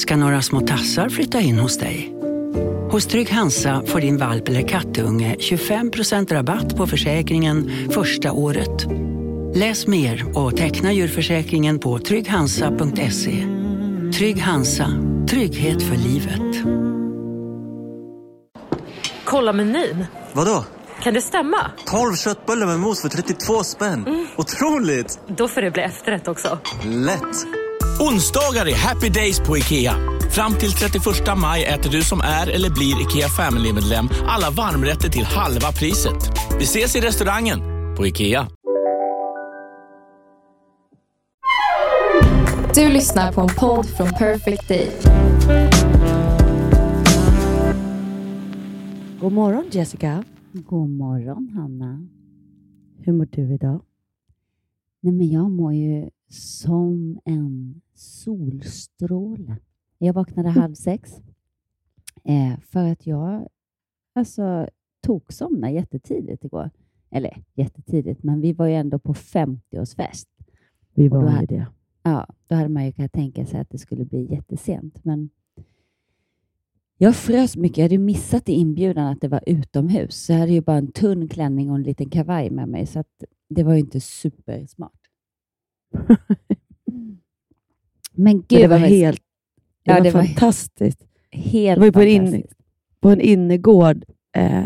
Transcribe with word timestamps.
ska 0.00 0.16
några 0.16 0.42
små 0.42 0.60
tassar 0.60 1.08
flytta 1.08 1.40
in 1.40 1.58
hos 1.58 1.78
dig. 1.78 2.12
Hos 2.90 3.06
Trygg 3.06 3.30
Hansa 3.30 3.82
får 3.86 4.00
din 4.00 4.16
valp 4.18 4.48
eller 4.48 4.68
kattunge 4.68 5.36
25% 5.38 6.32
rabatt 6.32 6.76
på 6.76 6.86
försäkringen 6.86 7.88
första 7.90 8.32
året. 8.32 8.86
Läs 9.54 9.86
mer 9.86 10.38
och 10.38 10.56
teckna 10.56 10.92
djurförsäkringen 10.92 11.78
på 11.78 11.98
trygghansa.se. 11.98 13.46
Trygg 14.18 14.40
Hansa, 14.40 14.86
trygghet 15.28 15.82
för 15.82 15.96
livet. 15.96 16.66
Kolla 19.24 19.52
menyn. 19.52 20.06
Vadå? 20.32 20.64
Kan 21.02 21.14
det 21.14 21.22
stämma? 21.22 21.70
12 21.86 22.14
köttbullar 22.14 22.66
med 22.66 22.80
mos 22.80 23.02
för 23.02 23.08
32 23.08 23.64
spänn. 23.64 24.26
Otroligt! 24.36 25.20
Då 25.26 25.48
får 25.48 25.60
det 25.62 25.70
bli 25.70 25.82
efterrätt 25.82 26.28
också. 26.28 26.58
Lätt! 26.84 27.59
Onsdagar 28.08 28.66
är 28.66 28.74
happy 28.74 29.08
days 29.08 29.40
på 29.40 29.58
IKEA. 29.58 29.94
Fram 30.30 30.52
till 30.54 30.72
31 30.72 31.04
maj 31.38 31.64
äter 31.64 31.90
du 31.90 32.02
som 32.02 32.20
är 32.20 32.50
eller 32.50 32.70
blir 32.70 33.02
IKEA 33.02 33.28
Family-medlem 33.28 34.08
alla 34.26 34.50
varmrätter 34.50 35.08
till 35.08 35.24
halva 35.24 35.72
priset. 35.72 36.30
Vi 36.58 36.64
ses 36.64 36.96
i 36.96 37.00
restaurangen 37.00 37.58
på 37.96 38.06
IKEA. 38.06 38.48
Du 42.74 42.88
lyssnar 42.88 43.32
på 43.32 43.40
en 43.40 43.48
podd 43.58 43.86
från 43.86 44.08
Perfect 44.08 44.68
Day. 44.68 44.90
God 49.20 49.32
morgon 49.32 49.64
Jessica. 49.70 50.24
God 50.52 50.90
morgon 50.90 51.50
Hanna. 51.54 52.06
Hur 53.04 53.12
mår 53.12 53.28
du 53.30 53.54
idag? 53.54 53.80
Nej, 55.00 55.12
men 55.14 55.30
jag 55.30 55.50
mår 55.50 55.74
ju 55.74 56.10
som 56.34 57.20
en 57.24 57.80
solstråle. 57.94 59.56
Jag 59.98 60.12
vaknade 60.14 60.48
halv 60.48 60.74
sex 60.74 61.12
eh, 62.24 62.58
för 62.60 62.84
att 62.92 63.06
jag 63.06 63.48
alltså, 64.14 64.68
toksomnade 65.00 65.72
jättetidigt 65.72 66.44
igår. 66.44 66.70
Eller 67.10 67.42
jättetidigt, 67.54 68.22
men 68.22 68.40
vi 68.40 68.52
var 68.52 68.66
ju 68.66 68.74
ändå 68.74 68.98
på 68.98 69.14
50-årsfest. 69.14 70.26
Vi 70.94 71.08
var 71.08 71.22
ju 71.22 71.28
hade- 71.28 71.46
det. 71.46 71.66
Ja, 72.02 72.26
då 72.48 72.54
hade 72.54 72.68
man 72.68 72.86
ju 72.86 72.92
kunnat 72.92 73.12
tänka 73.12 73.46
sig 73.46 73.60
att 73.60 73.70
det 73.70 73.78
skulle 73.78 74.04
bli 74.04 74.32
jättesent. 74.32 75.04
Men 75.04 75.30
jag 76.98 77.16
frös 77.16 77.56
mycket. 77.56 77.78
Jag 77.78 77.84
hade 77.84 77.98
missat 77.98 78.48
i 78.48 78.52
inbjudan 78.52 79.06
att 79.06 79.20
det 79.20 79.28
var 79.28 79.42
utomhus. 79.46 80.24
Så 80.24 80.32
jag 80.32 80.38
hade 80.38 80.52
ju 80.52 80.60
bara 80.60 80.76
en 80.76 80.92
tunn 80.92 81.28
klänning 81.28 81.70
och 81.70 81.76
en 81.76 81.82
liten 81.82 82.10
kavaj 82.10 82.50
med 82.50 82.68
mig. 82.68 82.86
Så 82.86 83.04
det 83.48 83.62
var 83.62 83.72
ju 83.74 83.80
inte 83.80 84.00
supersmart. 84.00 84.99
Men 88.12 88.42
gud 88.48 88.60
Men 88.60 88.60
det 88.60 88.68
var 88.68 88.78
vad 88.78 88.88
helt 88.88 89.20
det 89.84 89.90
Ja, 89.90 89.94
var 89.94 90.00
det 90.04 90.10
var 90.10 90.22
fantastiskt. 90.24 91.04
helt 91.32 91.80
det 91.80 91.86
var 91.86 91.92
på 91.92 92.00
en 92.00 92.08
in-. 92.08 92.46
På 93.00 93.08
en 93.10 93.20
innergård 93.20 94.04
eh, 94.36 94.64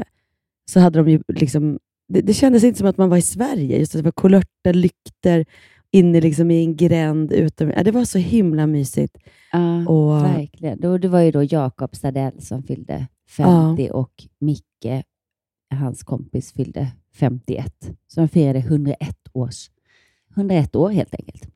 så 0.70 0.80
hade 0.80 0.98
de 0.98 1.08
ju 1.08 1.22
liksom... 1.28 1.78
Det, 2.08 2.20
det 2.20 2.34
kändes 2.34 2.64
inte 2.64 2.78
som 2.78 2.88
att 2.88 2.96
man 2.98 3.08
var 3.10 3.16
i 3.16 3.22
Sverige. 3.22 3.78
Just 3.78 3.94
att 3.94 3.98
det 3.98 4.04
var 4.04 4.12
kulörta 4.12 4.72
lykter 4.72 5.44
inne 5.90 6.20
liksom 6.20 6.50
i 6.50 6.64
en 6.64 6.76
gränd. 6.76 7.32
Utom, 7.32 7.70
ja, 7.70 7.82
det 7.84 7.90
var 7.90 8.04
så 8.04 8.18
himla 8.18 8.66
mysigt. 8.66 9.16
Ja, 9.52 9.88
Och- 9.88 10.22
verkligen. 10.24 10.80
Då, 10.80 10.98
det 10.98 11.08
var 11.08 11.20
ju 11.20 11.30
då 11.30 11.42
Jakob 11.42 11.96
Stadell 11.96 12.40
som 12.42 12.62
fyllde 12.62 13.06
50 13.28 13.90
och 13.92 14.12
Micke, 14.40 15.04
hans 15.74 16.02
kompis, 16.02 16.52
fyllde 16.52 16.92
51. 17.14 17.66
Så 18.06 18.20
de 18.20 18.28
firade 18.28 18.58
101 18.58 18.98
års 19.32 19.70
101 20.36 20.76
år 20.76 20.90
helt 20.90 21.14
enkelt. 21.14 21.46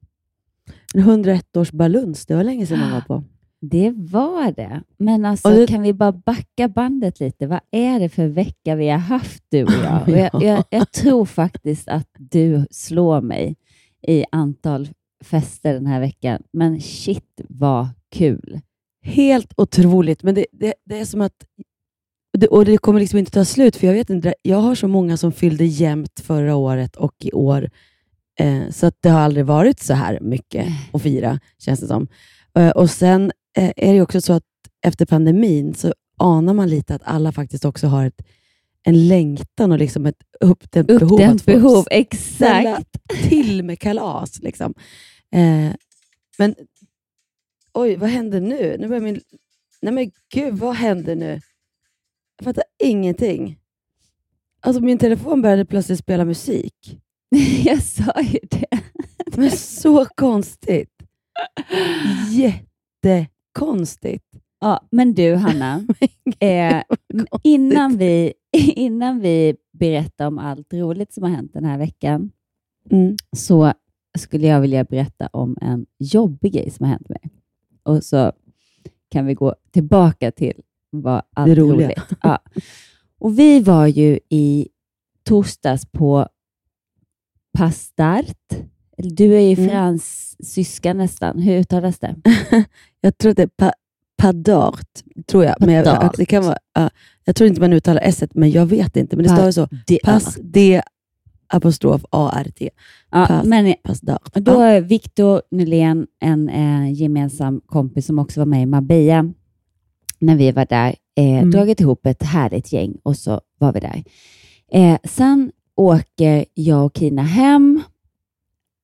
En 0.94 1.00
101 1.00 1.56
års 1.56 1.70
baluns, 1.72 2.26
det 2.26 2.34
var 2.34 2.44
länge 2.44 2.66
sedan 2.66 2.78
man 2.78 2.92
var 2.92 3.00
på. 3.00 3.24
Det 3.60 3.90
var 3.96 4.52
det. 4.52 4.82
Men 4.98 5.24
alltså, 5.24 5.48
det- 5.50 5.66
kan 5.66 5.82
vi 5.82 5.92
bara 5.92 6.12
backa 6.12 6.68
bandet 6.68 7.20
lite? 7.20 7.46
Vad 7.46 7.60
är 7.70 8.00
det 8.00 8.08
för 8.08 8.26
vecka 8.26 8.74
vi 8.74 8.88
har 8.88 8.98
haft, 8.98 9.44
du 9.48 9.64
och 9.64 9.70
jag? 9.70 10.02
Och 10.08 10.08
jag, 10.08 10.30
Ja. 10.32 10.42
jag, 10.42 10.64
jag 10.70 10.92
tror 10.92 11.24
faktiskt 11.24 11.88
att 11.88 12.08
du 12.18 12.66
slår 12.70 13.20
mig 13.20 13.56
i 14.08 14.24
antal 14.32 14.88
fester 15.24 15.74
den 15.74 15.86
här 15.86 16.00
veckan. 16.00 16.42
Men 16.52 16.80
shit 16.80 17.40
vad 17.48 17.88
kul! 18.12 18.60
Helt 19.02 19.52
otroligt, 19.56 20.22
men 20.22 20.34
det, 20.34 20.46
det, 20.52 20.74
det 20.84 20.98
är 21.00 21.04
som 21.04 21.20
att... 21.20 21.34
Det, 22.38 22.46
och 22.46 22.64
det 22.64 22.78
kommer 22.78 23.00
liksom 23.00 23.18
inte 23.18 23.30
ta 23.32 23.44
slut, 23.44 23.76
för 23.76 23.86
jag 23.86 23.94
vet 23.94 24.10
inte, 24.10 24.34
jag 24.42 24.56
har 24.58 24.74
så 24.74 24.88
många 24.88 25.16
som 25.16 25.32
fyllde 25.32 25.64
jämnt 25.64 26.20
förra 26.20 26.56
året 26.56 26.96
och 26.96 27.14
i 27.24 27.32
år, 27.32 27.70
eh, 28.38 28.70
så 28.70 28.86
att 28.86 28.96
det 29.00 29.08
har 29.08 29.20
aldrig 29.20 29.46
varit 29.46 29.80
så 29.80 29.94
här 29.94 30.20
mycket 30.20 30.66
att 30.92 31.02
fira, 31.02 31.40
känns 31.58 31.80
det 31.80 31.86
som. 31.86 32.08
Eh, 32.54 32.70
och 32.70 32.90
Sen 32.90 33.32
eh, 33.56 33.72
är 33.76 33.92
det 33.92 34.02
också 34.02 34.20
så 34.20 34.32
att 34.32 34.44
efter 34.82 35.06
pandemin 35.06 35.74
så 35.74 35.94
anar 36.16 36.54
man 36.54 36.68
lite 36.68 36.94
att 36.94 37.02
alla 37.04 37.32
faktiskt 37.32 37.64
också 37.64 37.86
har 37.86 38.06
ett, 38.06 38.22
en 38.82 39.08
längtan 39.08 39.72
och 39.72 39.78
liksom 39.78 40.06
ett 40.06 40.22
uppdämt 40.40 40.86
behov. 40.86 41.12
Uppdämt 41.12 41.40
att 41.40 41.46
behov, 41.46 41.86
exakt. 41.90 42.96
till 43.28 43.62
med 43.62 43.78
kalas. 43.78 44.42
Liksom. 44.42 44.74
Eh, 45.32 45.72
men 46.38 46.54
oj, 47.72 47.96
vad 47.96 48.10
händer 48.10 48.40
nu? 48.40 48.76
nu 48.78 48.88
börjar 48.88 49.02
min... 49.02 49.20
Nej 49.82 49.92
men 49.92 50.10
gud, 50.34 50.54
vad 50.54 50.74
händer 50.74 51.16
nu? 51.16 51.40
Jag 52.36 52.44
fattar 52.44 52.64
ingenting. 52.78 53.58
Alltså 54.60 54.82
min 54.82 54.98
telefon 54.98 55.42
började 55.42 55.64
plötsligt 55.64 55.98
spela 55.98 56.24
musik. 56.24 57.00
Jag 57.64 57.82
sa 57.82 58.20
ju 58.22 58.38
det. 58.50 58.80
Men 59.36 59.50
så 59.50 60.04
konstigt. 60.04 60.90
Jättekonstigt. 63.04 64.24
Ja, 64.60 64.86
men 64.90 65.14
du 65.14 65.34
Hanna, 65.34 65.86
eh, 66.40 66.82
innan, 67.42 67.96
vi, 67.96 68.32
innan 68.76 69.20
vi 69.20 69.56
berättar 69.72 70.26
om 70.26 70.38
allt 70.38 70.74
roligt 70.74 71.12
som 71.12 71.22
har 71.22 71.30
hänt 71.30 71.52
den 71.54 71.64
här 71.64 71.78
veckan, 71.78 72.30
Mm. 72.90 73.16
så 73.36 73.72
skulle 74.18 74.46
jag 74.46 74.60
vilja 74.60 74.84
berätta 74.84 75.26
om 75.26 75.56
en 75.60 75.86
jobbig 75.98 76.52
grej 76.52 76.70
som 76.70 76.84
har 76.84 76.90
hänt 76.92 77.08
mig. 77.08 77.20
Och 77.82 78.04
så 78.04 78.32
kan 79.10 79.26
vi 79.26 79.34
gå 79.34 79.54
tillbaka 79.70 80.30
till 80.30 80.62
vad 80.90 81.22
allt 81.36 81.46
Det 81.54 81.60
roliga. 81.60 81.86
roligt. 81.88 81.98
Ja. 82.22 82.38
Och 83.18 83.38
vi 83.38 83.60
var 83.60 83.86
ju 83.86 84.18
i 84.28 84.68
torsdags 85.24 85.86
på 85.86 86.28
Pastart. 87.52 88.36
Du 88.98 89.34
är 89.36 89.40
ju 89.40 89.54
Mm. 89.54 89.70
fransyska 89.70 90.94
nästan. 90.94 91.38
Hur 91.38 91.58
uttalas 91.58 91.98
det? 91.98 92.14
Jag 93.00 93.18
tror 93.18 93.30
att 93.30 93.36
det 93.36 93.42
är 93.42 93.46
pa 93.46 93.72
padart, 94.22 94.88
tror 95.26 95.44
jag. 95.44 95.56
Men 95.60 95.74
jag, 95.74 96.10
det 96.16 96.24
kan 96.24 96.44
vara, 96.44 96.58
ja, 96.74 96.90
jag 97.24 97.36
tror 97.36 97.48
inte 97.48 97.60
man 97.60 97.72
uttalar 97.72 98.02
s 98.04 98.22
men 98.34 98.50
jag 98.50 98.66
vet 98.66 98.96
inte. 98.96 99.16
Men 99.16 99.22
det 99.22 99.28
står 99.36 99.50
så. 99.50 99.68
Pass, 100.04 100.38
D, 100.42 100.82
apostrof, 101.46 102.04
A-R-T. 102.10 102.70
Ja, 103.10 103.26
Pass, 103.26 103.46
men 103.46 103.74
Passdart. 103.82 104.34
Då 104.34 104.60
är 104.60 104.80
Victor 104.80 105.42
Nylén, 105.50 106.06
en 106.20 106.48
eh, 106.48 106.92
gemensam 106.92 107.60
kompis 107.66 108.06
som 108.06 108.18
också 108.18 108.40
var 108.40 108.46
med 108.46 108.62
i 108.62 108.66
Marbella, 108.66 109.32
när 110.18 110.36
vi 110.36 110.52
var 110.52 110.66
där, 110.66 110.94
eh, 111.16 111.24
Mm. 111.38 111.50
dragit 111.50 111.80
ihop 111.80 112.06
ett 112.06 112.22
härligt 112.22 112.72
gäng 112.72 112.96
och 113.02 113.16
så 113.16 113.40
var 113.58 113.72
vi 113.72 113.80
där. 113.80 114.02
Eh, 114.72 114.98
sen 115.04 115.52
åker 115.78 116.44
jag 116.54 116.84
och 116.84 116.96
Kina 116.96 117.22
hem 117.22 117.82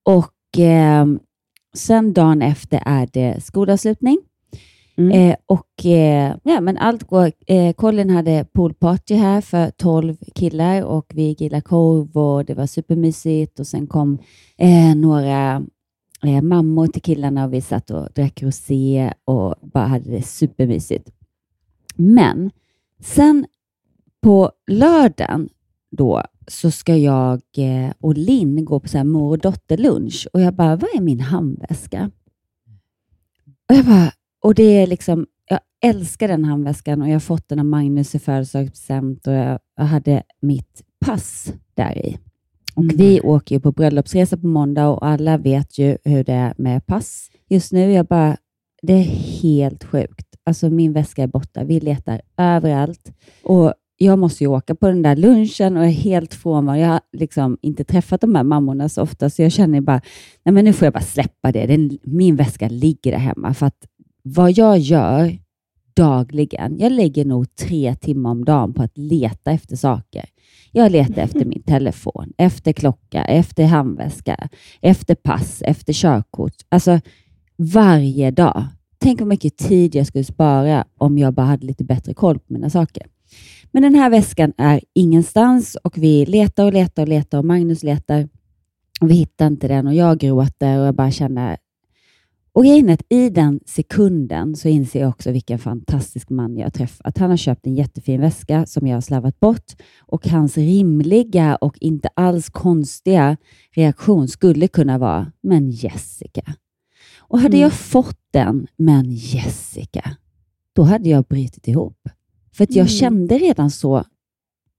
och 0.03 0.59
eh, 0.59 1.07
sen 1.75 2.13
dagen 2.13 2.43
efter 2.43 2.83
är 2.87 3.09
det 3.13 3.45
skolavslutning. 3.45 4.19
Mm. 4.97 5.11
Eh, 5.11 5.37
och 5.47 5.87
eh, 5.87 6.37
ja, 6.43 6.61
men 6.61 6.77
allt 6.79 7.05
går. 7.05 7.33
Eh, 7.47 7.73
Colin 7.73 8.11
hade 8.11 8.47
poolparty 8.53 9.15
här 9.15 9.41
för 9.41 9.71
12 9.71 10.17
killar 10.35 10.83
och 10.83 11.13
vi 11.15 11.35
grillade 11.35 11.63
korv 11.63 12.17
och 12.17 12.45
det 12.45 12.55
var 12.55 12.67
supermysigt 12.67 13.61
och 13.61 13.67
sen 13.67 13.87
kom 13.87 14.19
eh, 14.57 14.95
några 14.97 15.63
eh, 16.23 16.43
mammor 16.43 16.87
till 16.87 17.03
killarna 17.03 17.45
och 17.45 17.53
vi 17.53 17.61
satt 17.61 17.91
och 17.91 18.09
drack 18.15 18.43
rosé 18.43 19.13
och 19.25 19.55
bara 19.63 19.87
hade 19.87 20.11
det 20.11 20.23
supermysigt. 20.23 21.11
Men 21.95 22.51
sen 23.01 23.47
på 24.23 24.51
lördagen 24.67 25.49
då 25.91 26.23
så 26.47 26.71
ska 26.71 26.97
jag 26.97 27.41
eh, 27.57 27.93
och 28.01 28.15
Linn 28.17 28.65
gå 28.65 28.81
på 28.81 28.89
så 28.89 28.97
här 28.97 29.05
mor 29.05 29.31
och 29.31 29.39
dotterlunch 29.39 30.29
och 30.33 30.41
jag 30.41 30.55
bara, 30.55 30.77
vad 30.77 30.91
är 30.97 31.01
min 31.01 31.21
handväska? 31.21 32.11
Och 33.69 33.75
jag 33.75 33.85
bara, 33.85 34.13
och 34.43 34.55
det 34.55 34.63
är 34.63 34.87
liksom, 34.87 35.27
jag 35.49 35.61
älskar 35.85 36.29
den 36.29 36.45
handväskan 36.45 37.03
och 37.03 37.09
jag 37.09 37.15
har 37.15 37.21
fått 37.21 37.49
den 37.49 37.59
av 37.59 37.65
Magnus 37.67 38.15
i 38.15 38.19
födelsedagspresent 38.19 39.27
och 39.27 39.33
jag, 39.33 39.59
jag 39.77 39.85
hade 39.85 40.23
mitt 40.41 40.83
pass 41.07 41.53
där 41.75 41.99
i. 42.07 42.19
Och 42.77 42.83
Mm. 42.83 42.97
vi 42.97 43.21
åker 43.21 43.55
ju 43.55 43.61
på 43.61 43.73
bröllopsresa 43.73 44.37
på 44.37 44.47
måndag 44.47 44.89
och 44.89 45.07
alla 45.07 45.39
vet 45.39 45.79
ju 45.79 45.99
hur 46.05 46.25
det 46.25 46.33
är 46.33 46.55
med 46.59 46.87
pass 46.87 47.31
just 47.49 47.73
nu. 47.73 47.93
Jag 47.93 48.07
bara, 48.07 48.37
det 48.83 48.93
är 48.93 49.03
helt 49.43 49.85
sjukt. 49.85 50.27
Alltså 50.47 50.71
min 50.71 50.93
väska 50.93 51.23
är 51.23 51.27
borta. 51.27 51.65
Vi 51.65 51.81
letar 51.81 52.21
överallt 52.37 53.13
och 53.43 53.75
jag 53.97 54.19
måste 54.19 54.45
ju 54.45 54.49
åka 54.49 54.75
på 54.75 54.87
den 54.87 55.03
där 55.03 55.17
lunchen 55.17 55.77
och 55.77 55.85
är 55.85 55.89
helt 55.89 56.35
frånvarande. 56.35 56.83
Jag 56.83 56.89
har 56.89 57.01
liksom 57.13 57.59
inte 57.63 57.85
träffat 57.85 58.21
de 58.21 58.35
här 58.35 58.43
mammorna 58.43 58.89
så 58.89 59.03
ofta, 59.03 59.31
så 59.31 59.43
jag 59.43 59.53
känner 59.53 59.81
bara, 59.81 60.01
nej 60.45 60.53
men 60.53 60.65
nu 60.65 60.73
får 60.73 60.87
jag 60.87 60.93
bara 60.93 61.03
släppa 61.03 61.53
det. 61.53 61.67
Den, 61.67 61.99
min 62.03 62.37
väska 62.37 62.69
ligger 62.69 63.13
där 63.13 63.19
hemma 63.19 63.55
för 63.55 63.67
att 63.67 63.87
vad 64.23 64.59
jag 64.59 64.79
gör 64.79 65.39
dagligen, 65.97 66.79
jag 66.79 66.93
lägger 66.93 67.25
nog 67.25 67.55
tre 67.55 67.95
timmar 67.95 68.31
om 68.31 68.45
dagen 68.45 68.75
på 68.75 68.83
att 68.83 68.99
leta 68.99 69.51
efter 69.51 69.77
saker. 69.77 70.25
Jag 70.73 70.93
letar 70.93 71.23
efter 71.23 71.45
min 71.45 71.63
telefon, 71.63 72.33
efter 72.39 72.73
klocka, 72.73 73.25
efter 73.25 73.65
handväska, 73.65 74.49
efter 74.81 75.15
pass, 75.15 75.63
efter 75.63 75.93
körkort. 75.93 76.55
Alltså 76.69 77.01
varje 77.57 78.31
dag. 78.31 78.65
Tänk 78.99 79.21
hur 79.21 79.27
mycket 79.27 79.57
tid 79.57 79.95
jag 79.95 80.07
skulle 80.07 80.25
spara 80.25 80.85
om 80.99 81.19
jag 81.19 81.35
bara 81.35 81.47
hade 81.47 81.67
lite 81.67 81.85
bättre 81.85 82.15
koll 82.15 82.39
på 82.39 82.53
mina 82.53 82.71
saker. 82.71 83.07
Men 83.75 83.83
den 83.83 83.95
här 83.95 84.11
väskan 84.11 84.53
är 84.57 84.81
ingenstans 84.95 85.77
och 85.85 85.99
vi 85.99 86.27
letar 86.27 86.65
och 86.65 86.73
letar 86.73 87.03
och 87.03 87.09
letar 87.09 87.39
och 87.39 87.45
Magnus 87.45 87.83
letar. 87.83 88.29
Och 89.01 89.11
vi 89.11 89.15
hittar 89.15 89.47
inte 89.47 89.69
den 89.69 89.87
och 89.87 89.95
jag 89.95 90.19
gråter 90.19 90.79
och 90.81 90.87
jag 90.87 90.95
bara 90.95 91.11
känner... 91.11 91.57
Och 92.53 92.65
grejen 92.65 92.89
är 92.89 92.95
att 92.95 93.03
i 93.09 93.31
den 93.31 93.61
sekunden 93.67 94.57
så 94.57 94.69
inser 94.69 95.01
jag 95.01 95.09
också 95.09 95.31
vilken 95.31 95.59
fantastisk 95.59 96.31
man 96.31 96.57
jag 96.57 96.67
har 96.67 96.71
träffat. 96.71 97.19
Han 97.19 97.31
har 97.31 97.37
köpt 97.37 97.67
en 97.67 97.75
jättefin 97.75 98.21
väska 98.21 98.67
som 98.67 98.87
jag 98.87 98.97
har 98.97 99.01
slarvat 99.01 99.41
bort 99.41 99.73
och 100.01 100.27
hans 100.29 100.57
rimliga 100.57 101.57
och 101.57 101.77
inte 101.81 102.09
alls 102.15 102.51
konstiga 102.51 103.37
reaktion 103.77 104.29
skulle 104.29 104.69
kunna 104.69 104.99
vara, 104.99 105.33
men 105.43 105.71
Jessica. 105.71 106.55
Och 107.19 107.39
hade 107.39 107.57
Mm. 107.57 107.61
jag 107.63 107.73
fått 107.73 108.21
den, 108.31 108.67
men 108.77 109.11
Jessica, 109.11 110.11
då 110.73 110.83
hade 110.83 111.09
jag 111.09 111.25
brutit 111.25 111.69
ihop. 111.69 112.09
För 112.57 112.67
jag 112.71 112.77
Mm. 112.77 112.89
kände 112.89 113.39
redan 113.39 113.71
så, 113.71 114.05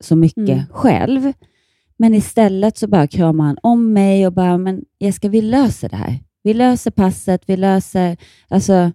så 0.04 0.16
mycket 0.16 0.50
Mm. 0.50 0.66
själv. 0.72 1.34
Men 1.98 2.14
istället 2.14 2.78
så 2.78 2.88
bara 2.88 3.08
kramade 3.08 3.48
han 3.50 3.58
om 3.64 3.94
mig 3.94 4.28
och 4.28 4.34
bara, 4.34 4.58
men 4.58 4.84
Jessica, 5.00 5.30
vi 5.30 5.42
löser 5.42 5.90
det 5.90 5.96
här. 5.96 6.20
Vi 6.44 6.54
löser 6.54 6.92
passet, 6.92 7.42
vi 7.46 7.58
löser, 7.58 8.18
alltså, 8.48 8.92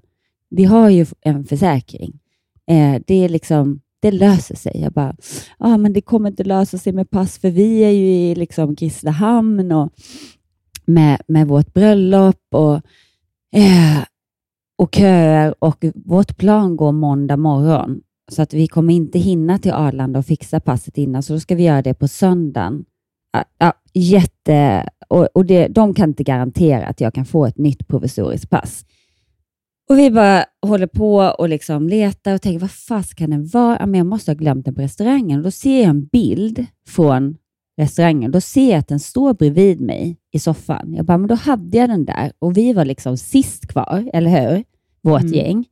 vi 0.51 0.65
har 0.65 0.89
ju 0.91 1.07
en 1.21 1.45
försäkring. 1.45 2.19
Eh, 2.67 3.03
det 3.07 3.15
är 3.25 3.29
liksom, 3.29 3.81
det 4.01 4.11
löser 4.11 4.57
sig. 4.57 4.81
Jag 4.81 4.93
bara, 4.93 5.17
ja 5.59 5.77
men 5.77 5.93
det 5.93 6.01
kommer 6.01 6.31
inte 6.31 6.45
lösa 6.45 6.79
sig 6.79 6.93
med 6.93 7.11
pass, 7.11 7.39
för 7.39 7.51
vi 7.51 7.79
är 7.85 7.91
ju 7.91 8.07
i 8.13 8.35
liksom 8.35 8.75
Grisslehamn 8.75 9.73
och 9.73 9.93
med, 10.85 11.21
med 11.29 11.49
vårt 11.49 11.73
bröllop 11.73 12.41
och, 12.51 12.75
eh, 13.57 14.05
och 14.79 14.95
köer 14.95 15.55
och 15.59 15.85
vårt 15.95 16.37
plan 16.37 16.77
går 16.77 16.93
måndag 16.93 17.37
morgon. 17.37 18.01
Så 18.31 18.43
att 18.43 18.55
vi 18.55 18.67
kommer 18.69 18.95
inte 18.95 19.19
hinna 19.19 19.59
till 19.59 19.73
Arlanda 19.73 20.19
och 20.19 20.27
fixa 20.27 20.61
passet 20.61 20.99
innan, 20.99 21.23
så 21.23 21.33
då 21.33 21.41
ska 21.41 21.55
vi 21.55 21.63
göra 21.63 21.83
det 21.83 21.95
på 21.95 22.09
söndagen. 22.09 22.85
Ja, 23.33 23.45
ja, 23.59 23.73
jätte... 23.95 24.89
Och, 25.09 25.29
och 25.35 25.47
det, 25.47 25.69
de 25.69 25.95
kan 25.95 26.09
inte 26.09 26.23
garantera 26.23 26.87
att 26.87 27.01
jag 27.01 27.15
kan 27.15 27.25
få 27.25 27.47
ett 27.47 27.59
nytt 27.59 27.89
provisoriskt 27.89 28.51
pass. 28.51 28.85
Och 29.89 29.99
vi 29.99 30.11
bara 30.11 30.45
håller 30.67 30.87
på 30.87 31.17
och 31.17 31.49
liksom 31.49 31.89
letar 31.89 32.35
och 32.35 32.43
tänker, 32.43 32.61
vad 32.61 32.71
fast 32.71 33.15
kan 33.15 33.31
den 33.31 33.47
vara? 33.47 33.77
Ja, 33.81 33.87
men 33.87 33.99
jag 33.99 34.07
måste 34.07 34.31
ha 34.31 34.37
glömt 34.37 34.65
den 34.65 34.75
på 34.75 34.83
restaurangen. 34.83 35.39
Och 35.39 35.45
då 35.45 35.51
ser 35.51 35.81
jag 35.81 35.91
en 35.91 36.05
bild 36.07 36.67
från 36.89 37.37
restaurangen. 37.77 38.31
Då 38.31 38.41
ser 38.41 38.71
jag 38.71 38.79
att 38.79 38.89
den 38.89 39.01
står 39.01 39.35
bredvid 39.35 39.81
mig 39.81 40.17
i 40.33 40.39
soffan. 40.39 40.95
Jag 40.95 41.05
bara, 41.05 41.19
men 41.19 41.29
då 41.29 41.35
hade 41.35 41.79
jag 41.79 41.89
den 41.89 42.05
där 42.05 42.33
och 42.39 42.57
vi 42.57 42.73
var 42.73 42.85
liksom 42.85 43.17
sist 43.17 43.67
kvar, 43.67 44.11
eller 44.13 44.31
hur? 44.51 44.65
Vårt 45.03 45.23
Mm. 45.23 45.33
gäng. 45.35 45.65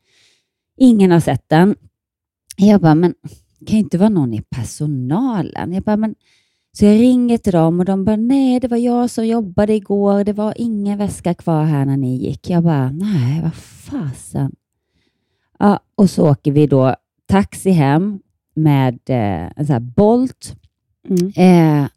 Ingen 0.76 1.10
har 1.10 1.20
sett 1.20 1.44
den. 1.48 1.76
Jag 2.60 2.80
bara, 2.80 2.94
men 2.94 3.14
det 3.58 3.66
kan 3.66 3.76
ju 3.76 3.82
inte 3.82 3.98
vara 3.98 4.08
någon 4.08 4.34
i 4.34 4.42
personalen. 4.42 5.72
Jag 5.72 5.82
bara, 5.82 5.96
men 5.96 6.14
så 6.72 6.84
jag 6.84 7.00
ringer 7.00 7.38
till 7.38 7.52
dem 7.52 7.80
och 7.80 7.84
de 7.84 8.04
bara, 8.04 8.16
nej, 8.16 8.60
det 8.60 8.68
var 8.68 8.76
jag 8.76 9.10
som 9.10 9.26
jobbade 9.26 9.74
igår. 9.74 10.24
Det 10.24 10.32
var 10.32 10.54
ingen 10.56 10.98
väska 10.98 11.34
kvar 11.34 11.64
här 11.64 11.84
när 11.84 11.96
ni 11.96 12.16
gick. 12.16 12.50
Jag 12.50 12.64
bara, 12.64 12.90
nej, 12.90 13.42
vad 13.42 13.54
fasen. 13.54 14.52
Ja, 15.58 15.80
och 15.94 16.10
så 16.10 16.30
åker 16.30 16.52
vi 16.52 16.66
då 16.66 16.94
taxi 17.26 17.70
hem 17.70 18.20
med 18.54 18.98
eh, 19.08 19.52
en 19.56 19.66
sån 19.66 19.72
här 19.72 19.80
Bolt. 19.80 20.56
Mm. 21.08 21.32
Eh, 21.36 21.88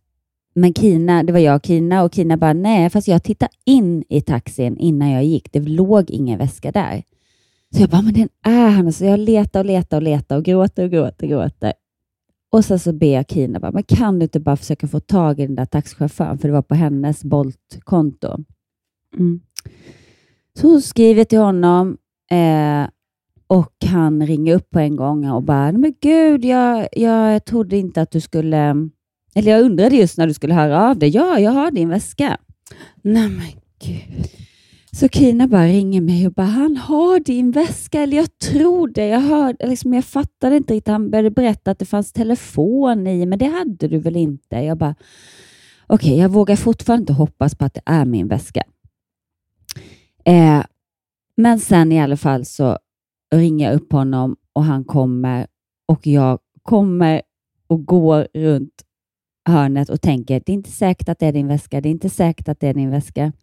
men 0.53 0.73
Kina, 0.73 1.23
det 1.23 1.33
var 1.33 1.39
jag 1.39 1.55
och 1.55 1.65
Kina 1.65 2.03
och 2.03 2.13
Kina 2.13 2.37
bara, 2.37 2.53
nej, 2.53 2.89
fast 2.89 3.07
jag 3.07 3.23
tittade 3.23 3.51
in 3.65 4.03
i 4.09 4.21
taxin 4.21 4.77
innan 4.77 5.09
jag 5.09 5.25
gick. 5.25 5.51
Det 5.51 5.59
låg 5.59 6.09
ingen 6.09 6.39
väska 6.39 6.71
där. 6.71 7.03
Så 7.71 7.81
jag 7.81 7.89
bara, 7.89 8.01
men 8.01 8.13
den 8.13 8.29
är 8.45 8.69
här. 8.69 8.91
Så 8.91 9.05
jag 9.05 9.19
letar 9.19 9.59
och 9.59 9.65
letar 9.65 9.97
och 9.97 10.03
letar 10.03 10.37
och 10.37 10.43
gråter 10.43 10.83
och 10.83 10.91
gråter 10.91 11.25
och 11.25 11.29
gråter. 11.29 11.73
Och 12.51 12.65
sen 12.65 12.79
så 12.79 12.93
ber 12.93 13.13
jag 13.13 13.29
Kina, 13.29 13.59
bara, 13.59 13.71
men 13.71 13.83
kan 13.83 14.19
du 14.19 14.23
inte 14.23 14.39
bara 14.39 14.57
försöka 14.57 14.87
få 14.87 14.99
tag 14.99 15.39
i 15.39 15.47
den 15.47 15.55
där 15.55 15.65
taxichauffören? 15.65 16.37
För 16.37 16.47
det 16.47 16.53
var 16.53 16.61
på 16.61 16.75
hennes 16.75 17.23
Bolt-konto. 17.23 18.37
Mm. 19.17 19.41
Så 20.59 20.67
hon 20.67 20.81
skriver 20.81 21.23
till 21.23 21.39
honom 21.39 21.97
eh, 22.31 22.89
och 23.47 23.73
han 23.85 24.27
ringer 24.27 24.55
upp 24.55 24.69
på 24.69 24.79
en 24.79 24.95
gång 24.95 25.29
och 25.29 25.43
bara, 25.43 25.71
men 25.71 25.93
gud, 26.01 26.45
jag, 26.45 26.87
jag 26.91 27.45
trodde 27.45 27.77
inte 27.77 28.01
att 28.01 28.11
du 28.11 28.21
skulle... 28.21 28.89
Eller 29.35 29.51
jag 29.51 29.61
undrade 29.61 29.95
just 29.95 30.17
när 30.17 30.27
du 30.27 30.33
skulle 30.33 30.53
höra 30.53 30.89
av 30.89 30.99
dig. 30.99 31.09
Ja, 31.09 31.39
jag 31.39 31.51
har 31.51 31.71
din 31.71 31.89
väska. 31.89 32.37
Nej 33.01 33.29
men 33.29 33.47
gud. 33.79 34.27
Så 34.95 35.07
Kina 35.07 35.47
bara 35.47 35.65
ringer 35.65 36.01
mig 36.01 36.27
och 36.27 36.33
bara, 36.33 36.47
han 36.47 36.77
har 36.77 37.19
din 37.19 37.51
väska, 37.51 38.01
eller 38.01 38.17
jag 38.17 38.37
tror 38.39 38.87
det. 38.87 39.07
Jag, 39.07 39.19
hörde, 39.19 39.67
liksom, 39.67 39.93
jag 39.93 40.05
fattade 40.05 40.57
inte 40.57 40.73
riktigt. 40.73 40.91
Han 40.91 41.11
började 41.11 41.31
berätta 41.31 41.71
att 41.71 41.79
det 41.79 41.85
fanns 41.85 42.11
telefon 42.11 43.07
i, 43.07 43.25
men 43.25 43.39
det 43.39 43.45
hade 43.45 43.87
du 43.87 43.97
väl 43.97 44.15
inte? 44.15 44.55
Jag 44.55 44.77
bara, 44.77 44.95
okej, 45.87 46.17
jag 46.17 46.29
vågar 46.29 46.55
fortfarande 46.55 47.01
inte 47.01 47.13
hoppas 47.13 47.55
på 47.55 47.65
att 47.65 47.73
det 47.73 47.81
är 47.85 48.05
min 48.05 48.27
väska. 48.27 48.63
Eh, 50.25 50.63
men 51.37 51.59
sen 51.59 51.91
i 51.91 52.01
alla 52.01 52.17
fall 52.17 52.45
så 52.45 52.77
ringer 53.35 53.65
jag 53.65 53.75
upp 53.75 53.91
honom 53.91 54.35
och 54.53 54.63
han 54.63 54.83
kommer 54.83 55.47
och 55.85 56.07
jag 56.07 56.39
kommer 56.63 57.21
och 57.67 57.85
går 57.85 58.27
runt 58.33 58.83
hörnet 59.45 59.89
och 59.89 60.01
tänker, 60.01 60.41
det 60.45 60.51
är 60.51 60.53
inte 60.53 60.71
säkert 60.71 61.09
att 61.09 61.19
det 61.19 61.25
är 61.25 61.33
din 61.33 61.47
väska, 61.47 61.81
det 61.81 61.89
är 61.89 61.91
inte 61.91 62.09
säkert 62.09 62.47
att 62.47 62.59
det 62.59 62.67
är 62.67 62.73
din 62.73 62.89
väska. 62.89 63.33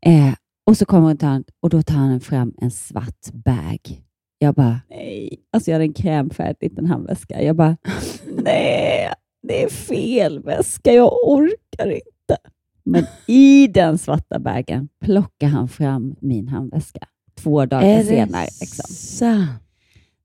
Eh, 0.00 0.34
och 0.66 0.76
så 0.76 0.84
kommer 0.84 1.22
han 1.22 1.44
och 1.60 1.70
då 1.70 1.82
tar 1.82 1.94
han 1.94 2.20
fram 2.20 2.54
en 2.58 2.70
svart 2.70 3.32
bag. 3.32 4.02
Jag 4.38 4.54
bara, 4.54 4.80
nej. 4.90 5.40
Alltså 5.52 5.70
jag 5.70 5.74
hade 5.74 5.84
en 5.84 5.92
krämfärgad 5.92 6.56
liten 6.60 6.86
handväska. 6.86 7.42
Jag 7.42 7.56
bara, 7.56 7.76
nej, 8.36 9.12
det 9.42 9.64
är 9.64 9.68
fel 9.68 10.42
väska. 10.42 10.92
Jag 10.92 11.12
orkar 11.28 11.86
inte. 11.86 12.36
Men 12.84 13.06
i 13.26 13.66
den 13.66 13.98
svarta 13.98 14.38
bagen 14.38 14.88
plockar 15.04 15.46
han 15.46 15.68
fram 15.68 16.14
min 16.20 16.48
handväska 16.48 17.06
två 17.34 17.66
dagar 17.66 17.88
Är 17.88 17.98
det 17.98 18.04
senare. 18.04 18.44
Liksom. 18.60 18.94
sant? 18.94 19.50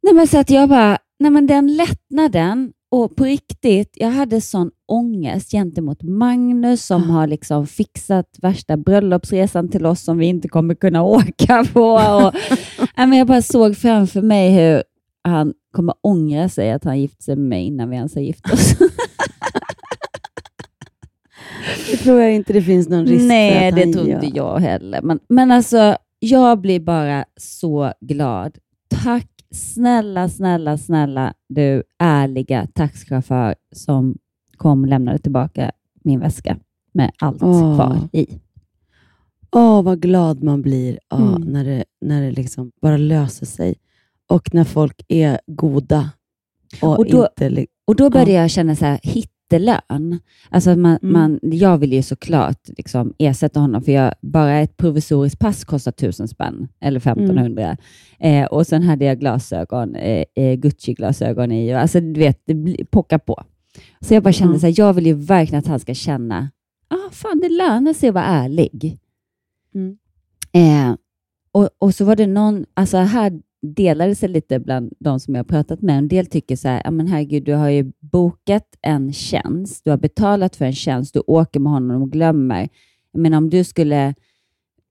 Nej, 0.03 0.13
men 0.13 0.27
så 0.27 0.39
att 0.39 0.49
jag 0.49 0.69
bara, 0.69 0.97
nej 1.19 1.31
men 1.31 1.47
den 1.47 1.75
lättnaden 1.75 2.73
och 2.89 3.15
på 3.15 3.23
riktigt, 3.23 3.93
jag 3.93 4.11
hade 4.11 4.41
sån 4.41 4.71
ångest 4.85 5.51
gentemot 5.51 6.03
Magnus 6.03 6.85
som 6.85 7.09
har 7.09 7.27
liksom 7.27 7.67
fixat 7.67 8.37
värsta 8.41 8.77
bröllopsresan 8.77 9.69
till 9.69 9.85
oss 9.85 10.03
som 10.03 10.17
vi 10.17 10.25
inte 10.25 10.47
kommer 10.47 10.75
kunna 10.75 11.03
åka 11.03 11.65
på. 11.73 11.93
Och, 11.93 12.33
men 12.95 13.13
jag 13.13 13.27
bara 13.27 13.41
såg 13.41 13.77
framför 13.77 14.21
mig 14.21 14.51
hur 14.51 14.83
han 15.23 15.53
kommer 15.73 15.95
ångra 16.01 16.49
sig 16.49 16.71
att 16.71 16.83
han 16.83 16.99
gift 16.99 17.23
sig 17.23 17.35
med 17.35 17.47
mig 17.47 17.65
innan 17.65 17.89
vi 17.89 17.95
ens 17.95 18.15
har 18.15 18.21
gift 18.21 18.53
oss. 18.53 18.75
Det 21.91 21.97
tror 21.97 22.19
jag 22.19 22.33
inte 22.33 22.53
det 22.53 22.61
finns 22.61 22.89
någon 22.89 23.05
risk 23.05 23.21
för 23.21 23.27
Nej, 23.27 23.69
att 23.69 23.75
det 23.75 23.93
tror 23.93 24.09
inte 24.09 24.37
jag 24.37 24.59
heller. 24.59 25.01
Men, 25.01 25.19
men 25.29 25.51
alltså, 25.51 25.97
jag 26.19 26.61
blir 26.61 26.79
bara 26.79 27.25
så 27.37 27.93
glad. 28.01 28.57
Tack 29.03 29.36
snälla, 29.51 30.29
snälla, 30.29 30.77
snälla 30.77 31.33
du 31.49 31.83
ärliga 31.99 32.67
taxichaufför 32.73 33.55
som 33.71 34.17
kom 34.57 34.81
och 34.81 34.87
lämnade 34.87 35.17
tillbaka 35.19 35.71
min 36.03 36.19
väska 36.19 36.57
med 36.93 37.11
allt 37.19 37.43
Åh. 37.43 37.75
kvar 37.75 38.09
i. 38.11 38.39
Åh, 39.55 39.81
vad 39.83 40.01
glad 40.01 40.43
man 40.43 40.61
blir 40.61 40.99
ja, 41.09 41.17
Mm. 41.35 41.41
när 41.41 41.65
det, 41.65 41.83
när 42.01 42.21
det 42.21 42.31
liksom 42.31 42.71
bara 42.81 42.97
löser 42.97 43.45
sig. 43.45 43.75
Och 44.29 44.53
när 44.53 44.63
folk 44.63 45.01
är 45.07 45.39
goda. 45.47 46.09
Och, 46.81 46.99
Och 46.99 47.05
då- 47.09 47.27
inte, 47.39 47.65
Och 47.85 47.95
då 47.95 48.09
började 48.09 48.31
jag 48.31 48.49
känna 48.51 48.75
så 48.75 48.85
här, 48.85 48.99
hittelön. 49.51 50.19
Alltså 50.49 50.75
man, 50.75 50.97
Mm. 51.03 51.13
man, 51.13 51.39
jag 51.41 51.77
vill 51.77 51.93
ju 51.93 52.01
såklart 52.03 52.69
liksom 52.77 53.13
ersätta 53.17 53.59
honom, 53.59 53.81
för 53.81 53.91
jag, 53.91 54.13
bara 54.21 54.59
ett 54.59 54.77
provisoriskt 54.77 55.39
pass 55.39 55.65
kostar 55.65 55.91
tusen 55.91 56.27
spänn, 56.27 56.67
eller 56.79 56.99
1500. 56.99 57.77
Eh, 58.19 58.45
och 58.45 58.67
sen 58.67 58.83
hade 58.83 59.05
jag 59.05 59.19
glasögon, 59.19 59.95
eh, 59.95 60.23
eh, 60.35 60.53
Gucci-glasögon 60.57 61.51
i. 61.51 61.73
Alltså, 61.73 61.99
du 61.99 62.19
vet, 62.19 62.41
det 62.45 62.85
pockar 62.91 63.17
på. 63.17 63.43
Så 64.01 64.13
jag 64.13 64.23
bara 64.23 64.33
kände 64.33 64.51
Mm. 64.51 64.59
så 64.59 64.67
här, 64.67 64.73
jag 64.77 64.93
vill 64.93 65.05
ju 65.05 65.13
verkligen 65.13 65.59
att 65.59 65.67
han 65.67 65.79
ska 65.79 65.93
känna, 65.93 66.49
ah, 66.87 67.11
fan 67.11 67.39
det 67.39 67.49
lönar 67.49 67.93
sig 67.93 68.09
att 68.09 68.15
vara 68.15 68.25
ärlig. 68.25 68.97
Mm. 69.75 69.97
Eh, 70.53 70.95
och, 71.51 71.69
och 71.79 71.95
så 71.95 72.05
var 72.05 72.15
det 72.15 72.27
någon, 72.27 72.65
alltså 72.73 72.97
här 72.97 73.41
delade 73.73 74.15
sig 74.15 74.29
lite 74.29 74.59
bland 74.59 74.93
de 74.99 75.19
som 75.19 75.35
jag 75.35 75.39
har 75.39 75.47
pratat 75.47 75.81
med. 75.81 75.97
En 75.97 76.07
del 76.07 76.25
tycker 76.25 76.55
så 76.55 76.67
här, 76.67 76.81
ja 76.83 76.91
men 76.91 77.07
herregud, 77.07 77.43
du 77.43 77.53
har 77.53 77.69
ju 77.69 77.91
bokat 77.99 78.67
en 78.81 79.13
tjänst, 79.13 79.83
du 79.83 79.89
har 79.89 79.97
betalat 79.97 80.55
för 80.55 80.65
en 80.65 80.73
tjänst, 80.73 81.13
du 81.13 81.19
åker 81.27 81.59
med 81.59 81.71
honom 81.71 82.01
och 82.01 82.11
glömmer. 82.11 82.69
Menar 83.13 83.37
om 83.37 83.49
du 83.49 83.63
skulle 83.63 84.13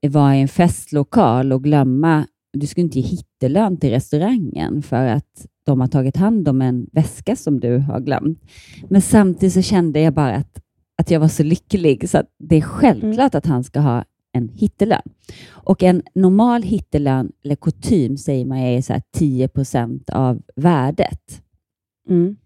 vara 0.06 0.37
i 0.37 0.40
en 0.40 0.49
festlokal 0.49 1.52
och 1.52 1.64
glömma 1.64 2.26
du 2.61 2.66
skulle 2.66 2.85
inte 2.85 3.00
ge 3.00 3.06
hittelön 3.06 3.76
till 3.76 3.90
restaurangen 3.90 4.83
för 4.83 5.06
att 5.06 5.47
de 5.66 5.80
har 5.80 5.88
tagit 5.88 6.16
hand 6.16 6.49
om 6.49 6.62
en 6.62 6.87
väska 6.92 7.37
som 7.37 7.61
du 7.61 7.78
har 7.78 8.00
glömt. 8.00 8.42
Men 8.88 9.02
samtidigt 9.02 9.54
så 9.54 9.62
kände 9.62 10.00
jag 10.00 10.14
bara 10.14 10.35
att, 10.35 10.62
att 10.99 11.11
jag 11.11 11.21
var 11.21 11.28
så 11.28 11.42
lycklig 11.42 12.09
så 12.09 12.18
att 12.18 12.26
det 12.38 12.56
är 12.56 12.61
självklart 12.61 13.35
att 13.35 13.47
han 13.47 13.64
ska 13.64 13.80
ha 13.80 14.04
en 14.37 14.49
hittelön. 14.49 15.02
Och 15.50 15.83
en 15.83 16.02
normal 16.14 16.62
hittelön, 16.62 17.33
eller 17.45 17.57
kutym 17.57 18.16
säger 18.16 18.45
man 18.45 18.59
är 18.59 18.83
så 18.83 18.93
här 18.93 19.02
10 19.12 19.49
procent 19.49 20.11
av 20.11 20.43
värdet. 20.57 21.43
Mm. 22.09 22.37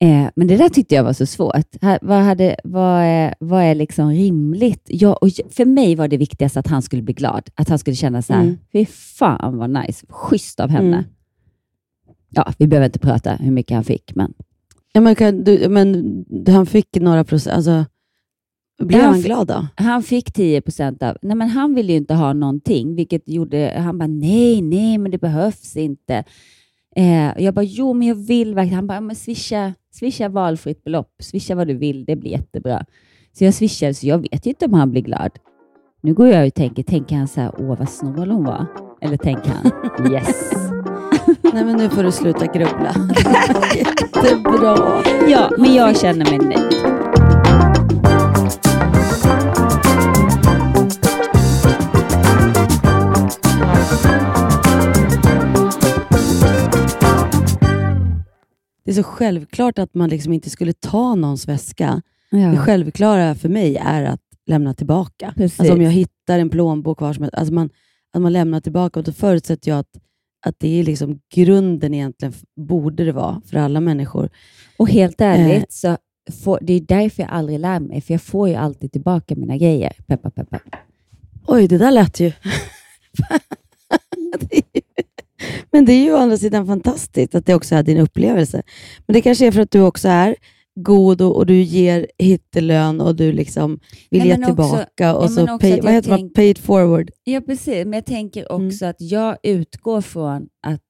Eh, 0.00 0.30
men 0.36 0.46
det 0.46 0.56
där 0.56 0.68
tyckte 0.68 0.94
jag 0.94 1.04
var 1.04 1.12
så 1.12 1.26
svårt. 1.26 1.82
Ha, 1.82 1.98
vad, 2.02 2.22
hade, 2.22 2.56
vad, 2.64 3.02
är, 3.02 3.34
vad 3.40 3.62
är 3.62 3.74
liksom 3.74 4.10
rimligt? 4.10 4.82
Jag, 4.86 5.22
och 5.22 5.28
för 5.50 5.64
mig 5.64 5.94
var 5.94 6.08
det 6.08 6.16
viktigast 6.16 6.56
att 6.56 6.66
han 6.66 6.82
skulle 6.82 7.02
bli 7.02 7.14
glad. 7.14 7.50
Att 7.54 7.68
han 7.68 7.78
skulle 7.78 7.96
känna 7.96 8.22
så 8.22 8.32
här, 8.32 8.42
Mm. 8.42 8.58
fy 8.72 8.86
fan 8.86 9.56
vad 9.56 9.70
nice, 9.70 10.06
schysst 10.08 10.60
av 10.60 10.70
henne. 10.70 10.96
Mm. 10.96 11.04
Ja, 12.30 12.52
vi 12.58 12.66
behöver 12.66 12.86
inte 12.86 12.98
prata 12.98 13.34
hur 13.34 13.50
mycket 13.50 13.74
han 13.74 13.84
fick, 13.84 14.14
men 14.14 14.34
Ja, 14.94 15.00
men, 15.00 15.44
du, 15.44 15.68
men 15.68 16.24
han 16.46 16.66
fick 16.66 16.96
några 16.96 17.24
procent, 17.24 17.56
alltså, 17.56 17.84
blev 18.78 19.00
han 19.00 19.20
glad 19.20 19.46
då? 19.46 19.66
han 19.76 20.02
fick 20.02 20.32
10 20.32 20.60
procent 20.60 21.02
av... 21.02 21.16
Nej, 21.22 21.36
men 21.36 21.48
han 21.48 21.74
ville 21.74 21.92
ju 21.92 21.98
inte 21.98 22.14
ha 22.14 22.32
någonting, 22.32 22.94
vilket 22.94 23.28
gjorde... 23.28 23.74
Han 23.84 23.98
bara, 23.98 24.06
nej, 24.06 24.62
nej, 24.62 24.98
men 24.98 25.10
det 25.10 25.18
behövs 25.18 25.76
inte. 25.76 26.24
Eh, 26.96 27.42
jag 27.42 27.54
bara, 27.54 27.64
jo, 27.64 27.92
men 27.92 28.08
jag 28.08 28.14
vill 28.14 28.54
verkligen. 28.54 28.76
Han 28.76 28.86
bara, 28.86 29.00
men 29.00 29.16
swisha, 29.16 29.74
swisha 29.90 30.28
valfritt 30.28 30.84
belopp. 30.84 31.14
Swisha 31.22 31.54
vad 31.54 31.66
du 31.66 31.74
vill, 31.74 32.04
det 32.04 32.16
blir 32.16 32.30
jättebra. 32.30 32.84
Så 33.32 33.44
jag 33.44 33.54
swishade, 33.54 33.94
så 33.94 34.06
jag 34.06 34.18
vet 34.18 34.46
ju 34.46 34.50
inte 34.50 34.66
om 34.66 34.74
han 34.74 34.90
blir 34.90 35.02
glad. 35.02 35.30
Nu 36.00 36.14
går 36.14 36.28
jag 36.28 36.46
och 36.46 36.54
tänker, 36.54 36.82
tänker 36.82 37.16
han 37.16 37.28
så 37.28 37.40
här, 37.40 37.52
åh 37.58 37.78
vad 37.78 37.88
snål 37.88 38.30
hon 38.30 38.44
var? 38.44 38.66
Eller 39.00 39.16
tänker 39.16 39.50
han, 39.50 39.72
yes. 40.12 40.52
Nej, 41.52 41.64
men 41.64 41.76
nu 41.76 41.88
får 41.88 42.02
du 42.02 42.12
sluta 42.12 42.46
grubbla. 42.46 42.94
Jättebra. 43.74 45.02
Ja, 45.28 45.50
men 45.58 45.74
jag 45.74 46.00
känner 46.00 46.30
mig 46.30 46.38
nöjd. 46.38 46.91
Det 58.84 58.90
är 58.90 58.94
så 58.94 59.02
självklart 59.02 59.78
att 59.78 59.94
man 59.94 60.08
liksom 60.08 60.32
inte 60.32 60.50
skulle 60.50 60.72
ta 60.72 61.14
någons 61.14 61.48
väska. 61.48 62.02
Det 62.30 62.38
Ja. 62.38 62.56
självklara 62.56 63.34
för 63.34 63.48
mig 63.48 63.76
är 63.76 64.02
att 64.04 64.20
lämna 64.46 64.74
tillbaka. 64.74 65.32
Precis. 65.36 65.60
Alltså 65.60 65.74
om 65.74 65.82
jag 65.82 65.90
hittar 65.90 66.38
en 66.38 66.50
plånbok 66.50 67.00
var 67.00 67.12
som 67.12 67.22
helst, 67.22 67.34
alltså 67.34 67.54
man, 67.54 67.70
att 68.12 68.22
man 68.22 68.32
lämnar 68.32 68.60
tillbaka. 68.60 69.00
Och 69.00 69.04
då 69.04 69.12
förutsätter 69.12 69.70
jag 69.70 69.78
att, 69.78 69.90
att 70.46 70.54
det 70.58 70.80
är 70.80 70.84
liksom 70.84 71.20
grunden 71.34 71.94
egentligen, 71.94 72.34
borde 72.56 73.04
det 73.04 73.12
vara, 73.12 73.40
för 73.46 73.56
alla 73.56 73.80
människor. 73.80 74.30
Och 74.76 74.88
helt 74.88 75.20
Eh. 75.20 75.26
ärligt, 75.26 75.72
så 75.72 75.96
får, 76.44 76.58
det 76.62 76.72
är 76.72 76.80
därför 76.80 77.22
jag 77.22 77.32
aldrig 77.32 77.58
lär 77.60 77.80
mig, 77.80 78.00
för 78.00 78.14
jag 78.14 78.22
får 78.22 78.48
ju 78.48 78.54
alltid 78.54 78.92
tillbaka 78.92 79.34
mina 79.36 79.56
grejer. 79.56 79.92
Peppa, 80.06 80.30
peppa. 80.30 80.60
Oj, 81.46 81.68
det 81.68 81.78
där 81.78 81.90
lät 81.92 82.20
ju... 82.20 82.32
Det 84.40 84.62
Men 85.70 85.84
det 85.84 85.92
är 85.92 86.02
ju 86.04 86.12
å 86.12 86.16
andra 86.16 86.36
sidan 86.36 86.66
fantastiskt 86.66 87.34
att 87.34 87.46
det 87.46 87.54
också 87.54 87.74
är 87.74 87.82
din 87.82 87.98
upplevelse. 87.98 88.62
Men 89.06 89.14
det 89.14 89.20
kanske 89.22 89.46
är 89.46 89.50
för 89.52 89.60
att 89.60 89.70
du 89.70 89.80
också 89.80 90.08
är 90.08 90.36
god 90.74 91.20
och, 91.22 91.36
och 91.36 91.46
du 91.46 91.62
ger 91.62 92.06
hittelön 92.18 93.00
och 93.00 93.16
du 93.16 93.32
liksom 93.32 93.80
vill 94.10 94.26
ge 94.26 94.36
tillbaka. 94.46 95.14
och 95.14 95.30
så 95.30 95.58
pay, 95.58 95.80
vad 95.80 95.92
heter 95.92 96.10
man? 96.10 96.18
tänk- 96.18 96.34
Pay 96.34 96.50
it 96.50 96.58
forward. 96.58 97.10
Ja, 97.24 97.40
precis. 97.40 97.84
Men 97.84 97.92
jag 97.92 98.06
tänker 98.06 98.52
Mm. 98.54 98.66
också 98.66 98.86
att 98.86 98.96
jag 99.00 99.36
utgår 99.42 100.00
från 100.00 100.48
att, 100.66 100.80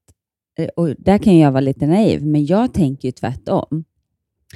eh, 0.59 0.69
och 0.77 0.89
där 0.99 1.19
kan 1.19 1.39
jag 1.39 1.53
vara 1.53 1.61
lite 1.61 1.87
naiv, 1.87 2.27
men 2.27 2.47
jag 2.47 2.75
tänker 2.75 3.09
ju 3.09 3.13
tvärtom. 3.13 3.85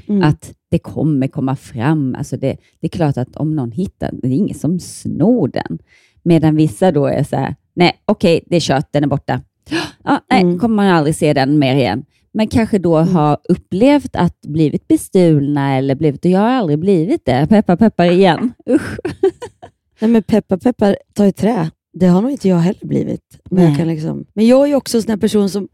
Mm. 0.08 0.22
Att 0.22 0.52
det 0.70 0.78
kommer 0.78 1.28
komma 1.28 1.56
fram. 1.56 2.14
Alltså 2.14 2.36
det, 2.36 2.56
det 2.80 2.86
är 2.86 2.88
klart 2.88 3.16
att 3.16 3.36
om 3.36 3.56
någon 3.56 3.72
hittar 3.72 4.10
det 4.12 4.28
är 4.28 4.32
ingen 4.32 4.58
som 4.58 4.80
snor 4.80 5.48
den. 5.48 5.78
Medan 6.22 6.56
vissa 6.56 6.92
då 6.92 7.06
är 7.06 7.22
så 7.24 7.36
här, 7.36 7.54
nej 7.74 7.92
okej, 8.04 8.44
det 8.46 8.56
är 8.56 8.60
kört, 8.60 8.88
den 8.92 9.04
är 9.04 9.08
borta. 9.08 9.40
Ja, 10.06 10.20
nej, 10.30 10.42
Mm. 10.42 10.58
kommer 10.58 10.76
man 10.76 10.86
aldrig 10.86 11.16
se 11.16 11.32
den 11.32 11.58
mer 11.58 11.74
igen. 11.76 12.04
Men 12.32 12.48
kanske 12.48 12.78
då 12.78 12.96
har 12.98 13.38
upplevt 13.48 14.16
att 14.16 14.40
blivit 14.40 14.88
bestulna 14.88 15.76
eller 15.76 15.94
blivit, 15.94 16.24
och 16.24 16.30
jag 16.30 16.40
har 16.40 16.48
aldrig 16.48 16.78
blivit 16.78 17.24
det. 17.24 17.46
Peppar 17.48 17.76
peppar 17.76 18.04
igen. 18.04 18.52
Usch. 18.70 18.98
Nej, 19.98 20.10
men 20.10 20.22
peppar 20.22 20.56
peppar, 20.56 20.96
ta 21.14 21.26
i 21.26 21.32
trä. 21.32 21.70
Det 21.92 22.06
har 22.06 22.22
nog 22.22 22.30
inte 22.30 22.48
jag 22.48 22.56
heller 22.58 22.86
blivit. 22.86 23.40
Men 23.50 23.64
jag, 23.64 23.76
kan 23.76 23.88
liksom, 23.88 24.24
men 24.34 24.46
jag 24.46 24.70
är 24.70 24.74
också 24.74 24.96
en 24.98 25.02
sån 25.02 25.20
person 25.20 25.50
som... 25.50 25.68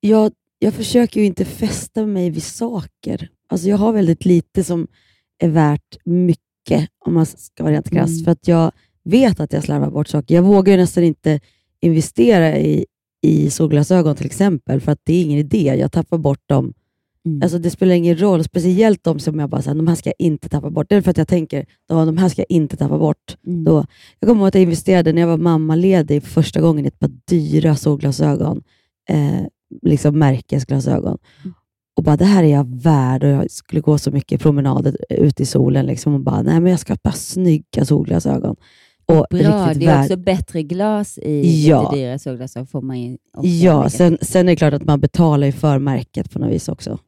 Jag, 0.00 0.32
jag 0.58 0.74
försöker 0.74 1.20
ju 1.20 1.26
inte 1.26 1.44
fästa 1.44 2.06
mig 2.06 2.30
vid 2.30 2.42
saker. 2.42 3.28
Alltså 3.48 3.68
jag 3.68 3.76
har 3.76 3.92
väldigt 3.92 4.24
lite 4.24 4.64
som 4.64 4.86
är 5.38 5.48
värt 5.48 5.96
mycket, 6.04 6.88
om 7.04 7.14
man 7.14 7.26
ska 7.26 7.62
vara 7.64 7.74
rent 7.74 7.90
krasst. 7.90 8.12
Mm. 8.14 8.24
För 8.24 8.32
att 8.32 8.48
jag 8.48 8.72
vet 9.04 9.40
att 9.40 9.52
jag 9.52 9.64
slarvar 9.64 9.90
bort 9.90 10.08
saker. 10.08 10.34
Jag 10.34 10.42
vågar 10.42 10.72
ju 10.72 10.76
nästan 10.76 11.04
inte 11.04 11.40
investera 11.80 12.58
i, 12.58 12.86
i 13.22 13.50
solglasögon 13.50 14.16
till 14.16 14.26
exempel, 14.26 14.80
för 14.80 14.92
att 14.92 15.00
det 15.04 15.14
är 15.14 15.22
ingen 15.22 15.38
idé. 15.38 15.76
Jag 15.78 15.92
tappar 15.92 16.18
bort 16.18 16.42
dem. 16.48 16.72
Mm. 17.26 17.42
Alltså 17.42 17.58
det 17.58 17.70
spelar 17.70 17.94
ingen 17.94 18.20
roll, 18.20 18.44
speciellt 18.44 19.04
de 19.04 19.18
som 19.18 19.38
jag 19.38 19.50
bara 19.50 19.62
säger, 19.62 19.74
de 19.74 19.86
här 19.86 19.94
ska 19.94 20.08
jag 20.08 20.26
inte 20.26 20.48
tappa 20.48 20.70
bort. 20.70 20.86
Det 20.88 20.94
är 20.94 21.00
för 21.02 21.10
att 21.10 21.18
jag 21.18 21.28
tänker, 21.28 21.66
"Ja, 21.88 22.04
de 22.04 22.18
här 22.18 22.28
ska 22.28 22.40
jag 22.40 22.50
inte 22.50 22.76
tappa 22.76 22.98
bort. 22.98 23.36
Mm. 23.46 23.64
Då, 23.64 23.84
jag 24.20 24.28
kommer 24.28 24.40
ihåg 24.40 24.48
att 24.48 24.54
jag 24.54 24.62
investerade 24.62 25.12
när 25.12 25.20
jag 25.20 25.28
var 25.28 25.36
mammaledig 25.36 26.22
för 26.22 26.30
första 26.30 26.60
gången 26.60 26.84
i 26.84 26.88
ett 26.88 26.98
par 26.98 27.10
dyra 27.28 27.76
solglasögon. 27.76 28.62
Eh, 29.08 29.46
liksom 29.82 30.18
märkesglasögon. 30.18 31.18
Mm. 31.44 31.54
Och 31.96 32.02
bara, 32.02 32.16
det 32.16 32.24
här 32.24 32.44
är 32.44 32.48
jag 32.48 32.82
värd 32.82 33.24
och 33.24 33.30
jag 33.30 33.50
skulle 33.50 33.80
gå 33.80 33.98
så 33.98 34.10
mycket 34.10 34.40
promenader 34.40 34.96
ute 35.08 35.42
i 35.42 35.46
solen. 35.46 35.86
Liksom, 35.86 36.14
och 36.14 36.20
bara, 36.20 36.42
nej 36.42 36.60
men 36.60 36.70
jag 36.70 36.80
ska 36.80 36.92
ha 36.92 36.94
ett 36.94 37.02
par 37.02 37.10
snygga 37.10 37.84
solglasögon. 37.84 38.56
Och 39.08 39.26
Bra, 39.30 39.72
det 39.74 39.84
är 39.86 40.02
också 40.02 40.16
bättre 40.16 40.62
glas 40.62 41.18
i 41.18 41.66
Ja. 41.68 41.82
lite 41.82 41.96
dyrare 42.02 42.18
solglasögon. 42.18 42.66
Får 42.66 42.82
man 42.82 43.18
också 43.34 43.48
Ja, 43.48 43.90
sen, 43.90 44.18
sen 44.22 44.40
är 44.48 44.52
det 44.52 44.56
klart 44.56 44.74
att 44.74 44.84
man 44.84 45.00
betalar 45.00 45.50
för 45.50 45.78
märket 45.78 46.30
på 46.30 46.38
något 46.38 46.50
vis 46.52 46.68
också. 46.68 46.98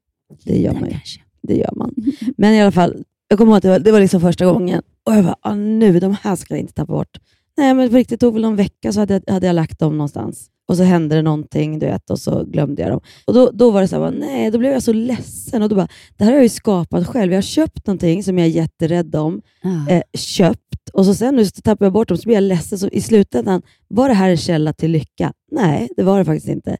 Det 0.44 0.58
gör 0.58 0.72
man 0.72 0.88
ju. 0.90 0.96
Det 1.42 1.54
gör 1.54 1.72
man. 1.76 1.94
Men 2.36 2.54
i 2.54 2.62
alla 2.62 2.72
fall, 2.72 3.04
jag 3.28 3.38
kommer 3.38 3.52
ihåg 3.52 3.56
att 3.56 3.62
det 3.62 3.68
var, 3.68 3.78
det 3.78 3.92
var 3.92 4.00
liksom 4.00 4.20
första 4.20 4.46
gången. 4.46 4.82
Och 5.04 5.14
jag 5.14 5.24
bara, 5.24 5.36
ah, 5.40 5.54
nu, 5.54 6.00
de 6.00 6.16
här 6.22 6.36
ska 6.36 6.54
jag 6.54 6.60
inte 6.60 6.72
tappa 6.72 6.92
bort. 6.92 7.18
Nej, 7.56 7.74
men 7.74 7.90
på 7.90 7.96
riktigt, 7.96 8.20
det 8.20 8.26
tog 8.26 8.32
väl 8.34 8.42
någon 8.42 8.56
vecka 8.56 8.92
så 8.92 9.00
hade 9.00 9.14
jag, 9.26 9.32
hade 9.32 9.46
jag 9.46 9.54
lagt 9.54 9.78
dem 9.78 9.92
någonstans. 9.98 10.50
Och 10.68 10.76
så 10.76 10.82
hände 10.82 11.16
det 11.16 11.22
någonting, 11.22 11.78
du 11.78 11.86
vet, 11.86 12.10
och 12.10 12.18
så 12.18 12.44
glömde 12.44 12.82
jag 12.82 12.90
dem. 12.90 13.00
Och 13.24 13.34
då, 13.34 13.50
då 13.50 13.70
var 13.70 13.80
det 13.80 13.88
så 13.88 14.04
här, 14.04 14.10
nej, 14.10 14.50
då 14.50 14.58
blev 14.58 14.72
jag 14.72 14.82
så 14.82 14.92
ledsen. 14.92 15.62
Och 15.62 15.68
då 15.68 15.76
bara, 15.76 15.88
det 16.16 16.24
här 16.24 16.30
har 16.30 16.36
jag 16.36 16.42
ju 16.42 16.48
skapat 16.48 17.06
själv. 17.06 17.32
Jag 17.32 17.36
har 17.36 17.42
köpt 17.42 17.86
någonting 17.86 18.22
som 18.24 18.38
jag 18.38 18.46
är 18.46 18.50
jätterädd 18.50 19.16
om. 19.16 19.42
Ja. 19.62 19.94
Eh, 19.94 20.02
köpt. 20.14 20.88
Och 20.92 21.06
så 21.06 21.14
sen 21.14 21.36
nu 21.36 21.44
tappar 21.44 21.86
jag 21.86 21.92
bort 21.92 22.08
dem, 22.08 22.18
så 22.18 22.22
blir 22.24 22.34
jag 22.34 22.42
ledsen. 22.42 22.78
Så 22.78 22.88
i 22.88 23.00
slutändan, 23.00 23.62
var 23.88 24.08
det 24.08 24.14
här 24.14 24.30
en 24.30 24.36
källa 24.36 24.72
till 24.72 24.90
lycka? 24.90 25.32
Nej, 25.50 25.88
det 25.96 26.02
var 26.02 26.18
det 26.18 26.24
faktiskt 26.24 26.48
inte. 26.48 26.76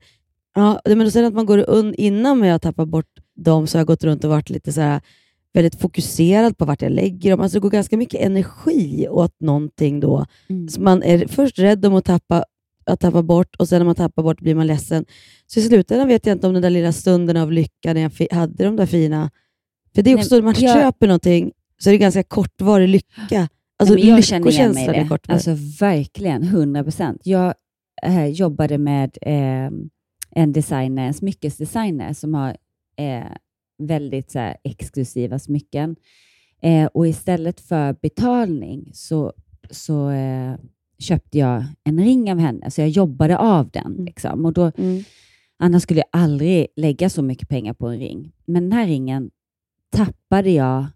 Ja, 0.55 0.81
men 0.85 1.11
sen 1.11 1.25
att 1.25 1.35
man 1.35 1.47
går 1.47 1.65
un, 1.69 1.95
innan 1.95 2.43
jag 2.43 2.63
tappar 2.63 2.87
bort 2.87 3.11
dem 3.37 3.67
så 3.67 3.79
har 3.79 3.81
jag 3.81 3.87
gått 3.87 4.05
runt 4.05 4.25
och 4.25 4.31
varit 4.31 4.51
lite 4.51 4.73
så 4.73 4.81
här, 4.81 5.01
väldigt 5.53 5.81
fokuserad 5.81 6.59
på 6.59 6.65
vart 6.65 6.83
jag 6.83 6.93
lägger 6.93 7.31
dem. 7.31 7.41
Alltså 7.41 7.57
det 7.57 7.63
går 7.63 7.71
ganska 7.71 7.97
mycket 7.97 8.21
energi 8.21 9.09
åt 9.09 9.41
någonting 9.41 10.01
då. 10.01 10.27
Mm. 10.49 10.69
Så 10.69 10.81
man 10.81 11.03
är 11.03 11.27
först 11.27 11.59
rädd 11.59 11.87
om 11.87 11.95
att 11.95 12.05
tappa, 12.05 12.45
att 12.89 13.01
tappa 13.01 13.23
bort 13.23 13.57
och 13.57 13.69
sen 13.69 13.79
när 13.81 13.87
man 13.87 13.95
tappar 13.95 14.23
bort 14.23 14.41
blir 14.41 14.55
man 14.55 14.67
ledsen. 14.67 15.05
Så 15.47 15.61
i 15.61 15.63
slutändan 15.63 16.09
vet 16.09 16.27
jag 16.27 16.35
inte 16.37 16.47
om 16.47 16.53
den 16.53 16.63
där 16.63 16.71
lilla 16.71 16.93
stunden 16.93 17.37
av 17.37 17.53
lycka 17.53 17.93
när 17.95 18.01
jag 18.01 18.37
hade 18.37 18.65
de 18.65 18.77
där 18.77 18.87
fina... 18.87 19.31
För 19.95 20.03
det 20.03 20.11
är 20.13 20.17
också 20.17 20.35
när 20.35 20.43
man 20.43 20.55
jag- 20.59 20.75
köper 20.83 21.07
någonting 21.07 21.53
så 21.79 21.91
är 21.91 21.93
det 21.93 21.99
ganska 21.99 22.23
kortvarig 22.23 22.89
lycka. 22.89 23.49
Alltså 23.79 23.95
Nej, 23.95 24.09
jag 24.09 24.25
känner 24.25 24.51
igen 24.51 24.73
mig 24.73 24.85
i 24.85 24.87
det. 24.87 25.09
kortvarig. 25.09 25.35
Alltså 25.37 25.57
verkligen, 25.85 26.43
100 26.43 26.83
procent. 26.85 27.21
Jag 27.25 27.55
eh, 28.03 28.27
jobbade 28.27 28.79
med 28.79 29.19
eh, 29.23 29.71
en 30.31 30.53
designer, 30.53 31.07
en 31.07 31.15
smyckesdesigner 31.15 32.13
som 32.13 32.35
har 32.35 32.57
eh, 32.97 33.27
väldigt 33.79 34.31
så 34.31 34.39
här, 34.39 34.57
exklusiva 34.65 35.39
smycken. 35.39 35.97
Eh, 36.63 36.87
och 36.87 37.07
istället 37.09 37.61
för 37.61 37.93
betalning 38.03 38.91
så, 38.95 39.33
så 39.71 40.11
eh, 40.11 40.55
köpte 40.99 41.39
jag 41.39 41.65
en 41.85 42.01
ring 42.05 42.33
av 42.33 42.39
henne, 42.39 42.71
så 42.71 42.81
jag 42.81 42.89
jobbade 42.89 43.39
av 43.39 43.71
den. 43.71 43.87
Mm. 43.87 44.05
Liksom. 44.05 44.45
Och 44.45 44.53
då, 44.53 44.73
Mm. 44.77 45.03
Annars 45.61 45.83
skulle 45.83 46.01
jag 46.01 46.23
aldrig 46.23 46.67
lägga 46.77 47.11
så 47.11 47.23
mycket 47.23 47.49
pengar 47.49 47.73
på 47.75 47.87
en 47.89 47.99
ring. 47.99 48.33
Men 48.45 48.63
den 48.63 48.73
här 48.73 48.87
ringen 48.87 49.31
tappade 49.91 50.51
jag 50.51 50.87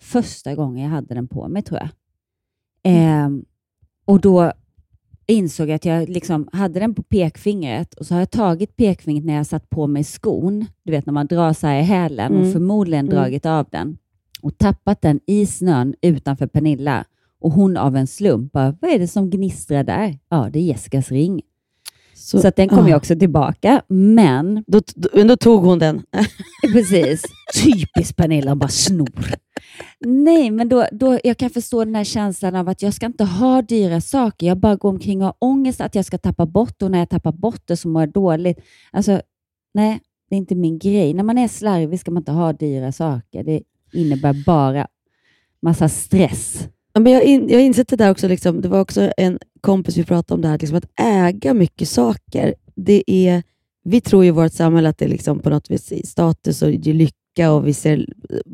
första 0.00 0.54
gången 0.54 0.82
jag 0.84 0.90
hade 0.90 1.14
den 1.14 1.28
på 1.28 1.48
mig, 1.48 1.62
tror 1.62 1.80
jag. 1.80 1.88
Ehm, 2.82 3.44
och 4.04 4.20
då 4.20 4.52
insåg 5.26 5.68
jag 5.68 5.74
att 5.74 5.84
jag 5.84 6.08
liksom 6.08 6.48
hade 6.52 6.80
den 6.80 6.94
på 6.94 7.02
pekfingret 7.02 7.94
och 7.94 8.06
så 8.06 8.14
har 8.14 8.18
jag 8.20 8.30
tagit 8.30 8.76
pekfingret 8.76 9.24
när 9.24 9.34
jag 9.34 9.46
satt 9.46 9.70
på 9.70 9.86
mig 9.86 10.04
skon. 10.04 10.66
Du 10.82 10.92
vet 10.92 11.06
när 11.06 11.12
man 11.12 11.26
drar 11.26 11.52
så 11.52 11.66
här 11.66 11.80
i 11.80 11.82
hälen 11.82 12.32
och 12.32 12.40
Mm. 12.40 12.52
förmodligen 12.52 13.06
Mm. 13.06 13.16
dragit 13.16 13.46
av 13.46 13.66
den 13.70 13.98
och 14.42 14.58
tappat 14.58 15.02
den 15.02 15.20
i 15.26 15.46
snön 15.46 15.94
utanför 16.00 16.46
Pernilla. 16.46 17.04
Och 17.44 17.52
hon 17.52 17.76
av 17.76 17.96
en 17.96 18.06
slump 18.06 18.52
bara, 18.52 18.76
vad 18.80 18.90
är 18.90 18.98
det 18.98 19.08
som 19.08 19.30
gnistrar 19.30 19.84
där? 19.84 20.18
Ja, 20.28 20.48
det 20.52 20.58
är 20.58 20.62
Jessicas 20.62 21.10
ring. 21.10 21.42
Så, 22.14 22.48
att 22.48 22.56
den 22.56 22.68
kom 22.68 22.84
ju 22.84 22.90
ja. 22.90 22.96
också 22.96 23.18
tillbaka, 23.18 23.82
men 23.88 24.64
Då, 24.66 24.80
då, 24.94 25.22
då 25.22 25.36
tog 25.36 25.64
hon 25.64 25.78
den. 25.78 26.02
Precis. 26.72 27.22
Typiskt 27.64 28.16
Pernilla, 28.16 28.50
hon 28.50 28.58
bara 28.58 28.68
snor. 28.68 29.34
Nej, 30.00 30.50
men 30.50 30.68
då, 30.68 30.86
då, 30.92 31.18
jag 31.24 31.36
kan 31.36 31.50
förstå 31.50 31.84
den 31.84 31.94
här 31.94 32.04
känslan 32.04 32.56
av 32.56 32.68
att 32.68 32.82
jag 32.82 32.94
ska 32.94 33.06
inte 33.06 33.24
ha 33.24 33.62
dyra 33.62 34.00
saker. 34.00 34.46
Jag 34.46 34.58
bara 34.58 34.76
går 34.76 34.88
omkring 34.88 35.20
och 35.20 35.26
har 35.26 35.36
ångest 35.38 35.80
att 35.80 35.94
jag 35.94 36.04
ska 36.04 36.18
tappa 36.18 36.46
bort 36.46 36.82
och 36.82 36.90
när 36.90 36.98
jag 36.98 37.10
tappar 37.10 37.32
bort 37.32 37.62
det 37.64 37.76
så 37.76 37.88
mår 37.88 38.02
jag 38.02 38.12
dåligt. 38.12 38.60
Alltså, 38.90 39.20
nej, 39.74 40.00
det 40.30 40.36
är 40.36 40.38
inte 40.38 40.54
min 40.54 40.78
grej. 40.78 41.14
När 41.14 41.24
man 41.24 41.38
är 41.38 41.48
slarvig 41.48 42.00
ska 42.00 42.10
man 42.10 42.20
inte 42.20 42.32
ha 42.32 42.52
dyra 42.52 42.92
saker. 42.92 43.44
Det 43.44 43.62
innebär 43.92 44.44
bara 44.46 44.86
massa 45.62 45.88
stress. 45.88 46.68
Ja, 46.94 47.00
men 47.00 47.12
jag, 47.12 47.20
har 47.20 47.24
in, 47.26 47.48
jag 47.48 47.62
insett 47.62 47.88
det 47.88 47.96
där 47.96 48.10
också, 48.10 48.28
liksom, 48.28 48.60
det 48.60 48.68
var 48.68 48.80
också 48.80 49.12
en 49.16 49.38
kompis 49.60 49.96
vi 49.96 50.04
pratade 50.04 50.34
om 50.34 50.42
det 50.42 50.48
här, 50.48 50.58
liksom, 50.58 50.78
att 50.78 51.00
äga 51.00 51.54
mycket 51.54 51.88
saker. 51.88 52.54
Det 52.74 53.04
är, 53.06 53.42
vi 53.84 54.00
tror 54.00 54.24
ju 54.24 54.28
i 54.28 54.32
vårt 54.32 54.52
samhälle 54.52 54.88
att 54.88 54.98
det 54.98 55.08
liksom 55.08 55.38
på 55.38 55.50
något 55.50 55.70
vis 55.70 55.92
är 55.92 56.06
status 56.06 56.62
och 56.62 56.70
lycka 56.70 57.52
och 57.52 57.66
vi 57.66 57.74
ser, 57.74 58.06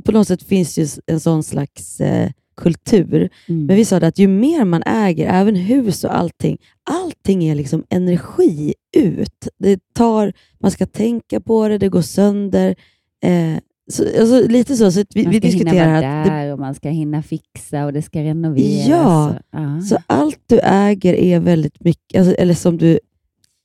på 0.04 0.12
något 0.12 0.28
sätt 0.28 0.42
finns 0.42 0.78
ju 0.78 0.86
en 1.06 1.20
sån 1.20 1.42
slags 1.42 2.00
eh, 2.00 2.30
kultur. 2.56 3.30
Mm. 3.48 3.66
Men 3.66 3.76
vi 3.76 3.84
sa 3.84 4.00
det 4.00 4.06
att 4.06 4.18
ju 4.18 4.28
mer 4.28 4.64
man 4.64 4.82
äger, 4.82 5.28
även 5.28 5.56
hus 5.56 6.04
och 6.04 6.16
allting, 6.16 6.58
allting 6.90 7.44
är 7.44 7.54
liksom 7.54 7.84
energi 7.88 8.74
ut. 8.96 9.48
Det 9.58 9.80
tar, 9.94 10.32
man 10.58 10.70
ska 10.70 10.86
tänka 10.86 11.40
på 11.40 11.68
det, 11.68 11.78
det 11.78 11.88
går 11.88 12.02
sönder. 12.02 12.74
Eh, 13.22 13.56
så, 13.90 14.20
alltså, 14.20 14.48
lite 14.48 14.76
så, 14.76 14.92
så 14.92 15.04
vi, 15.14 15.22
man 15.24 15.32
vi 15.32 15.38
ska 15.38 15.48
hinna 15.48 15.70
diskuterar 15.70 15.86
vara 15.86 16.20
att 16.20 16.26
det 16.26 16.30
där 16.30 16.52
och 16.52 16.58
man 16.58 16.74
ska 16.74 16.88
hinna 16.88 17.22
fixa 17.22 17.84
och 17.84 17.92
det 17.92 18.02
ska 18.02 18.22
renoveras. 18.22 18.88
Ja, 18.88 19.34
ja. 19.52 19.80
Så 19.80 19.98
allt 20.06 20.40
du 20.46 20.60
äger 20.62 21.14
är 21.14 21.40
väldigt 21.40 21.84
mycket, 21.84 22.18
alltså, 22.18 22.34
eller 22.34 22.54
som 22.54 22.78
du, 22.78 22.98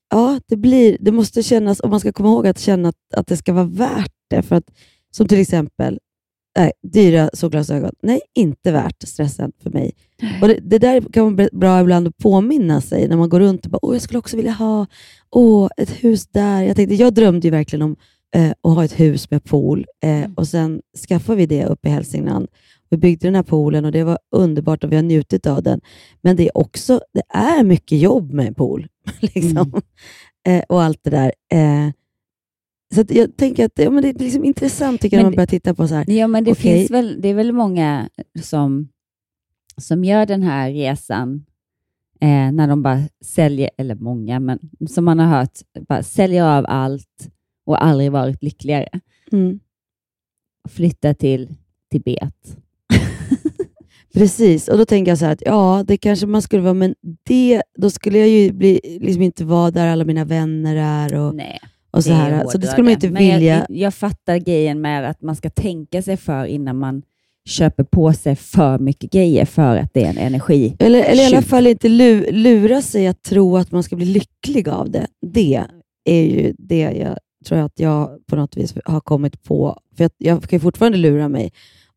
ja, 0.09 0.39
det 0.47 0.55
blir, 0.55 0.97
det 0.99 1.11
måste 1.11 1.43
kännas, 1.43 1.79
och 1.79 1.89
man 1.89 1.99
ska 1.99 2.11
komma 2.11 2.29
ihåg 2.29 2.47
att 2.47 2.59
känna 2.59 2.89
att, 2.89 3.13
att 3.15 3.27
det 3.27 3.37
ska 3.37 3.53
vara 3.53 3.65
värt 3.65 4.13
det. 4.29 4.41
För 4.41 4.55
att, 4.55 4.71
som 5.11 5.27
till 5.27 5.39
exempel, 5.39 5.99
nej, 6.57 6.71
dyra 6.93 7.29
solglasögon, 7.33 7.91
nej, 8.01 8.21
inte 8.35 8.71
värt 8.71 9.07
stressen 9.07 9.51
för 9.63 9.69
mig. 9.69 9.91
Och 10.41 10.47
det, 10.47 10.59
det 10.61 10.79
där 10.79 11.01
kan 11.01 11.35
vara 11.35 11.49
bra 11.51 11.81
ibland 11.81 12.07
att 12.07 12.17
påminna 12.17 12.81
sig 12.81 13.07
när 13.07 13.17
man 13.17 13.29
går 13.29 13.39
runt 13.39 13.65
och 13.65 13.71
bara, 13.71 13.85
åh, 13.85 13.95
jag 13.95 14.01
skulle 14.01 14.19
också 14.19 14.37
vilja 14.37 14.51
ha 14.51 14.85
åh, 15.31 15.69
ett 15.77 15.89
hus 15.89 16.27
där. 16.27 16.61
Jag, 16.63 16.75
tänkte, 16.75 16.95
jag 16.95 17.13
drömde 17.13 17.47
ju 17.47 17.51
verkligen 17.51 17.81
om 17.81 17.95
eh, 18.35 18.51
att 18.61 18.75
ha 18.75 18.85
ett 18.85 18.99
hus 18.99 19.31
med 19.31 19.43
pool 19.43 19.85
eh, 20.03 20.29
och 20.35 20.47
sen 20.47 20.81
skaffade 21.07 21.37
vi 21.37 21.45
det 21.45 21.65
uppe 21.65 21.87
i 21.87 21.91
Hälsingland. 21.91 22.47
Vi 22.89 22.97
byggde 22.97 23.27
den 23.27 23.35
här 23.35 23.43
poolen 23.43 23.85
och 23.85 23.91
det 23.91 24.03
var 24.03 24.19
underbart 24.35 24.83
och 24.83 24.91
vi 24.91 24.95
har 24.95 25.03
njutit 25.03 25.47
av 25.47 25.63
den. 25.63 25.81
Men 26.21 26.35
det 26.35 26.43
är 26.43 26.57
också 26.57 27.01
det 27.13 27.23
är 27.29 27.63
mycket 27.63 27.99
jobb 27.99 28.33
med 28.33 28.47
en 28.47 28.53
pool. 28.53 28.87
liksom. 29.19 29.81
eh, 30.47 30.63
och 30.69 30.83
allt 30.83 30.99
det 31.03 31.09
där. 31.09 31.31
Eh, 31.53 31.91
så 32.95 33.03
jag 33.09 33.37
tänker 33.37 33.65
att 33.65 33.71
ja, 33.75 33.89
men 33.89 34.03
det 34.03 34.09
är 34.09 34.13
liksom 34.13 34.43
intressant 34.43 35.01
tycker 35.01 35.17
jag, 35.17 35.23
Men 35.23 35.25
när 35.25 35.31
man 35.31 35.35
börjar 35.35 35.47
titta 35.47 35.73
på 35.73 35.87
så 35.87 35.95
här. 35.95 36.09
Ja, 36.09 36.27
men 36.27 36.43
det, 36.43 36.51
Okej. 36.51 36.77
finns 36.77 36.91
väl, 36.91 37.21
det 37.21 37.29
är 37.29 37.33
väl 37.33 37.51
många 37.51 38.09
som, 38.41 38.89
som 39.77 40.03
gör 40.03 40.25
den 40.25 40.43
här 40.43 40.71
resan 40.71 41.45
eh, 42.21 42.51
när 42.51 42.67
de 42.67 42.83
bara 42.83 43.01
säljer, 43.25 43.69
eller 43.77 43.95
många, 43.95 44.39
men 44.39 44.59
som 44.89 45.05
man 45.05 45.19
har 45.19 45.27
hört, 45.27 45.59
bara 45.87 46.03
säljer 46.03 46.43
av 46.57 46.65
allt 46.67 47.29
och 47.65 47.85
aldrig 47.85 48.11
varit 48.11 48.43
lyckligare. 48.43 48.89
Mm, 49.31 49.59
Flytta 50.69 51.13
till 51.13 51.55
Tibet. 51.91 52.57
precis, 54.13 54.67
och 54.67 54.77
då 54.77 54.85
tänker 54.85 55.11
jag 55.11 55.17
så 55.17 55.25
här 55.25 55.31
att 55.33 55.43
ja, 55.45 55.83
det 55.87 55.97
kanske 55.97 56.25
man 56.25 56.41
skulle 56.41 56.61
vara, 56.61 56.73
men 56.73 56.95
det, 57.23 57.61
då 57.77 57.89
skulle 57.89 58.19
jag 58.19 58.27
ju 58.27 58.51
bli, 58.51 58.79
liksom 59.01 59.21
inte 59.21 59.45
vara 59.45 59.71
där 59.71 59.87
alla 59.87 60.05
mina 60.05 60.25
vänner 60.25 60.75
är 60.75 61.15
och, 61.15 61.35
Nej, 61.35 61.59
och 61.91 62.03
så 62.03 62.09
det 62.09 62.15
är 62.15 62.19
här. 62.19 62.47
Så 62.47 62.57
det 62.57 62.67
skulle 62.67 62.83
man 62.83 62.93
inte 62.93 63.09
Men 63.09 63.23
vilja. 63.23 63.65
Jag, 63.69 63.77
jag 63.77 63.93
fattar 63.93 64.37
grejen 64.37 64.81
med 64.81 65.09
att 65.09 65.21
man 65.21 65.35
ska 65.35 65.49
tänka 65.49 66.01
sig 66.01 66.17
för 66.17 66.45
innan 66.45 66.77
man 66.77 67.01
köper 67.45 67.83
på 67.83 68.13
sig 68.13 68.35
för 68.35 68.79
mycket 68.79 69.11
grejer 69.11 69.45
för 69.45 69.77
att 69.77 69.93
det 69.93 70.03
är 70.03 70.09
en 70.09 70.17
energi. 70.17 70.75
Eller, 70.79 71.03
eller 71.03 71.23
i 71.23 71.25
alla 71.25 71.41
fall 71.41 71.67
inte 71.67 71.89
lu, 71.89 72.31
lura 72.31 72.81
sig 72.81 73.07
att 73.07 73.23
tro 73.23 73.57
att 73.57 73.71
man 73.71 73.83
ska 73.83 73.95
bli 73.95 74.05
lycklig 74.05 74.69
av 74.69 74.91
det. 74.91 75.07
Det 75.21 75.63
är 76.05 76.21
ju 76.21 76.53
det 76.57 76.79
jag 76.79 77.17
tror 77.45 77.59
att 77.59 77.79
jag 77.79 78.27
på 78.27 78.35
något 78.35 78.57
vis 78.57 78.73
har 78.85 78.99
kommit 78.99 79.43
på. 79.43 79.79
För 79.97 80.03
jag, 80.03 80.11
jag 80.17 80.43
kan 80.43 80.57
ju 80.57 80.61
fortfarande 80.61 80.97
lura 80.97 81.29
mig. 81.29 81.51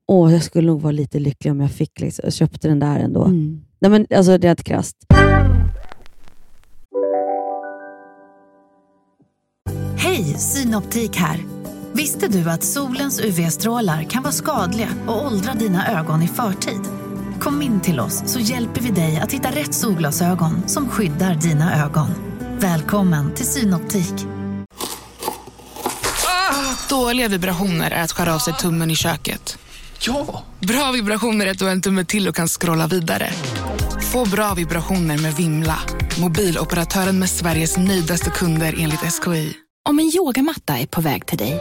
Åh, 0.09 0.33
jag 0.33 0.43
skulle 0.43 0.67
nog 0.67 0.81
vara 0.81 0.93
lite 0.93 1.19
lycklig 1.19 1.51
om 1.51 1.61
jag 1.61 1.71
fick 1.71 2.01
liksom, 2.01 2.23
jag 2.25 2.33
köpte 2.33 2.69
den 2.69 2.79
där 2.79 2.99
ändå. 2.99 3.25
Mm. 3.25 3.61
Nej, 3.81 3.91
men 3.91 4.07
alltså 4.15 4.37
rent 4.37 4.65
krasst. 4.65 4.97
Hej, 9.97 10.25
Synoptik 10.25 11.17
här. 11.17 11.41
Visste 11.93 12.29
du 12.29 12.51
att 12.51 12.63
solens 12.63 13.21
UV-strålar 13.21 14.03
kan 14.03 14.23
vara 14.23 14.33
skadliga 14.33 14.89
och 15.07 15.27
åldra 15.27 15.55
dina 15.55 16.01
ögon 16.01 16.23
i 16.23 16.29
förtid? 16.29 16.81
Kom 17.41 17.63
in 17.63 17.81
till 17.81 18.01
oss 18.01 18.23
så 18.27 18.41
hjälper 18.41 18.81
vi 18.81 18.91
dig 18.91 19.19
att 19.19 19.33
hitta 19.33 19.49
rätt 19.49 19.75
solglasögon 19.75 20.69
som 20.69 20.89
skyddar 20.89 21.35
dina 21.35 21.85
ögon. 21.85 22.09
Välkommen 22.61 23.35
till 23.35 23.47
Synoptik. 23.47 24.38
Dåliga 26.89 27.29
vibrationer 27.29 27.91
är 27.91 28.03
att 28.03 28.13
skära 28.13 28.35
av 28.35 28.39
sig 28.39 28.55
tummen 28.55 28.91
i 28.91 28.97
köket. 28.97 29.59
Ja! 30.01 30.45
Bra 30.61 30.93
vibrationer 30.93 31.47
är 31.47 31.51
att 31.51 31.59
du 31.59 31.65
har 31.65 31.73
en 31.73 31.83
tumme 31.83 32.05
till 32.05 32.29
och 32.29 32.35
kan 32.35 32.49
scrolla 32.49 32.87
vidare. 32.87 33.31
Få 34.13 34.29
bra 34.29 34.55
vibrationer 34.55 35.19
med 35.19 35.35
Vimla. 35.35 35.79
Mobiloperatören 36.21 37.19
med 37.19 37.31
Sveriges 37.31 37.77
nöjdaste 37.77 38.31
kunder 38.31 38.75
enligt 38.79 39.01
SKI. 39.01 39.57
Om 39.89 39.99
en 39.99 40.13
yogamatta 40.17 40.79
är 40.79 40.87
på 40.87 41.01
väg 41.01 41.27
till 41.27 41.39
dig, 41.39 41.61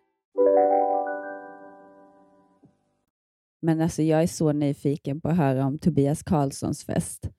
Men 3.61 3.81
alltså, 3.81 4.01
jag 4.03 4.23
är 4.23 4.27
så 4.27 4.51
nyfiken 4.51 5.21
på 5.21 5.29
att 5.29 5.37
höra 5.37 5.65
om 5.65 5.79
Tobias 5.79 6.23
Karlssons 6.23 6.83
fest. 6.85 7.29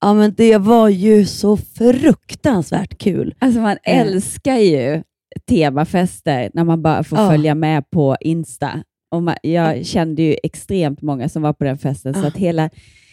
Ja, 0.00 0.14
men 0.14 0.34
det 0.36 0.56
var 0.58 0.88
ju 0.88 1.26
så 1.26 1.56
fruktansvärt 1.56 2.98
kul. 2.98 3.34
Alltså 3.38 3.60
man 3.60 3.76
Eh. 3.84 4.00
älskar 4.00 4.56
ju 4.56 5.02
temafester 5.48 6.50
när 6.54 6.64
man 6.64 6.82
bara 6.82 7.04
får 7.04 7.18
Ja. 7.18 7.28
följa 7.30 7.54
med 7.54 7.90
på 7.90 8.16
Insta. 8.20 8.70
Och 9.10 9.22
man, 9.22 9.34
jag 9.42 9.86
kände 9.86 10.22
ju 10.22 10.36
extremt 10.42 11.02
många 11.02 11.28
som 11.28 11.42
var 11.42 11.52
på 11.52 11.64
den 11.64 11.78
festen, 11.78 12.14
så 12.14 12.20
Ja. 12.20 12.26
att 12.26 12.36
hela, 12.36 12.70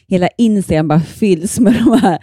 hela 0.07 0.27
Instagram 0.38 0.88
bara 0.88 0.99
fylls 0.99 1.60
med 1.60 1.73
de 1.73 1.99
här 2.01 2.19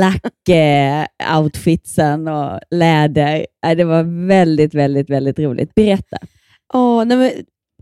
lack-outfitsen 0.00 2.28
och 2.28 2.60
läder. 2.70 3.46
Nej, 3.64 3.76
Det 3.76 3.84
var 3.84 4.26
väldigt, 4.26 4.74
väldigt, 4.74 5.10
väldigt 5.10 5.38
roligt. 5.38 5.74
Berätta. 5.74 6.18
Ja, 6.72 7.04
nej 7.04 7.16
men, 7.18 7.30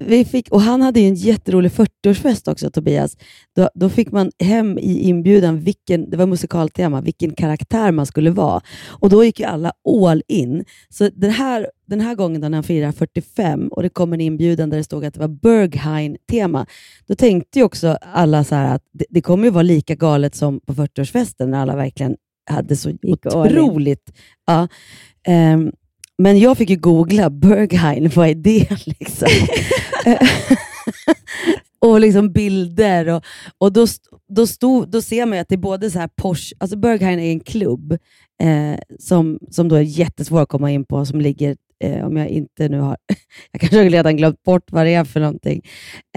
vi 0.01 0.25
fick, 0.25 0.49
och 0.53 0.61
han 0.61 0.83
hade 0.83 1.01
ju 1.01 1.09
en 1.09 1.15
jätterolig 1.15 1.71
40-årsfest 1.71 2.51
också, 2.51 2.71
Tobias. 2.71 3.17
Då, 3.57 3.71
då 3.75 3.89
fick 3.89 4.13
man 4.13 4.31
hem 4.39 4.79
i 4.79 4.99
inbjudan, 4.99 5.61
vilken, 5.61 6.11
det 6.11 6.17
var 6.17 6.27
musikaltema, 6.27 7.01
vilken 7.01 7.35
karaktär 7.35 7.93
man 7.93 8.07
skulle 8.07 8.31
vara. 8.31 8.61
Och 8.89 9.11
Då 9.11 9.25
gick 9.25 9.41
ju 9.41 9.47
alla 9.47 9.73
all 10.07 10.23
in. 10.29 10.65
Så 10.89 11.11
den 11.15 11.31
här, 11.31 11.71
den 11.87 12.01
här 12.01 12.15
gången 12.15 12.41
då 12.41 12.49
när 12.49 12.57
han 12.57 12.65
firar 12.65 12.93
45 12.93 13.69
och 13.69 13.83
det 13.83 13.89
kom 13.89 14.13
en 14.13 14.21
inbjudan 14.21 14.71
där 14.71 14.77
det 14.77 14.85
stod 14.85 15.05
att 15.05 15.15
det 15.15 15.21
var 15.21 15.29
Berghain-tema, 15.29 16.67
då 17.07 17.15
tänkte 17.15 17.59
ju 17.59 17.65
också 17.65 17.99
alla 18.01 18.45
så 18.45 18.55
att 18.55 18.83
det, 18.93 19.05
det 19.11 19.23
kommer 19.23 19.45
ju 19.45 19.51
vara 19.51 19.63
lika 19.63 19.95
galet 19.95 20.35
som 20.35 20.61
på 20.61 20.75
40-årsfesten 20.75 21.47
när 21.47 21.59
alla 21.59 21.77
verkligen 21.77 22.17
hade 22.51 22.77
så 22.77 22.91
Gick 22.91 23.27
otroligt... 23.27 24.13
Ja, 24.47 24.69
ehm, 25.27 25.73
men 26.19 26.39
jag 26.39 26.59
fick 26.59 26.71
ju 26.71 26.77
googla 26.77 27.31
Berghain, 27.31 28.11
vad 28.15 28.29
är 28.29 28.35
det? 28.35 28.87
Liksom. 28.87 29.29
och 31.79 32.01
liksom 32.01 32.33
bilder. 32.33 33.09
Och, 33.09 33.25
och 33.59 33.73
då, 33.73 33.87
då, 34.29 34.47
stod, 34.47 34.91
då 34.91 35.03
ser 35.03 35.27
man 35.27 35.39
att 35.39 35.49
det 35.49 35.55
är 35.55 35.59
både 35.59 35.91
så 35.91 35.99
här 35.99 36.09
Porsche, 36.17 36.57
alltså 36.59 36.77
Berghain 36.77 37.19
är 37.19 37.31
en 37.31 37.41
klubb 37.41 37.93
eh, 38.43 38.79
som, 38.99 39.39
som 39.51 39.69
då 39.69 39.77
är 39.77 39.81
jättesvår 39.81 40.43
att 40.43 40.49
komma 40.49 40.71
in 40.71 40.85
på, 40.85 41.07
som 41.07 41.21
ligger, 41.21 41.57
eh, 41.85 42.07
om 42.07 42.17
jag 42.17 42.29
inte 42.29 42.69
nu 42.69 42.81
har, 42.81 42.97
jag 43.53 43.61
kanske 43.61 43.89
redan 43.89 44.17
glömt 44.17 44.43
bort 44.43 44.73
vad 44.73 44.87
det 44.87 44.95
är 44.95 45.05
för 45.05 45.21
någonting. 45.21 45.63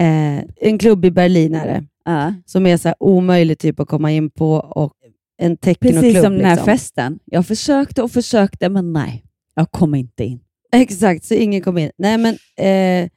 Eh, 0.00 0.44
en 0.56 0.78
klubb 0.78 1.04
i 1.04 1.10
Berlin 1.10 1.54
är 1.54 1.66
det, 1.66 1.84
Ja. 2.04 2.34
som 2.46 2.66
är 2.66 2.76
så 2.76 2.88
här 2.88 2.96
omöjlig 3.00 3.58
typ 3.58 3.80
att 3.80 3.88
komma 3.88 4.12
in 4.12 4.30
på 4.30 4.52
och 4.54 4.92
en. 5.42 5.56
Precis 5.56 6.22
som 6.22 6.32
den 6.32 6.44
här 6.44 6.54
liksom. 6.54 6.66
festen. 6.66 7.18
Jag 7.24 7.46
försökte 7.46 8.02
och 8.02 8.12
försökte, 8.12 8.68
men 8.68 8.92
nej, 8.92 9.24
jag 9.54 9.70
kom 9.70 9.94
inte 9.94 10.24
in. 10.24 10.40
Exakt, 10.72 11.24
så 11.24 11.34
ingen 11.34 11.62
kom 11.62 11.78
in. 11.78 11.90
Nej, 11.98 12.18
men 12.18 12.34
eh, 12.56 13.08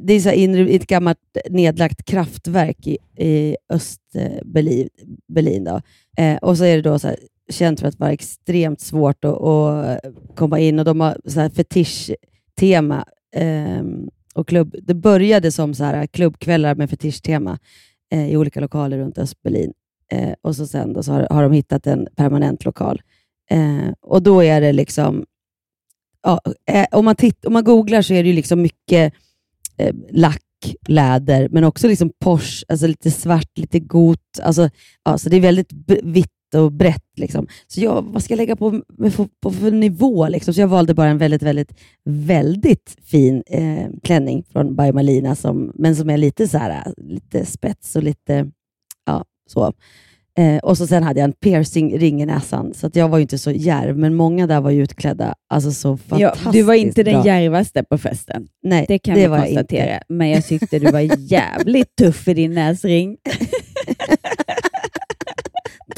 det 0.00 0.14
är 0.14 0.20
så 0.20 0.30
inre, 0.30 0.68
ett 0.68 0.86
gammalt 0.86 1.18
nedlagt 1.50 2.04
kraftverk 2.04 2.86
i, 2.86 2.98
i 3.16 3.56
Östberlin. 3.68 4.88
Berlin 5.28 5.64
då. 5.64 5.80
Eh, 6.18 6.36
och 6.36 6.58
så 6.58 6.64
är 6.64 6.76
det 6.76 6.82
då 6.82 6.98
så 6.98 7.08
här, 7.08 7.16
känt 7.50 7.80
för 7.80 7.88
att 7.88 7.98
vara 7.98 8.12
extremt 8.12 8.80
svårt 8.80 9.24
att, 9.24 9.42
att 9.42 10.00
komma 10.36 10.58
in 10.60 10.78
och 10.78 10.84
de 10.84 11.00
har 11.00 11.16
så 11.24 11.40
här 11.40 11.48
fetisch-tema. 11.48 13.04
Eh, 13.36 13.82
och 14.34 14.48
klubb, 14.48 14.74
det 14.82 14.94
började 14.94 15.52
som 15.52 15.74
så 15.74 15.84
här 15.84 16.06
klubbkvällar 16.06 16.74
med 16.74 16.90
fetischtema 16.90 17.58
eh, 18.12 18.30
i 18.30 18.36
olika 18.36 18.60
lokaler 18.60 18.98
runt 18.98 19.18
Östberlin. 19.18 19.72
Eh, 20.12 20.34
och 20.42 20.56
så 20.56 20.66
sen 20.66 20.92
då 20.92 21.02
så 21.02 21.12
har, 21.12 21.26
har 21.30 21.42
de 21.42 21.52
hittat 21.52 21.86
en 21.86 22.08
permanent 22.16 22.64
lokal. 22.64 23.02
Eh, 23.50 23.92
och 24.00 24.22
då 24.22 24.42
är 24.42 24.60
det 24.60 24.72
liksom 24.72 25.24
ja, 26.22 26.40
eh, 26.70 26.86
om, 26.90 27.04
man 27.04 27.16
titt, 27.16 27.44
om 27.44 27.52
man 27.52 27.64
googlar 27.64 28.02
så 28.02 28.14
är 28.14 28.22
det 28.22 28.28
ju 28.28 28.34
liksom 28.34 28.62
mycket 28.62 29.14
eh, 29.76 29.94
lack, 30.10 30.42
läder, 30.88 31.48
men 31.48 31.64
också 31.64 31.88
liksom 31.88 32.10
Porsche, 32.24 32.64
alltså 32.68 32.86
lite 32.86 33.10
svart, 33.10 33.58
lite 33.58 33.78
got. 33.78 34.40
Alltså, 34.42 34.70
ja, 35.04 35.18
så 35.18 35.28
det 35.28 35.36
är 35.36 35.40
väldigt 35.40 35.72
b- 35.72 36.00
vitt 36.02 36.54
och 36.54 36.72
brett. 36.72 37.18
Liksom. 37.18 37.46
Så 37.66 37.80
jag, 37.80 38.02
vad 38.02 38.22
ska 38.22 38.32
jag 38.32 38.36
lägga 38.36 38.56
på, 38.56 38.82
på, 39.16 39.28
på 39.42 39.50
för 39.52 39.70
nivå? 39.70 40.28
Liksom? 40.28 40.54
Så 40.54 40.60
jag 40.60 40.68
valde 40.68 40.94
bara 40.94 41.08
en 41.08 41.18
väldigt, 41.18 41.42
väldigt, 41.42 41.72
väldigt 42.04 42.96
fin 43.02 43.42
eh, 43.46 43.86
klänning 44.02 44.44
från 44.52 44.76
By 44.76 44.92
Malina, 44.92 45.36
som, 45.36 45.72
men 45.74 45.96
som 45.96 46.10
är 46.10 46.16
lite, 46.16 46.48
så 46.48 46.58
här, 46.58 46.94
lite 46.96 47.46
spets 47.46 47.96
och 47.96 48.02
lite 48.02 48.50
ja, 49.06 49.24
så. 49.46 49.72
Eh, 50.38 50.58
och 50.58 50.78
så 50.78 50.86
sen 50.86 51.02
hade 51.02 51.20
jag 51.20 51.24
en 51.24 51.32
piercing-ring 51.32 52.22
i 52.22 52.26
näsan, 52.26 52.74
så 52.74 52.86
att 52.86 52.96
jag 52.96 53.08
var 53.08 53.18
inte 53.18 53.38
så 53.38 53.50
djärv, 53.50 53.98
men 53.98 54.14
många 54.14 54.46
där 54.46 54.60
var 54.60 54.70
ju 54.70 54.82
utklädda. 54.82 55.34
Alltså 55.50 55.72
så 55.72 55.88
Ja, 56.10 56.18
fantastiskt 56.18 56.52
du 56.52 56.62
var 56.62 56.74
inte 56.74 57.02
den 57.02 57.14
bra. 57.14 57.26
djärvaste 57.26 57.84
på 57.84 57.98
festen. 57.98 58.46
Nej, 58.62 58.84
Det 58.88 58.98
kan 58.98 59.14
det 59.14 59.20
vi 59.20 59.26
var 59.26 59.36
jag 59.38 59.46
konstatera. 59.46 59.94
inte. 59.94 60.04
Men 60.08 60.30
jag 60.30 60.46
tyckte 60.46 60.78
du 60.78 60.90
var 60.90 61.00
jävligt 61.32 61.96
tuff 61.96 62.28
i 62.28 62.34
din 62.34 62.54
näsring. 62.54 63.16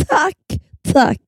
Tack, 0.08 0.60
tack. 0.92 1.18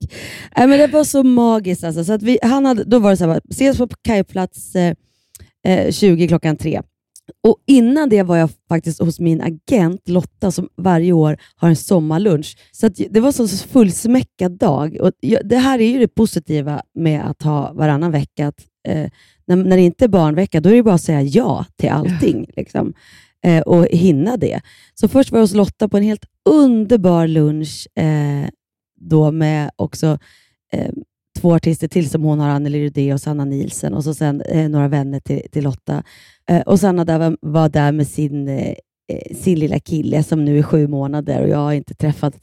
Nej, 0.57 0.67
men 0.69 0.79
det 0.79 0.87
var 0.87 1.05
så 1.05 1.23
magiskt. 1.23 1.85
Alltså. 1.85 2.05
Så 2.05 2.13
att 2.13 2.23
vi, 2.23 2.39
han 2.43 2.65
hade, 2.67 2.85
då 2.85 2.99
var 2.99 3.11
det 3.11 3.17
så 3.17 3.27
här, 3.31 3.41
ses 3.51 3.79
på 3.79 3.89
kajplats 4.05 4.75
eh, 4.77 4.95
eh, 5.67 5.91
20 5.93 6.29
klockan 6.29 6.57
tre. 6.57 6.83
Och 7.43 7.57
Innan 7.67 8.09
det 8.09 8.23
var 8.23 8.37
jag 8.37 8.51
faktiskt 8.69 9.01
hos 9.01 9.21
min 9.21 9.41
agent 9.41 10.09
Lotta 10.09 10.51
som 10.51 10.69
varje 10.77 11.13
år 11.13 11.37
har 11.57 11.69
en 11.69 11.77
sommarlunch. 11.77 12.57
Så 12.73 12.89
det 12.89 13.21
var 13.21 13.33
så 13.33 13.49
fullsmäckad 13.49 14.53
dag. 14.59 14.99
Och 15.01 15.13
jag, 15.21 15.49
det 15.49 15.57
här 15.57 15.79
är 15.79 15.91
ju 15.91 15.99
det 15.99 16.09
positiva 16.09 16.83
med 16.95 17.31
att 17.31 17.43
ha 17.43 17.73
varannan 17.73 18.13
vecka. 18.13 18.49
Att, 18.49 18.61
eh, 18.89 19.11
när, 19.47 19.57
när 19.57 19.77
det 19.77 19.83
inte 19.83 20.05
är 20.05 20.09
barnvecka, 20.09 20.61
då 20.61 20.69
är 20.69 20.75
det 20.75 20.83
bara 20.83 20.95
att 20.95 21.01
säga 21.01 21.23
ja 21.23 21.67
till 21.77 21.91
allting. 21.91 22.47
Liksom. 22.57 22.95
Eh, 23.45 23.63
och 23.63 23.87
hinna 23.87 24.37
det. 24.37 24.61
Så 24.95 25.09
först 25.09 25.31
var 25.31 25.39
jag 25.39 25.43
hos 25.43 25.55
Lotta 25.55 25.89
på 25.89 25.97
en 25.97 26.03
helt 26.03 26.25
underbar 26.45 27.27
lunch 27.27 27.89
eh, 27.99 28.49
då 29.01 29.31
med 29.31 29.71
också 29.77 30.19
eh, 30.73 30.91
två 31.41 31.55
artister 31.55 31.89
till 31.89 32.11
som 32.11 32.23
hon 32.23 32.41
har, 32.41 32.49
Anneli 32.49 32.85
Rudé 32.85 33.13
och 33.15 33.21
Sanna 33.21 33.45
Nielsen 33.45 33.95
och 33.95 34.05
så 34.05 34.15
sen 34.15 34.41
eh, 34.41 34.69
några 34.69 34.89
vänner 34.89 35.21
till, 35.21 35.43
till 35.53 35.65
Lotta. 35.65 36.03
Eh, 36.51 36.61
och 36.61 36.81
Sanna 36.81 37.05
där 37.05 37.19
var, 37.19 37.37
var 37.41 37.69
där 37.69 37.93
med 37.93 38.07
sin, 38.09 38.49
eh, 38.49 38.75
eh 39.09 39.37
sin 39.37 39.59
lilla 39.59 39.79
kille 39.79 40.23
som 40.23 40.45
nu 40.45 40.59
är 40.59 40.63
sju 40.63 40.89
månader 40.89 41.43
och 41.43 41.49
jag 41.49 41.59
har 41.59 41.73
inte 41.73 41.95
träffat 41.95 42.35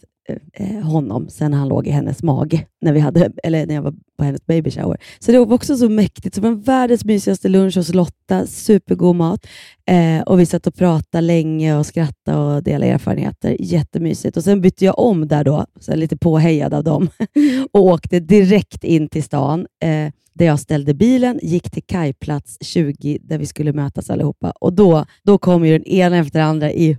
honom 0.84 1.30
sen 1.30 1.54
han 1.54 1.68
låg 1.68 1.88
i 1.88 1.90
hennes 1.90 2.24
mage, 2.24 2.66
när, 2.82 2.94
vi 2.94 3.00
hade, 3.00 3.32
eller 3.44 3.66
när 3.66 3.76
jag 3.76 3.82
var 3.82 3.94
på 4.18 4.24
hennes 4.24 4.46
baby 4.46 4.72
shower. 4.72 4.98
Så 5.20 5.32
det 5.32 5.38
var 5.38 5.54
också 5.54 5.78
så 5.78 5.90
mäktigt. 5.90 6.36
Det 6.36 6.42
var 6.42 6.52
världens 6.52 7.06
mysigaste 7.06 7.50
lunch 7.50 7.78
hos 7.78 7.94
Lotta, 7.94 8.48
supergod 8.48 9.16
mat. 9.16 9.48
Eh, 9.86 10.22
och 10.22 10.40
Vi 10.40 10.46
satt 10.46 10.68
och 10.68 10.76
pratade 10.76 11.22
länge 11.22 11.78
och 11.78 11.86
skrattade 11.86 12.38
och 12.38 12.64
delade 12.64 12.92
erfarenheter. 12.92 13.58
Jättemysigt. 13.60 14.38
Och 14.38 14.44
Sen 14.44 14.62
bytte 14.62 14.86
jag 14.86 15.00
om 15.00 15.28
där 15.28 15.44
då, 15.44 15.66
så 15.80 15.96
lite 15.96 16.18
påhejad 16.18 16.74
av 16.74 16.84
dem, 16.84 17.10
och 17.72 17.82
åkte 17.82 18.20
direkt 18.20 18.84
in 18.84 19.10
till 19.10 19.24
stan. 19.24 19.68
Eh, 19.84 20.12
där 20.34 20.46
jag 20.46 20.60
ställde 20.60 20.94
bilen, 20.94 21.40
gick 21.44 21.72
till 21.72 21.84
kajplats 21.84 22.58
20 22.62 23.20
där 23.22 23.38
vi 23.38 23.46
skulle 23.46 23.74
mötas 23.74 24.10
allihopa. 24.10 24.52
Och 24.60 24.74
då, 24.74 25.06
då 25.24 25.38
kom 25.38 25.66
ju 25.66 25.78
den 25.78 25.88
ena 25.88 26.18
efter 26.18 26.40
den 26.40 26.48
andra 26.48 26.72
i 26.72 26.98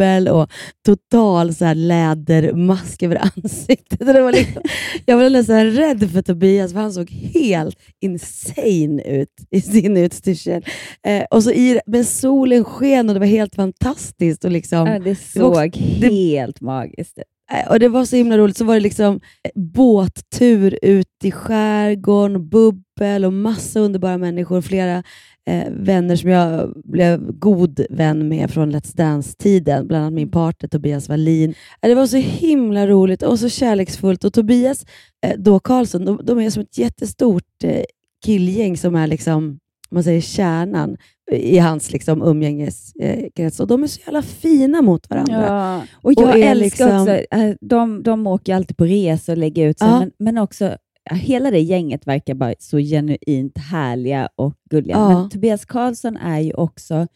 hundkoppel 0.00 0.28
och 0.28 0.50
total 0.86 1.54
så 1.54 1.64
här 1.64 1.74
lädermask 1.74 3.02
över 3.02 3.20
ansiktet. 3.36 3.98
Det 3.98 4.22
var 4.22 4.32
liksom, 4.32 4.62
jag 5.06 5.16
var 5.16 5.30
nästan 5.30 5.70
rädd 5.70 6.10
för 6.10 6.22
Tobias, 6.22 6.72
för 6.72 6.80
han 6.80 6.92
såg 6.92 7.10
helt 7.10 7.76
insane 8.00 9.02
ut 9.02 9.28
i 9.50 9.60
sin 9.60 9.96
utstyrsel. 9.96 10.64
Eh, 11.06 11.24
och 11.30 11.42
så 11.44 11.50
i, 11.50 11.80
men 11.86 12.04
solen 12.04 12.64
sken 12.64 13.08
och 13.08 13.14
det 13.14 13.20
var 13.20 13.26
helt 13.26 13.54
fantastiskt. 13.54 14.44
Och 14.44 14.50
liksom, 14.50 14.86
Ja, 14.88 14.98
det 14.98 15.14
såg 15.16 15.50
också- 15.66 15.80
det- 16.00 16.14
helt 16.14 16.60
magiskt 16.60 17.18
ut. 17.18 17.24
Eh, 17.52 17.70
och 17.72 17.78
Det 17.80 17.88
var 17.88 18.04
så 18.04 18.16
himla 18.16 18.38
roligt. 18.38 18.56
Så 18.56 18.64
var 18.64 18.74
det 18.74 18.80
liksom 18.80 19.14
eh, 19.44 19.50
båttur 19.62 20.78
ut 20.82 21.06
i 21.24 21.30
skärgården, 21.30 22.48
bubbel 22.48 23.24
och 23.24 23.32
massa 23.32 23.80
underbara 23.80 24.18
människor. 24.18 24.60
Flera 24.62 25.02
eh, 25.48 25.70
vänner 25.70 26.16
som 26.16 26.30
jag 26.30 26.72
blev 26.84 27.32
god 27.38 27.80
vän 27.90 28.28
med 28.28 28.50
från 28.50 28.72
Let's 28.76 28.96
Dance-tiden. 28.96 29.86
Bland 29.86 30.02
annat 30.04 30.14
min 30.14 30.30
partner 30.30 30.68
Tobias 30.68 31.08
Wallin. 31.08 31.54
Eh, 31.82 31.88
Det 31.88 31.94
var 31.94 32.06
så 32.06 32.16
himla 32.16 32.86
roligt 32.86 33.22
och 33.22 33.38
så 33.38 33.48
kärleksfullt. 33.48 34.24
Och 34.24 34.32
Tobias 34.32 34.86
eh, 35.26 35.34
då 35.38 35.60
Karlsson, 35.60 36.04
de, 36.04 36.20
de 36.24 36.38
är 36.40 36.50
som 36.50 36.62
ett 36.62 36.78
jättestort 36.78 37.64
eh, 37.64 37.82
killgäng 38.24 38.76
som 38.76 38.94
är 38.94 39.06
liksom, 39.06 39.44
om 39.90 39.94
man 39.94 40.04
säger 40.04 40.20
kärnan 40.20 40.96
i 41.32 41.58
hans 41.58 41.92
liksom, 41.92 42.22
umgängeskrets. 42.22 43.60
Och 43.60 43.66
de 43.66 43.82
är 43.82 43.86
så 43.86 44.00
jävla 44.06 44.22
fina 44.22 44.82
mot 44.82 45.10
varandra. 45.10 45.46
Ja, 45.46 45.82
och 46.02 46.12
jag 46.12 46.28
Och 46.28 46.34
älskar 46.38 46.54
liksom- 46.54 47.00
också, 47.02 47.36
äh, 47.36 47.54
de, 47.60 48.02
de 48.02 48.26
åker 48.26 48.54
alltid 48.54 48.76
på 48.76 48.84
resor 48.84 49.32
och 49.32 49.38
lägger 49.38 49.68
ut 49.68 49.78
sig, 49.78 49.88
Ja. 49.88 49.98
men, 50.00 50.10
men 50.18 50.38
också 50.38 50.76
hela 51.10 51.50
det 51.50 51.60
gänget 51.60 52.06
verkar 52.06 52.34
bara 52.34 52.54
så 52.58 52.78
genuint 52.78 53.58
härliga 53.58 54.28
och 54.36 54.54
gulliga. 54.70 54.96
Ja. 54.96 55.08
Men 55.20 55.30
Tobias 55.30 55.64
Karlsson 55.64 56.16
är 56.16 56.40
ju 56.40 56.52
också 56.54 57.06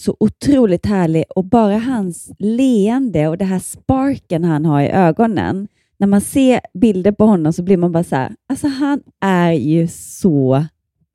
så 0.00 0.16
otroligt 0.20 0.86
härlig 0.86 1.24
och 1.28 1.44
bara 1.44 1.78
hans 1.78 2.30
leende 2.38 3.28
och 3.28 3.38
det 3.38 3.44
här 3.44 3.58
sparken 3.58 4.44
han 4.44 4.64
har 4.64 4.82
i 4.82 4.88
ögonen. 4.88 5.68
När 5.98 6.06
man 6.06 6.20
ser 6.20 6.60
bilder 6.74 7.12
på 7.12 7.24
honom 7.24 7.52
så 7.52 7.62
blir 7.62 7.76
man 7.76 7.92
bara 7.92 8.04
så 8.04 8.16
här, 8.16 8.32
alltså 8.48 8.66
han 8.68 9.02
är 9.20 9.52
ju 9.52 9.88
så 9.88 10.64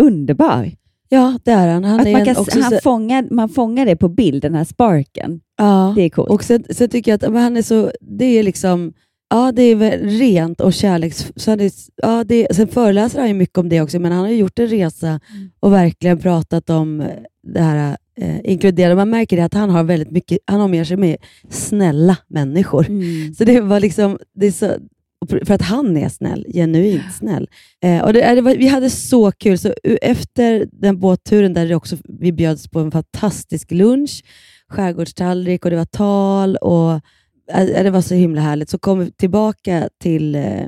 underbar. 0.02 0.72
Ja, 1.10 1.40
det 1.44 1.52
är 1.52 1.68
han. 1.68 1.84
Han, 1.84 2.00
Att 2.00 2.06
är 2.08 2.12
man, 2.14 2.26
kan, 2.26 2.38
också 2.38 2.60
han 2.60 2.72
så- 2.72 2.80
fångar, 2.84 3.28
man 3.32 3.50
fångar 3.50 3.86
det 3.86 3.96
på 3.96 4.10
bild, 4.10 4.42
den 4.42 4.56
här 4.56 4.64
sparken. 4.64 5.42
Ja. 5.58 5.94
Det 5.96 6.02
är 6.02 6.10
coolt. 6.10 6.30
Och 6.30 6.44
sen, 6.44 6.64
sen 6.70 6.90
tycker 6.90 7.12
jag 7.12 7.24
att 7.26 7.34
men 7.34 7.44
han 7.44 7.58
är 7.58 7.62
så, 7.62 7.92
det 8.02 8.26
är 8.26 8.44
liksom, 8.44 8.94
ja 9.30 9.52
det 9.52 9.62
är 9.62 9.76
väl 9.76 10.10
rent 10.10 10.62
och 10.62 10.74
kärleks... 10.74 11.32
Så 11.36 11.52
är, 11.52 11.72
ja, 11.96 12.24
det, 12.24 12.48
sen 12.52 12.68
föreläser 12.68 13.20
han 13.20 13.28
ju 13.28 13.34
mycket 13.34 13.58
om 13.58 13.70
det 13.70 13.82
också, 13.82 14.00
men 14.00 14.12
han 14.12 14.22
har 14.22 14.30
gjort 14.30 14.60
en 14.60 14.68
resa 14.68 15.20
och 15.60 15.74
verkligen 15.74 16.20
pratat 16.20 16.70
om 16.70 17.02
eh, 17.02 17.08
det 17.44 17.62
här 17.62 17.98
eh, 18.18 18.40
inkluderande. 18.44 18.96
Man 18.96 19.10
märker 19.10 19.38
det 19.38 19.46
att 19.46 19.54
han 19.54 19.70
har 19.70 19.84
väldigt 19.84 20.12
mycket, 20.12 20.40
han 20.46 20.62
omger 20.62 20.84
sig 20.84 20.98
med 20.98 21.18
snälla 21.50 22.18
människor. 22.28 22.88
Mm. 22.90 23.34
Så 23.34 23.44
det 23.44 23.62
var 23.62 23.80
liksom, 23.80 24.20
det 24.34 24.52
så, 24.52 24.72
för 25.28 25.52
att 25.52 25.62
han 25.62 25.98
är 25.98 26.10
snäll, 26.10 26.46
genuint 26.54 27.16
snäll. 27.18 27.50
Eh, 27.84 28.04
och 28.04 28.14
det, 28.14 28.22
eh, 28.22 28.36
det 28.36 28.42
var, 28.42 28.56
vi 28.56 28.68
hade 28.68 28.90
så 28.90 29.32
kul, 29.32 29.58
så 29.58 29.74
efter 30.02 30.68
den 30.72 31.00
båtturen 31.00 31.54
där 31.54 31.68
det 31.68 31.76
också, 31.76 31.98
vi 32.04 32.32
bjöds 32.32 32.68
på 32.68 32.80
en 32.80 32.92
fantastisk 32.92 33.72
lunch, 33.72 34.24
skärgårdstallrik 34.70 35.66
och 35.66 35.72
det 35.72 35.78
var 35.78 35.86
tal 35.86 36.56
och 36.56 37.02
det 37.54 37.90
var 37.90 38.02
så 38.02 38.16
himla 38.16 38.42
härligt. 38.42 38.70
Så 38.70 38.78
kom 38.78 39.00
vi 39.00 39.12
tillbaka 39.12 39.90
till 40.02 40.36
eh, 40.36 40.68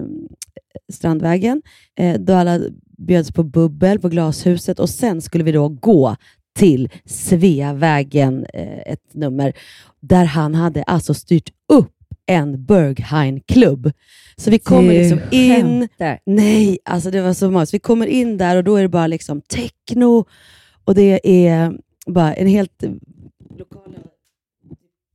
Strandvägen, 0.93 1.61
eh, 1.99 2.19
då 2.19 2.33
alla 2.33 2.59
bjöds 2.97 3.31
på 3.31 3.43
bubbel 3.43 3.99
på 3.99 4.09
Glashuset 4.09 4.79
och 4.79 4.89
sen 4.89 5.21
skulle 5.21 5.43
vi 5.43 5.51
då 5.51 5.69
gå 5.69 6.15
till 6.55 6.89
Sveavägen, 7.05 8.45
eh, 8.53 8.79
ett 8.79 9.13
nummer, 9.13 9.53
där 9.99 10.25
han 10.25 10.55
hade 10.55 10.83
alltså 10.83 11.13
styrt 11.13 11.49
upp 11.73 11.95
en 12.25 12.65
Berghain-klubb. 12.65 13.91
Så 14.37 14.51
vi 14.51 14.59
kommer 14.59 14.93
liksom 14.93 15.19
in... 15.31 15.55
skämtar. 15.55 16.19
Nej, 16.25 16.79
alltså 16.85 17.11
det 17.11 17.21
var 17.21 17.33
så 17.33 17.51
magiskt. 17.51 17.73
Vi 17.73 17.79
kommer 17.79 18.07
in 18.07 18.37
där 18.37 18.55
och 18.57 18.63
då 18.63 18.75
är 18.75 18.81
det 18.81 18.89
bara 18.89 19.07
liksom 19.07 19.41
techno 19.41 20.25
och 20.85 20.95
det 20.95 21.19
är 21.23 21.73
bara 22.07 22.33
en 22.33 22.47
helt 22.47 22.83
lokalen 23.57 24.03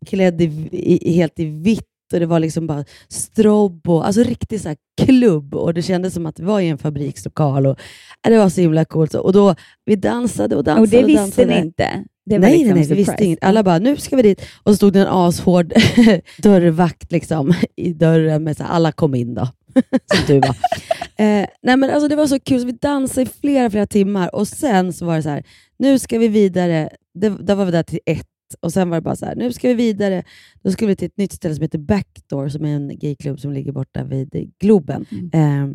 klädd 0.04 0.40
i, 0.40 0.68
i, 0.72 1.12
helt 1.12 1.40
i 1.40 1.44
vitt 1.44 1.84
och 2.12 2.20
det 2.20 2.26
var 2.26 2.40
liksom 2.40 2.66
bara 2.66 2.84
strobb 3.08 3.88
och 3.88 4.06
alltså 4.06 4.22
riktigt 4.22 4.62
så 4.62 4.74
klubb 5.02 5.54
och 5.54 5.74
det 5.74 5.82
kändes 5.82 6.14
som 6.14 6.26
att 6.26 6.40
vi 6.40 6.44
var 6.44 6.60
i 6.60 6.68
en 6.68 6.78
fabrikslokal. 6.78 7.66
Och, 7.66 7.78
ja, 8.22 8.30
det 8.30 8.38
var 8.38 8.48
så 8.48 8.60
himla 8.60 8.84
coolt. 8.84 9.14
Och 9.14 9.32
då, 9.32 9.54
vi 9.84 9.96
dansade 9.96 10.56
och 10.56 10.64
dansade 10.64 10.82
Och 10.82 10.88
det 10.88 11.02
och 11.02 11.08
visste 11.08 11.22
dansade. 11.22 11.54
ni 11.54 11.60
inte? 11.60 12.04
Nej, 12.26 12.38
liksom 12.38 12.40
nej, 12.40 12.74
nej, 12.74 12.86
vi 12.88 12.94
visste 12.94 13.24
inget. 13.24 13.44
Alla 13.44 13.62
bara, 13.62 13.78
nu 13.78 13.96
ska 13.96 14.16
vi 14.16 14.22
dit. 14.22 14.42
Och 14.62 14.72
så 14.72 14.76
stod 14.76 14.92
det 14.92 15.00
en 15.00 15.08
ashård 15.10 15.72
dörrvakt 16.38 17.12
liksom, 17.12 17.54
i 17.76 17.92
dörren 17.92 18.44
med 18.44 18.56
så 18.56 18.62
här, 18.62 18.70
alla 18.70 18.92
kom 18.92 19.14
in 19.14 19.34
då, 19.34 19.48
som 20.14 20.24
du 20.26 20.40
var. 20.40 20.56
Eh, 21.16 21.46
nej 21.62 21.76
men 21.76 21.90
alltså 21.90 22.08
det 22.08 22.16
var 22.16 22.26
så 22.26 22.40
kul, 22.40 22.60
så 22.60 22.66
vi 22.66 22.72
dansade 22.72 23.22
i 23.22 23.30
flera, 23.40 23.70
flera 23.70 23.86
timmar 23.86 24.34
och 24.34 24.48
sen 24.48 24.92
så 24.92 25.06
var 25.06 25.16
det 25.16 25.22
så 25.22 25.28
här, 25.28 25.44
nu 25.78 25.98
ska 25.98 26.18
vi 26.18 26.28
vidare. 26.28 26.90
Det, 27.14 27.28
där 27.28 27.54
var 27.54 27.64
vi 27.64 27.70
där 27.70 27.82
till 27.82 28.00
ett 28.06 28.26
och 28.60 28.72
sen 28.72 28.90
var 28.90 28.96
det 28.96 29.02
bara 29.02 29.16
så 29.16 29.26
här, 29.26 29.36
nu 29.36 29.52
ska 29.52 29.68
vi 29.68 29.74
vidare. 29.74 30.22
Då 30.62 30.70
skulle 30.70 30.88
vi 30.88 30.96
till 30.96 31.06
ett 31.06 31.16
nytt 31.16 31.32
ställe 31.32 31.54
som 31.54 31.62
heter 31.62 31.78
Backdoor, 31.78 32.48
som 32.48 32.64
är 32.64 32.76
en 32.76 32.98
gayklubb 32.98 33.40
som 33.40 33.52
ligger 33.52 33.72
borta 33.72 34.04
vid 34.04 34.52
Globen. 34.58 35.06
Eh, 35.32 35.68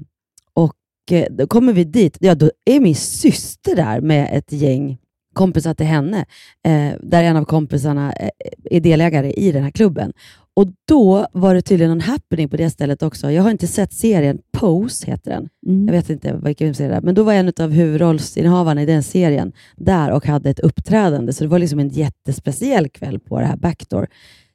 och 0.53 0.75
eh, 1.11 1.27
då 1.31 1.47
kommer 1.47 1.73
vi 1.73 1.83
dit, 1.83 2.17
ja 2.19 2.35
då 2.35 2.51
är 2.65 2.79
min 2.79 2.95
syster 2.95 3.75
där 3.75 4.01
med 4.01 4.29
ett 4.37 4.51
gäng 4.51 4.97
kompisar 5.33 5.73
till 5.73 5.85
henne, 5.85 6.25
eh, 6.65 6.93
där 7.01 7.23
en 7.23 7.37
av 7.37 7.45
kompisarna 7.45 8.13
eh, 8.13 8.29
är 8.63 8.79
delägare 8.79 9.31
i 9.31 9.51
den 9.51 9.63
här 9.63 9.71
klubben. 9.71 10.13
Och 10.59 10.67
Då 10.87 11.27
var 11.31 11.55
det 11.55 11.61
tydligen 11.61 11.91
en 11.91 12.01
happening 12.01 12.49
på 12.49 12.57
det 12.57 12.69
stället 12.69 13.03
också. 13.03 13.31
Jag 13.31 13.43
har 13.43 13.51
inte 13.51 13.67
sett 13.67 13.93
serien, 13.93 14.39
Pose 14.51 15.11
heter 15.11 15.31
den. 15.31 15.49
Mm. 15.67 15.85
Jag 15.87 15.93
vet 15.93 16.09
inte 16.09 16.39
vilken 16.43 16.75
serie 16.75 16.89
det 16.89 16.95
är, 16.95 17.01
men 17.01 17.15
då 17.15 17.23
var 17.23 17.33
en 17.33 17.53
av 17.59 17.71
huvudrollsinnehavarna 17.71 18.81
i 18.81 18.85
den 18.85 19.03
serien 19.03 19.51
där 19.75 20.11
och 20.11 20.25
hade 20.25 20.49
ett 20.49 20.59
uppträdande, 20.59 21.33
så 21.33 21.43
det 21.43 21.47
var 21.47 21.59
liksom 21.59 21.79
en 21.79 21.89
jättespeciell 21.89 22.89
kväll 22.89 23.19
på 23.19 23.39
det 23.39 23.45
här 23.45 23.57
Backdoor. 23.57 24.07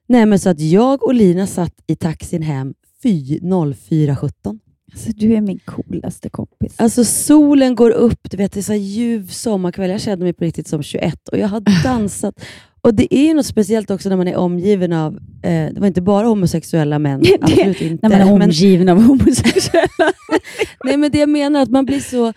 Nej, 0.08 0.26
men 0.26 0.38
så 0.38 0.50
att 0.50 0.60
jag 0.60 1.02
och 1.02 1.14
Lina 1.14 1.46
satt 1.46 1.74
i 1.86 1.96
taxin 1.96 2.42
hem 2.42 2.74
fy 3.02 3.38
04.17. 3.38 4.58
Alltså, 4.92 5.10
du 5.14 5.34
är 5.34 5.40
min 5.40 5.58
coolaste 5.58 6.30
kompis. 6.30 6.74
Alltså 6.76 7.04
solen 7.04 7.74
går 7.74 7.90
upp, 7.90 8.30
du 8.30 8.36
vet, 8.36 8.52
det 8.52 8.60
är 8.60 8.62
så 8.62 8.74
ljuv 8.74 9.28
sommarkväll. 9.28 9.90
Jag 9.90 10.00
kände 10.00 10.24
mig 10.24 10.32
på 10.32 10.44
riktigt 10.44 10.68
som 10.68 10.82
21 10.82 11.28
och 11.28 11.38
jag 11.38 11.48
har 11.48 11.82
dansat. 11.84 12.34
Och 12.84 12.94
Det 12.94 13.14
är 13.14 13.26
ju 13.28 13.34
något 13.34 13.46
speciellt 13.46 13.90
också 13.90 14.08
när 14.08 14.16
man 14.16 14.28
är 14.28 14.36
omgiven 14.36 14.92
av, 14.92 15.14
eh, 15.42 15.50
det 15.72 15.76
var 15.76 15.86
inte 15.86 16.02
bara 16.02 16.26
homosexuella 16.26 16.98
män, 16.98 17.22
absolut 17.40 17.80
inte. 17.80 18.08
När 18.08 18.18
man 18.18 18.28
är 18.28 18.38
men- 18.38 18.42
omgiven 18.48 18.88
av 18.88 19.02
homosexuella. 19.02 20.12
Nej, 20.84 20.96
men 20.96 21.10
det 21.12 21.18
jag 21.18 21.28
menar 21.28 21.62
att 21.62 21.70
man 21.70 21.84
blir 21.84 22.00
så... 22.00 22.26
Eh, 22.26 22.32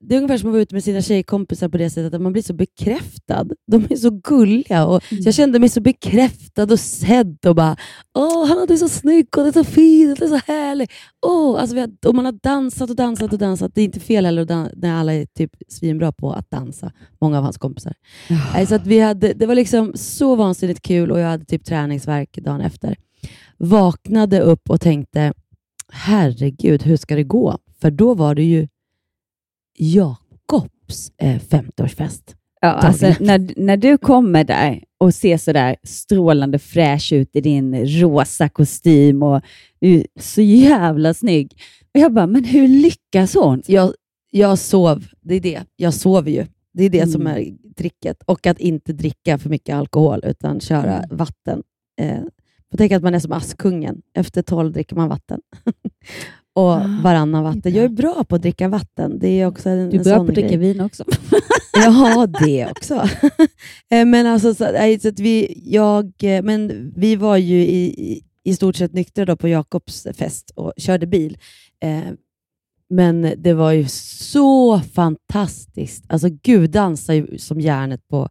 det 0.00 0.14
är 0.14 0.16
ungefär 0.16 0.38
som 0.38 0.48
att 0.48 0.52
vara 0.52 0.62
ute 0.62 0.74
med 0.74 0.84
sina 0.84 1.02
tjejkompisar 1.02 1.68
på 1.68 1.78
det 1.78 1.90
sättet 1.90 2.14
att 2.14 2.20
man 2.20 2.32
blir 2.32 2.42
så 2.42 2.52
bekräftad. 2.54 3.46
De 3.70 3.86
är 3.90 3.96
så 3.96 4.10
gulliga. 4.10 4.86
Och, 4.86 5.02
så 5.02 5.16
jag 5.20 5.34
kände 5.34 5.58
mig 5.58 5.68
så 5.68 5.80
bekräftad 5.80 6.62
och 6.72 6.80
sedd 6.80 7.46
och 7.46 7.54
bara 7.54 7.76
Åh, 8.18 8.46
han 8.48 8.58
är 8.72 8.76
så 8.76 8.88
snygg 8.88 9.38
och 9.38 9.42
det 9.42 9.48
är 9.50 9.52
så 9.52 9.64
fin 9.64 10.10
och 10.12 10.18
det 10.18 10.24
är 10.24 10.28
så 10.28 10.52
härlig. 10.52 10.90
Åh, 11.26 11.60
alltså 11.60 11.74
vi 11.74 11.80
har, 11.80 11.90
och 12.06 12.14
man 12.14 12.24
har 12.24 12.32
dansat 12.42 12.90
och 12.90 12.96
dansat 12.96 13.32
och 13.32 13.38
dansat. 13.38 13.74
Det 13.74 13.80
är 13.80 13.84
inte 13.84 14.00
fel 14.00 14.24
heller 14.24 14.70
när 14.76 14.94
alla 14.94 15.14
är 15.14 15.26
typ 15.26 15.50
svinbra 15.68 16.12
på 16.12 16.32
att 16.32 16.50
dansa, 16.50 16.92
många 17.20 17.38
av 17.38 17.44
hans 17.44 17.58
kompisar. 17.58 17.94
Nej, 18.54 18.66
Så 18.66 18.74
att 18.74 18.86
vi 18.86 19.00
hade, 19.00 19.32
det 19.32 19.46
var 19.46 19.54
liksom 19.54 19.87
så 19.94 20.36
vansinnigt 20.36 20.82
kul 20.82 21.10
och 21.10 21.20
jag 21.20 21.26
hade 21.26 21.44
typ 21.44 21.64
träningsvärk 21.64 22.36
dagen 22.36 22.60
efter. 22.60 22.96
Vaknade 23.56 24.40
upp 24.40 24.70
och 24.70 24.80
tänkte, 24.80 25.32
herregud, 25.92 26.82
hur 26.82 26.96
ska 26.96 27.16
det 27.16 27.24
gå? 27.24 27.58
För 27.80 27.90
då 27.90 28.14
var 28.14 28.34
det 28.34 28.42
ju 28.44 28.68
Jakobs 29.78 31.12
eh, 31.18 31.40
50-årsfest. 31.40 32.34
Ja, 32.60 32.68
alltså, 32.68 33.14
när, 33.20 33.52
när 33.56 33.76
du 33.76 33.98
kommer 33.98 34.44
där 34.44 34.84
och 34.98 35.14
ser 35.14 35.38
så 35.38 35.52
där 35.52 35.76
strålande 35.82 36.58
fräsch 36.58 37.12
ut 37.12 37.36
i 37.36 37.40
din 37.40 37.86
rosa 37.86 38.48
kostym 38.48 39.22
och 39.22 39.40
du 39.80 39.94
är 39.94 40.06
så 40.20 40.40
jävla 40.42 41.14
snygg. 41.14 41.52
Och 41.94 42.00
jag 42.00 42.12
bara, 42.12 42.26
men 42.26 42.44
hur 42.44 42.68
lyckas 42.68 43.34
hon? 43.34 43.62
Jag, 43.66 43.92
jag 44.30 44.58
sov, 44.58 45.04
det 45.20 45.34
är 45.34 45.40
det. 45.40 45.62
Jag 45.76 45.94
sover 45.94 46.30
ju. 46.30 46.46
Det 46.72 46.84
är 46.84 46.90
det 46.90 46.98
Mm. 46.98 47.10
som 47.12 47.26
är 47.26 47.44
tricket. 47.78 48.22
Och 48.26 48.46
att 48.46 48.58
inte 48.58 48.92
dricka 48.92 49.38
för 49.38 49.50
mycket 49.50 49.74
alkohol, 49.74 50.20
utan 50.24 50.60
köra 50.60 50.96
Mm. 50.98 51.16
vatten. 51.16 51.62
Eh, 52.00 52.18
tänker 52.76 52.96
att 52.96 53.02
man 53.02 53.14
är 53.14 53.18
som 53.18 53.32
Askungen. 53.32 54.02
Efter 54.14 54.42
tolv 54.42 54.72
dricker 54.72 54.96
man 54.96 55.08
vatten. 55.08 55.40
och 56.54 56.72
Ah, 56.72 57.00
varannan 57.02 57.44
vatten. 57.44 57.74
Jag 57.74 57.84
är 57.84 57.88
bra 57.88 58.24
på 58.24 58.36
att 58.36 58.42
dricka 58.42 58.68
vatten. 58.68 59.18
Det 59.18 59.40
är 59.40 59.46
också 59.46 59.68
en, 59.68 59.90
Du 59.90 59.96
är 59.96 59.98
en 59.98 60.04
bra 60.04 60.16
på 60.16 60.22
att 60.22 60.34
dricka 60.34 60.56
vin 60.56 60.80
också. 60.80 61.04
Ja, 61.84 62.26
det 62.44 62.66
också. 62.70 62.94
Eh, 63.90 64.04
men 64.06 64.26
alltså, 64.26 64.54
så, 64.54 64.64
så 65.02 65.08
att 65.08 65.20
vi, 65.20 65.62
jag, 65.66 66.12
eh, 66.22 66.42
men 66.42 66.92
vi 66.96 67.16
var 67.16 67.36
ju 67.36 67.60
i, 67.60 67.84
i, 68.12 68.22
i 68.44 68.54
stort 68.54 68.76
sett 68.76 68.92
nyktra 68.92 69.24
då 69.24 69.36
på 69.36 69.48
Jakobs 69.48 70.06
fest 70.14 70.50
och 70.54 70.72
körde 70.76 71.06
bil. 71.06 71.38
Eh, 71.82 72.00
men 72.90 73.34
det 73.36 73.52
var 73.54 73.72
ju 73.72 73.88
så 73.88 74.80
fantastiskt. 74.80 76.04
Alltså 76.08 76.28
Gud 76.42 76.70
dansar 76.70 77.14
ju 77.14 77.38
som 77.38 77.60
järnet 77.60 78.08
på, 78.08 78.28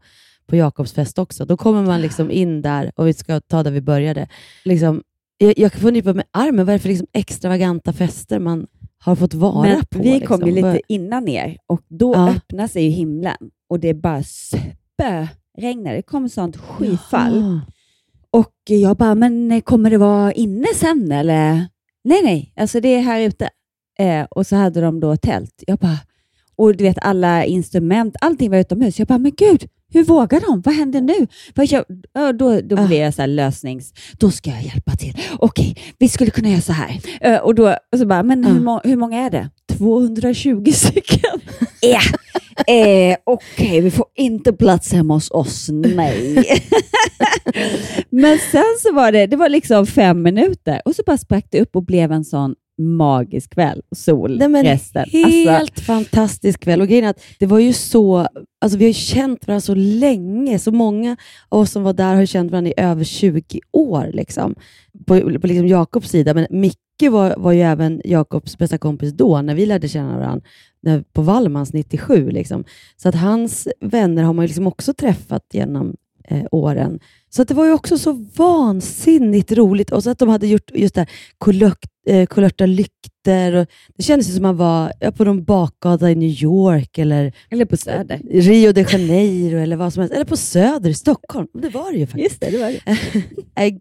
på 0.47 0.55
Jakobs 0.55 0.93
fest 0.93 1.19
också. 1.19 1.45
Då 1.45 1.57
kommer 1.57 1.83
man 1.83 2.01
liksom 2.01 2.31
in 2.31 2.61
där, 2.61 2.91
och 2.95 3.07
vi 3.07 3.13
ska 3.13 3.39
ta 3.39 3.63
där 3.63 3.71
vi 3.71 3.81
började. 3.81 4.27
Liksom, 4.65 5.01
jag, 5.37 5.59
jag 5.59 5.73
får 5.73 5.91
nypa 5.91 6.13
med 6.13 6.25
armen. 6.31 6.65
Vad 6.65 6.69
är 6.73 6.77
det 6.77 6.79
för 6.81 6.89
liksom 6.89 7.07
extravaganta 7.13 7.93
fester 7.93 8.39
man 8.39 8.67
har 8.99 9.15
fååt 9.15 9.33
vara 9.33 9.67
Men 9.69 9.85
på? 9.85 9.99
vi 9.99 10.11
liksom? 10.19 10.37
kom 10.39 10.47
ju 10.47 10.55
lite 10.55 10.81
innan 10.87 11.27
er 11.27 11.57
och 11.67 11.81
då 11.87 12.13
Ja. 12.13 12.29
öppnar 12.29 12.67
sig 12.67 12.83
ju 12.83 12.89
himlen 12.89 13.37
och 13.69 13.79
det 13.79 13.93
bara 13.93 14.23
spöregnar. 14.23 15.93
Det 15.93 16.01
kom 16.01 16.29
sånt 16.29 16.57
skyfall. 16.57 17.35
Jaha. 17.41 17.61
Och 18.31 18.53
jag 18.67 18.97
bara, 18.97 19.15
men 19.15 19.61
kommer 19.61 19.89
det 19.89 19.97
vara 19.97 20.31
inne 20.33 20.67
sen 20.75 21.11
eller? 21.11 21.65
Nej, 22.03 22.21
nej, 22.23 22.53
alltså 22.55 22.79
det 22.79 22.87
är 22.95 23.01
här 23.01 23.21
ute. 23.21 23.49
Eh, 23.99 24.23
och 24.31 24.47
så 24.47 24.55
hade 24.55 24.81
de 24.81 24.99
då 24.99 25.15
tält. 25.17 25.63
Jag 25.67 25.77
bara, 25.79 25.97
och 26.55 26.75
du 26.77 26.83
vet 26.83 26.97
alla 27.01 27.45
instrument, 27.45 28.15
allting 28.21 28.51
var 28.51 28.57
utomhus. 28.57 28.99
Jag 28.99 29.07
bara, 29.07 29.17
men 29.17 29.31
gud, 29.37 29.65
hur 29.93 30.03
vågar 30.03 30.39
de? 30.41 30.61
Vad 30.61 30.75
händer 30.75 31.01
nu? 31.01 31.27
Jag, 31.55 31.83
ja, 32.13 32.33
då 32.33 32.61
då 32.61 32.77
Ah. 32.77 32.87
blev 32.87 32.99
jag 33.01 33.13
så 33.13 33.21
här 33.21 33.27
lösnings... 33.27 33.93
Då 34.19 34.31
ska 34.31 34.49
jag 34.49 34.61
hjälpa 34.63 34.91
till. 34.95 35.17
Okej, 35.39 35.75
vi 35.99 36.09
skulle 36.09 36.31
kunna 36.31 36.49
göra 36.49 36.61
så 36.61 36.73
här. 36.73 36.99
Eh, 37.21 37.37
och, 37.37 37.55
då, 37.55 37.75
och 37.91 37.99
så 37.99 38.05
bara, 38.05 38.23
men 38.23 38.43
hur, 38.45 38.57
Ah. 38.57 38.63
må, 38.63 38.81
hur 38.83 38.95
många 38.95 39.25
är 39.25 39.29
det? 39.29 39.49
220 39.77 40.71
stycken. 40.73 41.39
Ja, 41.81 41.99
eh, 42.73 43.17
okej, 43.23 43.81
vi 43.81 43.91
får 43.91 44.05
inte 44.15 44.53
plats 44.53 44.91
hemma 44.93 45.13
hos 45.13 45.31
oss, 45.31 45.69
nej. 45.71 46.43
Men 48.09 48.37
sen 48.51 48.63
så 48.81 48.93
var 48.93 49.11
det, 49.11 49.27
det 49.27 49.37
var 49.37 49.49
liksom 49.49 49.85
fem 49.85 50.21
minuter 50.21 50.81
och 50.85 50.95
så 50.95 51.03
bara 51.05 51.17
sprack 51.17 51.45
det 51.51 51.61
upp 51.61 51.75
och 51.75 51.83
blev 51.85 52.11
en 52.11 52.25
sån 52.25 52.55
magisk 52.77 53.53
kväll 53.53 53.81
sol 53.95 54.37
Nej, 54.37 54.47
men 54.47 54.63
resten. 54.63 55.05
Helt 55.11 55.49
Alltså, 55.49 55.83
fantastisk 55.83 56.59
kväll. 56.59 56.81
Och 56.81 56.87
grejen 56.87 57.05
är 57.05 57.09
att 57.09 57.23
det 57.39 57.45
var 57.45 57.59
ju 57.59 57.73
så, 57.73 58.27
alltså 58.61 58.77
vi 58.77 58.85
har 58.85 58.87
ju 58.87 58.93
känt 58.93 59.47
varandra 59.47 59.61
så 59.61 59.75
länge. 59.75 60.59
Så 60.59 60.71
många 60.71 61.17
av 61.49 61.59
oss 61.59 61.71
som 61.71 61.83
var 61.83 61.93
där 61.93 62.15
har 62.15 62.25
känt 62.25 62.51
varandra 62.51 62.71
i 62.71 62.73
över 62.77 63.03
20 63.03 63.59
år. 63.71 64.09
Liksom. 64.13 64.55
På, 65.05 65.39
på 65.39 65.47
liksom 65.47 65.67
Jakobs 65.67 66.09
sida. 66.09 66.33
Men 66.33 66.47
Micke 66.49 67.11
var, 67.11 67.35
var 67.37 67.51
ju 67.51 67.61
även 67.61 68.01
Jakobs 68.05 68.57
bästa 68.57 68.77
kompis 68.77 69.13
då, 69.13 69.41
när 69.41 69.55
vi 69.55 69.65
lärde 69.65 69.87
känna 69.87 70.17
varandra 70.17 70.41
när, 70.81 71.03
på 71.13 71.21
Wallmans 71.21 71.73
97. 71.73 72.29
Liksom. 72.29 72.63
Så 72.97 73.09
att 73.09 73.15
hans 73.15 73.67
vänner 73.81 74.23
har 74.23 74.33
man 74.33 74.43
ju 74.43 74.47
liksom 74.47 74.67
också 74.67 74.93
träffat 74.93 75.43
genom 75.53 75.95
eh, 76.27 76.45
åren. 76.51 76.99
Så 77.29 77.41
att 77.41 77.47
det 77.47 77.53
var 77.53 77.65
ju 77.65 77.71
också 77.71 77.97
så 77.97 78.11
vansinnigt 78.35 79.51
roligt. 79.51 79.91
Och 79.91 80.03
så 80.03 80.09
att 80.09 80.19
de 80.19 80.29
hade 80.29 80.47
gjort 80.47 80.71
just 80.73 80.95
det 80.95 81.01
här 81.01 81.09
kolört, 81.37 81.85
eh, 82.07 82.25
kolörta 82.25 82.65
lykter. 82.65 83.53
Och 83.55 83.67
det 83.97 84.03
kändes 84.03 84.33
som 84.33 84.43
man 84.43 84.57
var 84.57 84.93
ja, 84.99 85.11
på 85.11 85.23
någon 85.23 85.43
bakgata 85.43 86.11
i 86.11 86.15
New 86.15 86.43
York 86.43 86.97
eller 86.97 87.33
eller 87.49 87.65
på 87.65 87.77
Söder. 87.77 88.21
Rio 88.29 88.71
de 88.71 88.81
Janeiro 88.81 89.57
eller 89.57 89.75
vad 89.75 89.93
som 89.93 90.01
helst. 90.01 90.15
Eller 90.15 90.25
på 90.25 90.37
Söder 90.37 90.89
i 90.89 90.93
Stockholm. 90.93 91.47
Det 91.53 91.69
var 91.69 91.91
det 91.91 91.97
ju 91.97 92.07
faktiskt. 92.07 92.31
Just 92.31 92.41
det, 92.41 92.49
det 92.51 92.57
var 92.57 92.75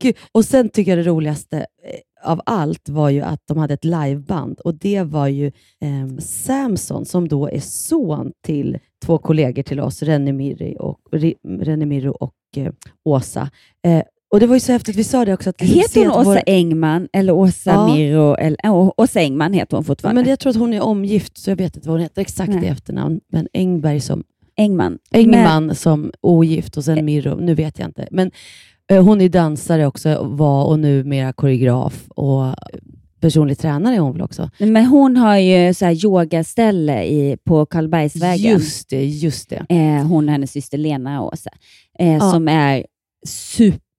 det. 0.04 0.14
Och 0.32 0.44
sen 0.44 0.68
tycker 0.68 0.96
jag 0.96 0.98
det 0.98 1.10
roligaste 1.10 1.56
eh, 1.58 2.30
av 2.30 2.40
allt 2.46 2.88
var 2.88 3.10
ju 3.10 3.20
att 3.20 3.40
de 3.46 3.58
hade 3.58 3.74
ett 3.74 3.84
liveband 3.84 4.60
och 4.60 4.74
det 4.74 5.02
var 5.02 5.26
ju 5.26 5.46
eh, 5.80 6.18
Samson 6.18 7.04
som 7.04 7.28
då 7.28 7.48
är 7.48 7.60
son 7.60 8.32
till 8.42 8.78
två 9.04 9.18
kollegor 9.18 9.62
till 9.62 9.80
oss, 9.80 10.02
Renny 10.02 10.32
Mirri 10.32 10.76
och, 10.78 10.98
Renny 11.60 11.86
Mirro 11.86 12.10
och 12.10 12.34
eh, 12.56 12.72
Åsa. 13.04 13.50
Eh, 13.84 14.02
och 14.36 14.40
det 14.40 14.46
var 14.46 14.56
ju 14.56 14.60
så 14.60 14.72
häftigt, 14.72 14.96
vi 14.96 15.04
sa 15.04 15.24
det 15.24 15.34
också. 15.34 15.50
Att 15.50 15.60
liksom 15.60 15.78
Heter 15.80 16.00
hon 16.00 16.10
Åsa 16.20 16.24
vår- 16.30 16.42
Engman 16.46 17.08
eller 17.12 17.32
Åsa 17.32 17.70
Ja. 17.70 17.94
Miro? 17.94 18.34
Eller, 18.34 18.56
oh, 18.64 18.90
Åsa 18.96 19.20
Engman 19.20 19.52
heter 19.52 19.76
hon 19.76 19.84
fortfarande. 19.84 20.20
Men 20.22 20.30
jag 20.30 20.38
tror 20.38 20.50
att 20.50 20.56
hon 20.56 20.72
är 20.72 20.80
omgift, 20.80 21.38
så 21.38 21.50
jag 21.50 21.56
vet 21.56 21.76
inte 21.76 21.88
vad 21.88 21.94
hon 21.94 22.02
heter 22.02 22.20
exakt 22.22 22.48
Nej. 22.52 22.64
i 22.64 22.66
efternamn. 22.68 23.20
Men 23.32 23.48
Engberg 23.52 24.00
som 24.00 24.24
Engman. 24.56 24.98
Engman 25.10 25.74
som 25.74 26.12
ogift 26.20 26.76
och 26.76 26.84
sen 26.84 27.04
Mirro, 27.04 27.36
nu 27.40 27.54
vet 27.54 27.78
jag 27.78 27.88
inte. 27.88 28.08
Men 28.10 28.30
eh, 28.90 29.04
hon 29.04 29.20
är 29.20 29.28
dansare 29.28 29.86
också, 29.86 30.22
var 30.30 30.64
och 30.64 30.78
numera 30.78 31.32
koreograf 31.32 32.04
och 32.08 32.54
personlig 33.20 33.58
tränare 33.58 33.94
är 33.94 34.00
hon 34.00 34.12
väl 34.12 34.22
också? 34.22 34.50
Men, 34.58 34.72
men 34.72 34.84
hon 34.86 35.16
har 35.16 35.36
ju 35.38 35.74
så 35.74 35.84
här 35.84 36.04
yogaställe 36.04 37.04
i, 37.04 37.36
på 37.44 37.66
Karlbergsvägen. 37.66 38.52
Just 38.52 38.88
det, 38.90 39.04
just 39.06 39.50
det. 39.50 39.66
Eh, 39.68 40.06
hon 40.06 40.24
och 40.28 40.32
hennes 40.32 40.50
syster 40.52 40.78
Lena 40.78 41.22
och 41.22 41.32
Åsa. 41.32 41.50
Eh, 41.98 42.12
Ja. 42.12 42.20
Som 42.32 42.48
är 42.48 42.86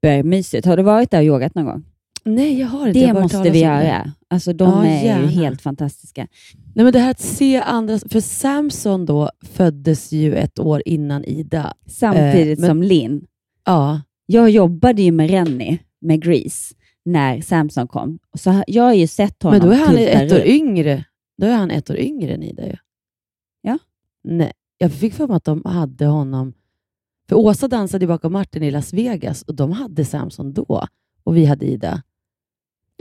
supermysigt. 0.06 0.66
Har 0.66 0.78
du 0.78 0.84
varit 0.84 1.12
där 1.12 1.18
och 1.20 1.24
yogat 1.26 1.56
någon 1.56 1.66
gång? 1.66 1.84
Nej, 2.24 2.60
jag 2.60 2.68
har 2.68 2.88
inte. 2.88 3.00
Det 3.00 3.14
måste 3.14 3.42
vi 3.44 3.50
det. 3.50 3.58
göra. 3.60 4.12
Alltså, 4.30 4.54
de 4.54 4.70
Ja, 4.70 4.86
är 4.86 5.06
gärna. 5.06 5.22
ju 5.22 5.28
helt 5.28 5.62
fantastiska. 5.62 6.28
Nej, 6.76 6.84
men 6.84 6.94
det 6.94 7.00
här 7.00 7.12
att 7.12 7.20
se 7.20 7.58
andra, 7.62 8.00
för 8.00 8.20
Samson 8.20 9.06
då 9.06 9.30
föddes 9.46 10.12
ju 10.12 10.36
ett 10.36 10.60
år 10.60 10.82
innan 10.86 11.26
Ida. 11.26 11.74
Samtidigt 11.88 12.58
Eh, 12.60 12.62
men- 12.62 12.70
som 12.70 12.84
Linn. 12.84 13.26
Ja, 13.66 14.02
Jag 14.26 14.50
jobbade 14.50 15.02
ju 15.02 15.12
med 15.12 15.30
Rennie, 15.30 15.80
med 16.02 16.22
Grease, 16.22 16.76
när 17.06 17.42
Samson 17.42 17.88
kom. 17.88 18.20
Så 18.38 18.64
jag 18.68 18.84
har 18.84 18.94
ju 18.94 19.08
sett 19.08 19.44
honom 19.44 19.60
men 19.60 19.68
då 19.68 19.74
är 19.74 19.80
han 19.86 19.98
ett 19.98 20.32
år 20.32 20.46
yngre. 20.46 21.06
Då 21.42 21.48
är 21.48 21.56
han 21.56 21.72
ett 21.72 21.90
år 21.90 21.98
yngre 21.98 22.34
än 22.34 22.44
Ida 22.44 22.66
ju. 22.68 22.76
Ja. 23.62 23.78
Nej, 24.24 24.52
jag 24.78 24.92
fick 24.92 25.14
för 25.14 25.28
mig 25.28 25.36
att 25.38 25.44
de 25.44 25.62
hade 25.66 26.06
honom... 26.06 26.54
För 27.30 27.36
Åsa 27.36 27.68
dansade 27.68 28.08
bakom 28.08 28.34
Martin 28.34 28.64
i 28.64 28.72
Las 28.72 28.94
Vegas 28.94 29.42
och 29.42 29.56
de 29.56 29.72
hade 29.72 30.06
Samson 30.06 30.54
då 30.54 30.88
och 31.24 31.38
vi 31.38 31.46
hade 31.46 31.66
Ida. 31.66 32.02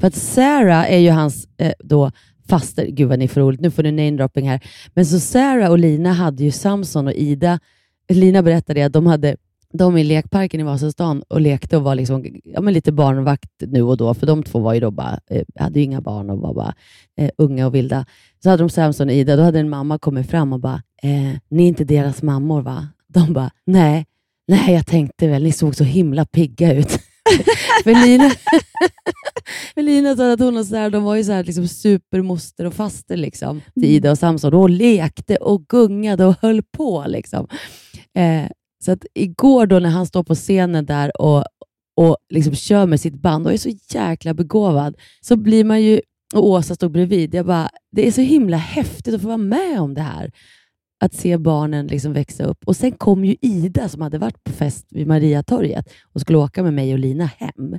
För 0.01 0.07
att 0.07 0.15
Sarah 0.15 0.93
är 0.93 0.99
ju 0.99 1.11
hans 1.11 1.49
eh, 1.57 1.73
då 1.79 2.11
faster. 2.49 2.87
Gud 2.87 3.09
vad 3.09 3.19
ni 3.19 3.29
får 3.29 3.41
roligt. 3.41 3.61
Nu 3.61 3.71
får 3.71 3.83
ni 3.83 3.93
namedropping 3.93 4.49
här. 4.49 4.61
Men 4.95 5.07
så 5.07 5.21
Sarah 5.21 5.71
och 5.71 5.79
Lina 5.79 6.13
hade 6.13 6.45
ju 6.45 6.51
Samson 6.51 7.07
och 7.07 7.13
Ida. 7.13 7.61
Lina 8.09 8.43
berättade 8.43 8.87
att 8.87 8.93
de 8.93 9.07
hade 9.07 9.37
de 9.73 9.97
i 9.97 10.05
lekparken 10.05 10.61
i 10.61 10.63
Vasastan 10.63 11.23
och 11.29 11.41
lekte 11.41 11.77
och 11.77 11.83
var 11.83 11.95
liksom, 11.95 12.25
ja, 12.45 12.61
men 12.61 12.75
lite 12.75 12.93
barnvakt 12.93 13.51
nu 13.59 13.83
och 13.83 13.97
då, 13.97 14.15
för 14.15 14.27
de 14.27 14.43
två 14.43 14.59
var 14.59 14.75
ju 14.75 14.81
då 14.81 14.91
bara, 14.91 15.21
eh, 15.31 15.45
hade 15.55 15.79
ju 15.79 15.85
inga 15.85 16.01
barn 16.01 16.31
och 16.31 16.39
var 16.39 16.55
bara 16.55 16.75
eh, 17.17 17.31
unga 17.39 17.67
och 17.67 17.75
vilda. 17.75 18.07
Så 18.43 18.51
hade 18.51 18.63
de 18.63 18.71
Samson 18.71 19.09
och 19.09 19.15
Ida, 19.15 19.37
då 19.37 19.43
hade 19.43 19.61
en 19.61 19.69
mamma 19.69 19.99
kommit 19.99 20.31
fram 20.31 20.53
och 20.53 20.61
bara, 20.61 20.83
eh, 21.03 21.39
ni 21.49 21.63
är 21.63 21.69
inte 21.69 21.85
deras 21.85 22.23
mammor 22.23 22.63
va? 22.63 22.89
De 23.09 23.33
bara, 23.33 23.51
nej, 23.65 24.07
nej 24.49 24.75
jag 24.75 24.87
tänkte 24.87 25.27
väl, 25.27 25.43
ni 25.43 25.53
såg 25.53 25.75
så 25.75 25.85
himla 25.85 26.25
pigga 26.25 26.75
ut. 26.75 26.91
för 27.85 28.07
Lina, 28.07 28.31
för 29.75 29.83
Lina 29.83 30.17
sa 30.17 30.33
att 30.33 30.41
hon 30.41 30.57
och 30.57 30.67
så 30.67 30.77
här, 30.77 30.91
de 30.91 31.05
var 31.05 31.15
ju 31.15 31.25
så 31.25 31.33
här, 31.33 31.45
liksom 31.45 31.69
supermoster 31.69 32.65
och 32.65 32.75
faster 32.75 33.17
liksom, 33.17 33.61
till 33.75 33.85
Ida 33.85 34.11
och 34.11 34.19
Samson 34.19 34.55
och 34.55 34.71
lekte 34.71 35.37
och 35.37 35.67
gungade 35.67 36.25
och 36.25 36.35
höll 36.43 36.63
på. 36.63 37.05
Liksom. 37.09 37.49
Eh, 38.19 38.51
så 38.85 38.93
att 38.93 39.07
igår 39.15 39.67
då 39.67 39.79
när 39.79 39.91
han 39.91 40.07
står 40.07 40.25
på 40.25 40.35
scenen 40.35 40.87
där 40.87 41.21
och, 41.21 41.45
och 41.97 42.17
liksom 42.33 42.55
kör 42.55 42.87
med 42.87 43.01
sitt 43.01 43.15
band 43.15 43.47
och 43.47 43.53
är 43.53 43.57
så 43.57 43.71
jäkla 43.91 44.35
begåvad, 44.35 44.97
så 45.21 45.37
blir 45.37 45.65
man 45.65 45.83
ju, 45.83 46.01
och 46.35 46.47
Åsa 46.47 46.75
stod 46.75 46.93
bredvid, 46.93 47.35
jag 47.35 47.47
bara, 47.47 47.69
det 47.93 48.07
är 48.07 48.13
så 48.13 48.21
himla 48.21 48.57
häftigt 48.57 49.15
att 49.15 49.21
få 49.21 49.27
vara 49.27 49.37
med 49.37 49.81
om 49.81 49.95
det 49.95 50.03
här. 50.03 50.31
Att 51.01 51.15
se 51.15 51.37
barnen 51.37 51.87
liksom 51.87 52.13
växa 52.13 52.45
upp. 52.45 52.59
Och 52.65 52.77
Sen 52.77 52.93
kom 52.93 53.25
ju 53.25 53.37
Ida 53.41 53.89
som 53.89 54.03
hade 54.03 54.19
varit 54.19 54.45
på 54.45 54.53
fest 54.53 54.87
vid 54.91 55.07
Mariatorget 55.07 55.89
och 56.13 56.21
skulle 56.21 56.39
åka 56.39 56.63
med 56.63 56.75
mig 56.75 56.93
och 56.93 56.99
Lina 56.99 57.25
hem. 57.25 57.79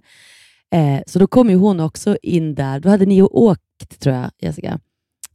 Eh, 0.71 1.03
så 1.07 1.19
då 1.19 1.27
kom 1.27 1.49
ju 1.49 1.55
hon 1.55 1.79
också 1.79 2.17
in 2.21 2.55
där. 2.55 2.79
Då 2.79 2.89
hade 2.89 3.05
ni 3.05 3.21
åkt, 3.21 3.99
tror 3.99 4.15
jag, 4.15 4.31
Jessica. 4.39 4.79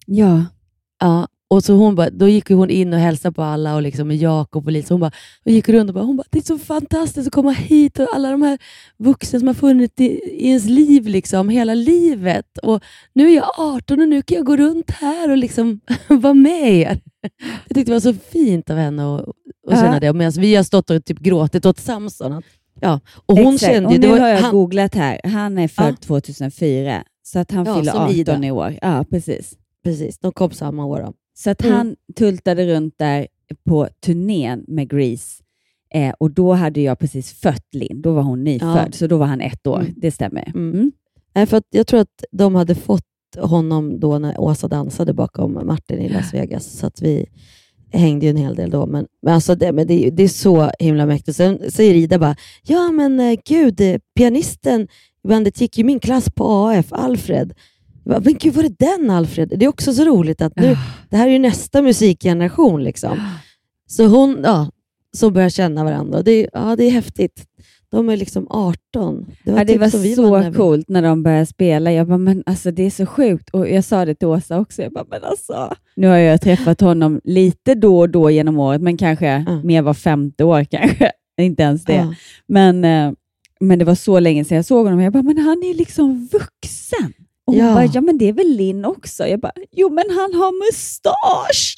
Ja. 0.06 0.44
Ja, 1.00 1.28
och 1.52 1.64
så 1.64 1.74
hon 1.74 1.94
bara, 1.94 2.10
då 2.10 2.28
gick 2.28 2.48
hon 2.48 2.70
in 2.70 2.92
och 2.92 2.98
hälsade 3.00 3.34
på 3.34 3.42
alla 3.42 3.74
och 3.74 3.82
liksom 3.82 4.08
med 4.08 4.16
Jakob 4.16 4.66
och 4.66 4.72
Lisa. 4.72 4.94
Hon, 4.94 5.00
bara, 5.00 5.12
och 5.44 5.50
gick 5.52 5.68
runt 5.68 5.90
och 5.90 5.94
bara, 5.94 6.04
hon 6.04 6.16
bara, 6.16 6.24
det 6.30 6.38
är 6.38 6.42
så 6.42 6.58
fantastiskt 6.58 7.26
att 7.26 7.32
komma 7.34 7.50
hit 7.50 7.98
och 7.98 8.06
alla 8.14 8.30
de 8.30 8.42
här 8.42 8.58
vuxna 8.98 9.38
som 9.38 9.46
har 9.48 9.54
funnits 9.54 10.00
i, 10.00 10.04
i 10.04 10.48
ens 10.48 10.64
liv 10.64 11.06
liksom, 11.06 11.48
hela 11.48 11.74
livet. 11.74 12.58
Och 12.62 12.82
nu 13.12 13.30
är 13.30 13.34
jag 13.36 13.50
18 13.58 14.00
och 14.00 14.08
nu 14.08 14.22
kan 14.22 14.36
jag 14.36 14.46
gå 14.46 14.56
runt 14.56 14.90
här 14.90 15.30
och 15.30 15.36
liksom 15.36 15.80
vara 16.08 16.34
med 16.34 16.72
er. 16.72 17.00
Jag 17.68 17.74
tyckte 17.76 17.84
det 17.84 17.92
var 17.92 18.00
så 18.00 18.14
fint 18.14 18.70
av 18.70 18.76
henne 18.76 19.14
att, 19.16 19.24
känna 19.70 20.00
det. 20.00 20.12
Medan 20.12 20.32
vi 20.32 20.54
har 20.54 20.62
stått 20.62 20.90
och 20.90 21.04
typ 21.04 21.18
gråtit 21.18 21.66
åt 21.66 21.78
Samson. 21.78 22.42
Ja. 22.80 23.00
Och 23.26 23.36
hon 23.38 23.54
Exakt. 23.54 23.72
kände 23.72 23.88
och 23.88 23.98
nu 24.00 24.08
var- 24.08 24.18
har 24.18 24.28
jag 24.28 24.38
han- 24.38 24.50
googlat 24.52 24.94
här. 24.94 25.20
Han 25.24 25.58
är 25.58 25.68
född 25.68 25.96
Ja. 26.00 26.06
2004, 26.06 27.02
så 27.22 27.38
att 27.38 27.50
han 27.50 27.66
Ja, 27.66 27.74
fyller 27.76 27.92
som 27.92 28.00
18 28.02 28.14
Ida. 28.16 28.46
i 28.46 28.50
år. 28.50 28.78
Ja, 28.82 29.04
precis. 29.10 29.54
Precis, 29.84 30.18
de 30.18 30.32
kom 30.32 30.50
samma 30.50 30.84
år. 30.84 31.00
Då. 31.00 31.12
Så 31.34 31.50
att 31.50 31.62
Mm. 31.64 31.76
han 31.76 31.96
tultade 32.16 32.66
runt 32.66 32.94
där 32.98 33.26
på 33.68 33.88
turnén 34.04 34.64
med 34.68 34.90
Grease. 34.90 35.42
Eh, 35.94 36.14
och 36.18 36.30
då 36.30 36.52
hade 36.52 36.80
jag 36.80 36.98
precis 36.98 37.32
fött 37.32 37.74
Linn. 37.74 38.02
Då 38.02 38.12
var 38.12 38.22
hon 38.22 38.44
nyfödd, 38.44 38.86
Ja. 38.86 38.92
så 38.92 39.06
då 39.06 39.16
var 39.16 39.26
han 39.26 39.40
ett 39.40 39.66
år. 39.66 39.80
Mm. 39.80 39.94
Det 39.96 40.10
stämmer. 40.10 40.48
Mm. 40.54 40.72
Mm. 40.74 40.92
Nej, 41.34 41.46
för 41.46 41.62
jag 41.70 41.86
tror 41.86 42.00
att 42.00 42.24
de 42.32 42.54
hade 42.54 42.74
fått 42.74 43.04
honom 43.38 44.00
då 44.00 44.18
när 44.18 44.40
Åsa 44.40 44.68
dansade 44.68 45.12
bakom 45.14 45.52
Martin 45.66 45.98
i 45.98 46.08
Las 46.08 46.34
Vegas, 46.34 46.78
så 46.78 46.86
att 46.86 47.02
vi 47.02 47.26
hängde 47.92 48.26
ju 48.26 48.30
en 48.30 48.36
hel 48.36 48.54
del 48.54 48.70
då. 48.70 48.86
Men, 48.86 49.06
men, 49.22 49.34
alltså 49.34 49.54
det, 49.54 49.72
men 49.72 49.86
det, 49.86 50.10
det 50.10 50.22
är 50.22 50.28
så 50.28 50.70
himla 50.78 51.06
mäktigt. 51.06 51.36
Sen 51.36 51.70
säger 51.70 51.94
Ida 51.94 52.18
bara, 52.18 52.36
ja 52.62 52.90
men 52.92 53.20
eh, 53.20 53.38
gud, 53.44 53.80
eh, 53.80 53.96
pianisten 54.16 54.88
bandet 55.28 55.60
gick 55.60 55.78
ju 55.78 55.84
min 55.84 56.00
klass 56.00 56.30
på 56.34 56.44
AF, 56.68 56.92
Alfred. 56.92 57.52
Men 58.04 58.36
gud, 58.40 58.54
var 58.54 58.62
det 58.62 58.78
den 58.78 59.10
Alfred? 59.10 59.52
Det 59.56 59.64
är 59.64 59.68
också 59.68 59.92
så 59.92 60.04
roligt 60.04 60.42
att 60.42 60.56
nu, 60.56 60.76
det 61.10 61.16
här 61.16 61.26
är 61.28 61.32
ju 61.32 61.38
nästa 61.38 61.82
musikgeneration. 61.82 62.84
Liksom. 62.84 63.20
Så 63.86 64.06
hon, 64.06 64.40
ja, 64.44 64.70
så 65.16 65.30
börjar 65.30 65.48
känna 65.48 65.84
varandra. 65.84 66.22
Det, 66.22 66.30
är- 66.32 66.50
ja, 66.52 66.76
det 66.76 66.84
är 66.84 66.90
häftigt. 66.90 67.44
De 67.90 68.08
är 68.08 68.16
liksom 68.16 68.46
18. 68.50 69.26
Det 69.44 69.50
var, 69.52 69.58
Ja, 69.58 69.64
det 69.64 69.72
typ 69.72 69.80
var 69.80 69.88
så 69.88 69.98
vi- 69.98 70.52
coolt 70.54 70.88
när 70.88 71.02
de 71.02 71.22
började 71.22 71.46
spela. 71.46 71.92
Jag 71.92 72.06
bara, 72.08 72.18
men 72.18 72.42
alltså 72.46 72.70
det 72.70 72.82
är 72.82 72.90
så 72.90 73.06
sjukt. 73.06 73.50
Och 73.50 73.68
jag 73.68 73.84
sa 73.84 74.04
det 74.04 74.14
till 74.14 74.28
Åsa 74.28 74.60
också. 74.60 74.82
Jag 74.82 74.92
bara, 74.92 75.04
men 75.10 75.24
alltså. 75.24 75.74
Nu 75.96 76.06
har 76.06 76.16
jag 76.16 76.40
träffat 76.40 76.80
honom 76.80 77.20
lite 77.24 77.74
då 77.74 77.98
och 77.98 78.08
då 78.10 78.30
genom 78.30 78.58
året, 78.58 78.80
men 78.82 78.96
kanske 78.96 79.44
mer 79.64 79.82
var 79.82 79.94
femte 79.94 80.44
år 80.44 80.64
kanske. 80.70 81.12
Inte 81.40 81.62
ens 81.62 81.84
det. 81.84 81.94
Ja. 81.94 82.14
Men, 82.48 82.84
eh, 82.84 83.12
men 83.60 83.78
det 83.78 83.84
var 83.84 83.94
så 83.94 84.20
länge 84.20 84.44
sedan 84.44 84.56
jag 84.56 84.64
såg 84.64 84.84
honom. 84.84 85.00
Jag 85.00 85.12
bara, 85.12 85.22
men 85.22 85.38
han 85.38 85.62
är 85.62 85.74
liksom 85.74 86.28
vuxen. 86.32 87.12
Och 87.46 87.54
hon 87.54 87.64
Ja. 87.64 87.74
bara, 87.74 87.84
ja 87.84 88.00
men 88.00 88.18
det 88.18 88.28
är 88.28 88.32
väl 88.32 88.48
Linn 88.56 88.84
också? 88.84 89.26
Jag 89.26 89.40
bara, 89.40 89.52
jo 89.70 89.88
men 89.90 90.04
han 90.10 90.34
har 90.34 90.66
mustasch. 90.66 91.74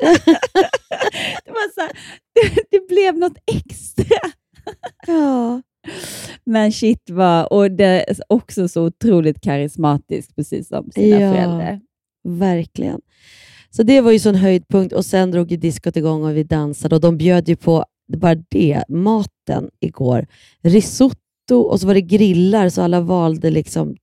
det, 1.44 1.50
var 1.50 1.74
så 1.74 1.80
här, 1.80 1.90
det, 2.34 2.62
det 2.70 2.88
blev 2.88 3.18
något 3.18 3.38
extra. 3.46 4.16
Ja. 5.06 5.62
Men 6.46 6.72
shit 6.72 7.10
vad, 7.10 7.46
och 7.46 7.70
det 7.70 7.84
är 7.84 8.04
också 8.28 8.68
så 8.68 8.84
otroligt 8.84 9.40
karismatiskt, 9.40 10.36
precis 10.36 10.68
som 10.68 10.90
sina 10.94 11.20
Ja. 11.20 11.32
föräldrar. 11.32 11.80
Verkligen. 12.28 13.00
Så 13.70 13.82
det 13.82 14.00
var 14.00 14.10
ju 14.12 14.18
sån 14.18 14.34
höjdpunkt 14.34 14.92
och 14.94 15.04
sen 15.04 15.30
drog 15.30 15.50
ju 15.50 15.56
diskot 15.56 15.96
igång 15.96 16.24
och 16.24 16.36
vi 16.36 16.42
dansade 16.44 16.94
och 16.94 17.00
de 17.00 17.16
bjöd 17.18 17.48
ju 17.48 17.56
på 17.56 17.84
bara 18.12 18.34
det, 18.34 18.84
maten 18.88 19.70
igår. 19.80 20.26
Risotto 20.62 21.56
och 21.56 21.80
så 21.80 21.86
var 21.86 21.94
det 21.94 22.00
grillar 22.00 22.68
så 22.68 22.82
alla 22.82 23.00
valde 23.00 23.50
liksom 23.50 23.96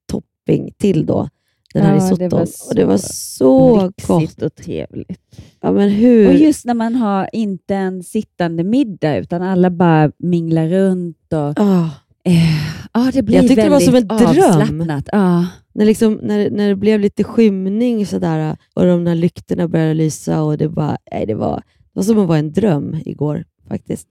topping 0.45 0.71
till 0.77 1.05
då 1.05 1.29
den 1.73 1.83
här 1.83 1.95
Ja, 1.95 1.99
det 1.99 2.05
risotton. 2.05 2.29
var 2.39 2.47
och 2.69 2.75
det 2.75 2.85
var 2.85 2.97
så 2.97 3.91
gott. 4.07 4.41
och 4.41 4.55
trevligt. 4.55 5.21
Ja, 5.61 5.71
men 5.71 5.89
hur? 5.89 6.27
Och 6.27 6.35
just 6.35 6.65
när 6.65 6.73
man 6.73 6.95
har 6.95 7.29
inte 7.33 7.75
en 7.75 8.03
sittande 8.03 8.63
middag, 8.63 9.17
utan 9.17 9.41
alla 9.41 9.69
bara 9.69 10.11
minglar 10.17 10.67
runt. 10.67 11.33
Och, 11.33 11.59
Ah. 11.59 11.89
eh, 12.25 12.33
ja, 12.93 13.11
det 13.13 13.21
blir 13.23 13.35
Jag 13.35 13.47
tyckte 13.47 13.63
det 13.63 13.69
var 13.69 13.79
som 13.79 13.95
en 13.95 14.07
dröm. 14.07 15.01
Ja. 15.11 15.45
När, 15.73 15.85
liksom, 15.85 16.13
när, 16.23 16.49
när 16.49 16.69
det 16.69 16.75
blev 16.75 16.99
lite 16.99 17.23
skymning 17.23 18.05
sådär, 18.05 18.57
och 18.73 18.85
de 18.85 19.03
där 19.03 19.15
lyktorna 19.15 19.67
började 19.67 19.93
lysa 19.93 20.41
och 20.43 20.57
det, 20.57 20.69
bara, 20.69 20.97
nej, 21.11 21.25
det, 21.25 21.35
var, 21.35 21.55
det 21.55 21.89
var 21.93 22.03
som 22.03 22.19
att 22.19 22.27
vara 22.27 22.37
en 22.37 22.51
dröm 22.53 22.97
igår 23.05 23.43
faktiskt. 23.67 24.07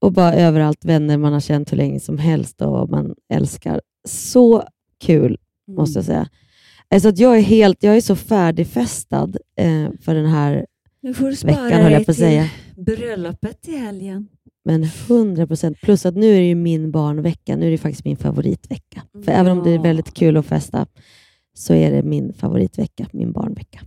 Och 0.00 0.12
bara 0.12 0.34
överallt 0.34 0.84
vänner 0.84 1.18
man 1.18 1.32
har 1.32 1.40
känt 1.40 1.72
hur 1.72 1.76
länge 1.76 2.00
som 2.00 2.18
helst 2.18 2.62
och 2.62 2.90
man 2.90 3.14
älskar. 3.32 3.80
Så 4.08 4.62
kul 5.04 5.38
måste 5.76 5.98
jag 5.98 6.06
säga. 6.06 6.28
Alltså 6.88 7.08
att 7.08 7.18
jag, 7.18 7.36
är 7.36 7.40
helt, 7.40 7.82
jag 7.82 7.96
är 7.96 8.00
så 8.00 8.16
färdigfestad 8.16 9.36
eh, 9.56 9.88
för 10.00 10.14
den 10.14 10.26
här 10.26 10.66
Nu 11.02 11.14
får 11.14 11.24
du 11.30 11.46
veckan, 11.46 11.82
höll 11.82 11.92
jag 11.92 12.04
på 12.04 12.10
att 12.10 12.16
säga. 12.16 12.48
bröllopet 12.76 13.68
i 13.68 13.76
helgen. 13.76 14.28
Men 14.64 14.84
100 15.08 15.46
procent. 15.46 15.80
Plus 15.80 16.06
att 16.06 16.14
nu 16.16 16.26
är 16.36 16.40
det 16.40 16.46
ju 16.46 16.54
min 16.54 16.90
barnvecka. 16.90 17.56
Nu 17.56 17.66
är 17.66 17.70
det 17.70 17.78
faktiskt 17.78 18.04
min 18.04 18.16
favoritvecka. 18.16 19.02
För 19.24 19.32
även 19.32 19.58
om 19.58 19.64
det 19.64 19.70
är 19.70 19.78
väldigt 19.78 20.14
kul 20.14 20.36
att 20.36 20.46
festa 20.46 20.86
så 21.54 21.74
är 21.74 21.90
det 21.92 22.02
min 22.02 22.32
favoritvecka, 22.32 23.06
min 23.12 23.32
barnvecka. 23.32 23.80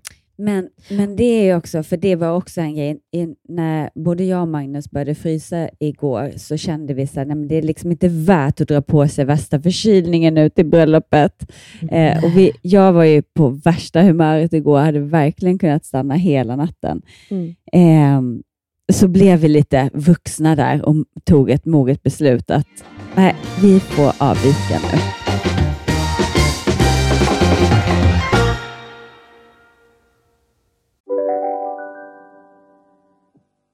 Men, 0.43 0.69
men 0.89 1.15
det 1.15 1.23
är 1.49 1.57
också, 1.57 1.83
för 1.83 1.97
det 1.97 2.15
var 2.15 2.31
också 2.35 2.61
en 2.61 2.75
grej, 2.75 2.99
i, 3.11 3.27
när 3.49 3.89
både 3.95 4.23
jag 4.23 4.41
och 4.41 4.47
Magnus 4.47 4.91
började 4.91 5.15
frysa 5.15 5.69
igår 5.79 6.31
så 6.37 6.57
kände 6.57 6.93
vi 6.93 7.03
att 7.03 7.49
det 7.49 7.57
är 7.57 7.61
liksom 7.61 7.91
inte 7.91 8.07
värt 8.07 8.61
att 8.61 8.67
dra 8.67 8.81
på 8.81 9.07
sig 9.07 9.25
värsta 9.25 9.61
förkylningen 9.61 10.37
ut 10.37 10.59
i 10.59 10.63
bröllopet. 10.63 11.51
Eh, 11.91 12.23
och 12.23 12.37
vi, 12.37 12.51
jag 12.61 12.93
var 12.93 13.03
ju 13.03 13.21
på 13.21 13.49
värsta 13.49 14.01
humöret 14.01 14.53
igår, 14.53 14.79
hade 14.79 14.99
verkligen 14.99 15.59
kunnat 15.59 15.85
stanna 15.85 16.15
hela 16.15 16.55
natten. 16.55 17.01
Mm. 17.29 17.55
Eh, 17.73 18.43
så 18.93 19.07
blev 19.07 19.39
vi 19.39 19.47
lite 19.47 19.89
vuxna 19.93 20.55
där 20.55 20.85
och 20.85 20.95
tog 21.23 21.49
ett 21.49 21.65
moget 21.65 22.03
beslut 22.03 22.51
att 22.51 22.67
nej, 23.15 23.35
vi 23.61 23.79
får 23.79 24.11
avvika 24.17 24.79
nu. 24.91 25.22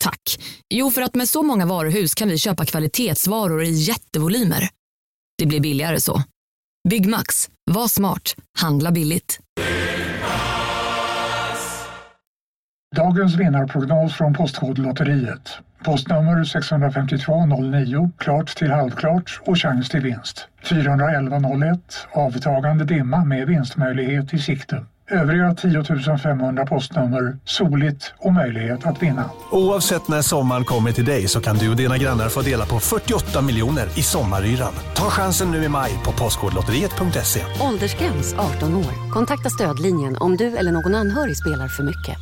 Tack. 0.00 0.20
Jo, 0.70 0.90
för 0.90 1.02
att 1.02 1.14
med 1.14 1.28
så 1.28 1.42
många 1.42 1.66
varuhus 1.66 2.14
kan 2.14 2.28
vi 2.28 2.38
köpa 2.38 2.64
kvalitetsvaror 2.64 3.62
i 3.62 3.70
jättevolymer. 3.70 4.68
Det 5.38 5.46
blir 5.46 5.60
billigare 5.60 6.00
så. 6.00 6.22
Byggmax. 6.88 7.48
Var 7.70 7.88
smart. 7.88 8.34
Handla 8.58 8.90
billigt. 8.90 9.38
Dagens 12.96 13.34
vinnarprognos 13.34 14.14
från 14.14 14.34
Postkodlotteriet. 14.34 15.58
Postnummer 15.84 16.44
65209, 16.44 18.10
klart 18.18 18.56
till 18.56 18.70
halvklart 18.70 19.40
och 19.44 19.58
chans 19.58 19.88
till 19.88 20.00
vinst. 20.00 20.48
41101, 20.62 22.06
avtagande 22.12 22.84
dimma 22.84 23.24
med 23.24 23.46
vinstmöjlighet 23.46 24.34
i 24.34 24.38
sikte. 24.38 24.86
Övriga 25.10 25.54
10 25.54 26.18
500 26.18 26.66
postnummer, 26.66 27.38
soligt 27.44 28.14
och 28.18 28.32
möjlighet 28.32 28.86
att 28.86 29.02
vinna. 29.02 29.30
Oavsett 29.50 30.08
när 30.08 30.22
sommaren 30.22 30.64
kommer 30.64 30.92
till 30.92 31.04
dig 31.04 31.28
så 31.28 31.40
kan 31.40 31.56
du 31.56 31.70
och 31.70 31.76
dina 31.76 31.98
grannar 31.98 32.28
få 32.28 32.40
dela 32.42 32.66
på 32.66 32.78
48 32.78 33.42
miljoner 33.42 33.98
i 33.98 34.02
sommaryran. 34.02 34.72
Ta 34.94 35.04
chansen 35.10 35.50
nu 35.50 35.64
i 35.64 35.68
maj 35.68 35.90
på 36.04 36.12
Postkodlotteriet.se. 36.12 37.40
Åldersgräns 37.60 38.34
18 38.34 38.76
år. 38.76 39.12
Kontakta 39.12 39.50
stödlinjen 39.50 40.16
om 40.16 40.36
du 40.36 40.56
eller 40.56 40.72
någon 40.72 40.94
anhörig 40.94 41.36
spelar 41.36 41.68
för 41.68 41.82
mycket. 41.82 42.16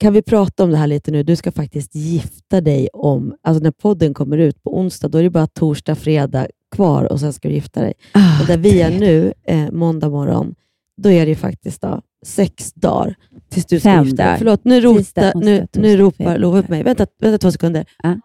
Kan 0.00 0.12
vi 0.12 0.22
prata 0.22 0.64
om 0.64 0.70
det 0.70 0.76
här 0.76 0.86
lite 0.86 1.10
nu? 1.10 1.22
Du 1.22 1.36
ska 1.36 1.52
faktiskt 1.52 1.94
gifta 1.94 2.60
dig 2.60 2.88
om, 2.92 3.34
alltså 3.42 3.62
när 3.62 3.70
podden 3.70 4.14
kommer 4.14 4.38
ut 4.38 4.62
på 4.62 4.78
onsdag, 4.78 5.08
då 5.08 5.18
är 5.18 5.22
det 5.22 5.30
bara 5.30 5.46
torsdag, 5.46 5.94
fredag 5.94 6.46
kvar 6.74 7.12
och 7.12 7.20
sen 7.20 7.32
ska 7.32 7.48
du 7.48 7.54
gifta 7.54 7.80
dig. 7.80 7.92
Ah, 8.12 8.40
och 8.40 8.46
där 8.46 8.56
vi 8.58 8.80
är 8.82 8.90
nu, 8.90 9.32
eh, 9.44 9.70
måndag 9.72 10.08
morgon, 10.08 10.54
då 11.02 11.10
är 11.10 11.24
det 11.26 11.28
ju 11.28 11.36
faktiskt 11.36 11.80
då, 11.82 12.02
sex 12.26 12.72
dagar 12.72 13.14
tills 13.48 13.66
du 13.66 13.80
ska 13.80 13.88
Fem 13.88 14.04
gifta 14.04 14.16
dig. 14.16 14.26
dagar. 14.26 14.38
Förlåt, 14.38 14.64
nu, 14.64 14.80
rota, 14.80 14.98
Tisdag, 14.98 15.32
onsdag, 15.34 15.40
nu, 15.50 15.60
torsdag, 15.60 15.80
nu 15.80 15.96
ropar. 15.96 16.38
Lova 16.38 16.58
upp 16.58 16.68
mig. 16.68 16.82
Vänta, 16.82 17.06
vänta 17.20 17.38
två 17.38 17.52
sekunder. 17.52 17.86
Ja. 18.02 18.20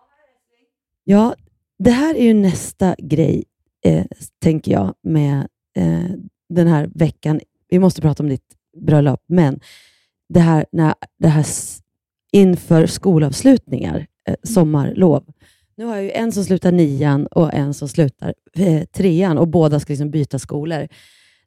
Ja, 1.04 1.36
det 1.80 1.92
här 1.92 2.16
är 2.16 2.24
ju 2.24 2.34
nästa 2.34 2.96
grej, 2.98 3.44
eh, 3.86 4.06
tänker 4.44 4.72
jag, 4.72 4.94
med 5.04 5.48
eh, 5.78 6.10
den 6.50 6.68
här 6.68 6.90
veckan. 6.96 7.40
Vi 7.70 7.80
måste 7.80 8.02
prata 8.02 8.24
om 8.24 8.30
ditt 8.30 8.56
bröllop, 8.78 9.24
men 9.28 9.60
det 10.30 10.40
här, 10.40 10.66
när, 10.72 10.94
det 11.20 11.28
här 11.28 11.46
inför 12.32 12.86
skolavslutningar, 12.86 14.08
eh, 14.28 14.36
sommarlov. 14.44 15.24
Nu 15.78 15.86
har 15.86 15.96
jag 15.96 16.04
ju 16.04 16.12
en 16.12 16.32
som 16.32 16.44
slutar 16.46 16.72
nian 16.72 17.28
och 17.28 17.54
en 17.54 17.74
som 17.74 17.88
slutar 17.88 18.34
eh, 18.56 18.84
trean 18.86 19.38
och 19.38 19.48
båda 19.48 19.80
ska 19.80 19.94
liksom 19.94 20.12
byta 20.12 20.40
skolor. 20.40 20.88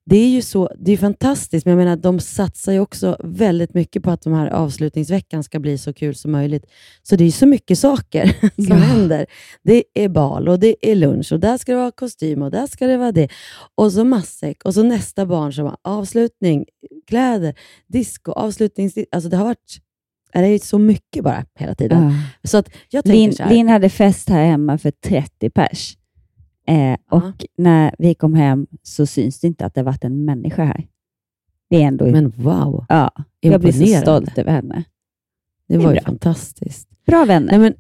Det 0.07 0.17
är 0.17 0.29
ju 0.29 0.43
så, 0.43 0.71
det 0.79 0.93
är 0.93 0.97
fantastiskt, 0.97 1.67
men 1.67 1.79
jag 1.79 1.85
menar, 1.85 1.97
de 1.97 2.21
satsar 2.21 2.73
ju 2.73 2.81
också 2.81 3.17
väldigt 3.25 3.75
mycket 3.75 4.03
på 4.03 4.11
att 4.11 4.23
de 4.23 4.33
här 4.33 4.47
avslutningsveckan 4.47 5.45
ska 5.45 5.61
bli 5.61 5.79
så 5.79 5.93
kul 5.93 6.15
som 6.15 6.33
möjligt. 6.33 6.67
Så 7.03 7.17
det 7.17 7.25
är 7.25 7.31
så 7.31 7.47
mycket 7.47 7.79
saker 7.79 8.27
som 8.41 8.65
Ja. 8.67 8.75
händer. 8.75 9.27
Det 9.63 9.85
är 9.95 10.09
bal 10.09 10.49
och 10.49 10.59
det 10.61 10.77
är 10.91 10.95
lunch 10.95 11.33
och 11.33 11.41
där 11.41 11.59
ska 11.59 11.73
det 11.73 11.79
vara 11.79 11.91
kostym 11.91 12.43
och 12.43 12.51
där 12.51 12.67
ska 12.67 12.87
det 12.87 12.97
vara 12.97 13.13
det. 13.13 13.29
Och 13.75 13.93
så 13.93 14.05
matsäck 14.05 14.65
och 14.65 14.75
så 14.75 14.83
nästa 14.83 15.27
barn 15.27 15.53
som 15.53 15.65
har 15.67 15.77
avslutning, 15.83 16.65
kläder, 17.09 17.55
disco, 17.89 18.33
avslutning. 18.33 18.91
Alltså 19.13 19.29
det 19.31 19.37
har 19.37 19.45
varit 19.45 19.79
det 20.43 20.49
är 20.49 20.53
ju 20.53 20.59
så 20.59 20.79
mycket 20.79 21.25
bara 21.25 21.45
hela 21.59 21.75
tiden. 21.75 22.03
Ja. 22.03 22.49
Så 22.49 22.59
att 22.59 22.71
jag 22.91 23.05
tänker 23.05 23.19
Linn, 23.19 23.33
så 23.33 23.43
här, 23.43 23.51
Linn 23.51 23.69
hade 23.69 23.89
fest 23.89 24.29
här 24.29 24.47
hemma 24.47 24.79
för 24.79 24.91
30 24.91 25.51
pers. 25.51 25.97
Eh, 26.67 26.97
och 27.11 27.45
när 27.57 27.95
vi 27.99 28.15
kom 28.15 28.35
hem 28.35 28.67
så 28.83 29.07
syns 29.07 29.41
det 29.41 29.47
inte 29.47 29.67
att 29.67 29.75
det 29.75 29.83
varit 29.83 30.05
en 30.05 30.25
människa 30.25 30.65
här. 30.65 30.87
Det 31.71 31.83
är 31.83 31.87
ändå... 31.87 32.07
Men 32.07 32.31
wow, 32.31 32.87
ja, 32.89 33.11
jag 33.41 33.61
blir 33.61 33.73
så 33.73 34.01
stolt 34.01 34.39
över 34.39 34.53
henne. 34.53 34.85
det 35.69 35.75
är 35.75 35.79
var 35.79 35.91
ju 35.91 35.95
bra. 35.95 36.05
fantastiskt. 36.05 36.89
Bra 37.07 37.25
vänner. 37.25 37.59
Nej, 37.59 37.59
men, 37.59 37.75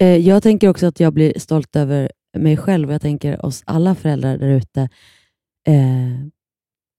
eh, 0.00 0.16
jag 0.16 0.42
tänker 0.42 0.68
också 0.68 0.86
att 0.86 1.00
jag 1.00 1.12
blir 1.12 1.38
stolt 1.38 1.76
över 1.76 2.12
mig 2.36 2.56
själv 2.56 2.88
och 2.88 2.94
jag 2.94 3.02
tänker 3.02 3.46
oss 3.46 3.62
alla 3.66 3.94
föräldrar 3.94 4.38
där 4.38 4.48
ute. 4.48 4.88
Eh, 5.66 6.28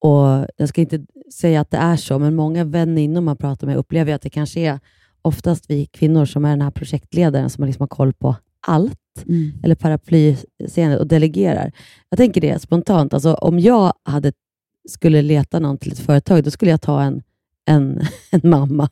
och 0.02 0.48
Jag 0.58 0.70
ska 0.70 0.82
inte 0.82 1.06
säga 1.34 1.62
att 1.62 1.72
det 1.72 1.78
är 1.78 1.96
så, 1.96 2.20
men 2.20 2.36
många 2.36 2.64
väninnor 2.64 3.22
man 3.22 3.38
pratar 3.38 3.68
med 3.68 3.76
upplever 3.78 4.14
att 4.14 4.22
det 4.22 4.30
kanske 4.30 4.60
är 4.60 4.80
oftast 5.22 5.66
vi 5.70 5.86
kvinnor 5.86 6.26
som 6.26 6.46
är 6.46 6.50
den 6.50 6.62
här 6.62 6.72
projektledaren 6.72 7.50
som 7.50 7.66
liksom 7.66 7.82
har 7.84 7.88
koll 7.88 8.14
på 8.14 8.36
allt, 8.68 8.96
Mm. 9.28 9.52
eller 9.64 9.76
paraplyseendet 9.76 11.00
och 11.00 11.08
delegerar. 11.08 11.72
Jag 12.10 12.18
tänker 12.18 12.42
det 12.42 12.60
spontant. 12.62 13.14
Alltså, 13.14 13.34
om 13.34 13.60
jag 13.60 13.94
hade, 14.04 14.32
skulle 14.90 15.22
leta 15.22 15.60
någon 15.60 15.78
till 15.78 15.92
ett 15.92 16.00
företag, 16.00 16.44
då 16.44 16.52
skulle 16.52 16.72
jag 16.72 16.82
ta 16.82 17.02
en, 17.02 17.22
en, 17.70 18.02
en 18.32 18.50
mamma 18.50 18.90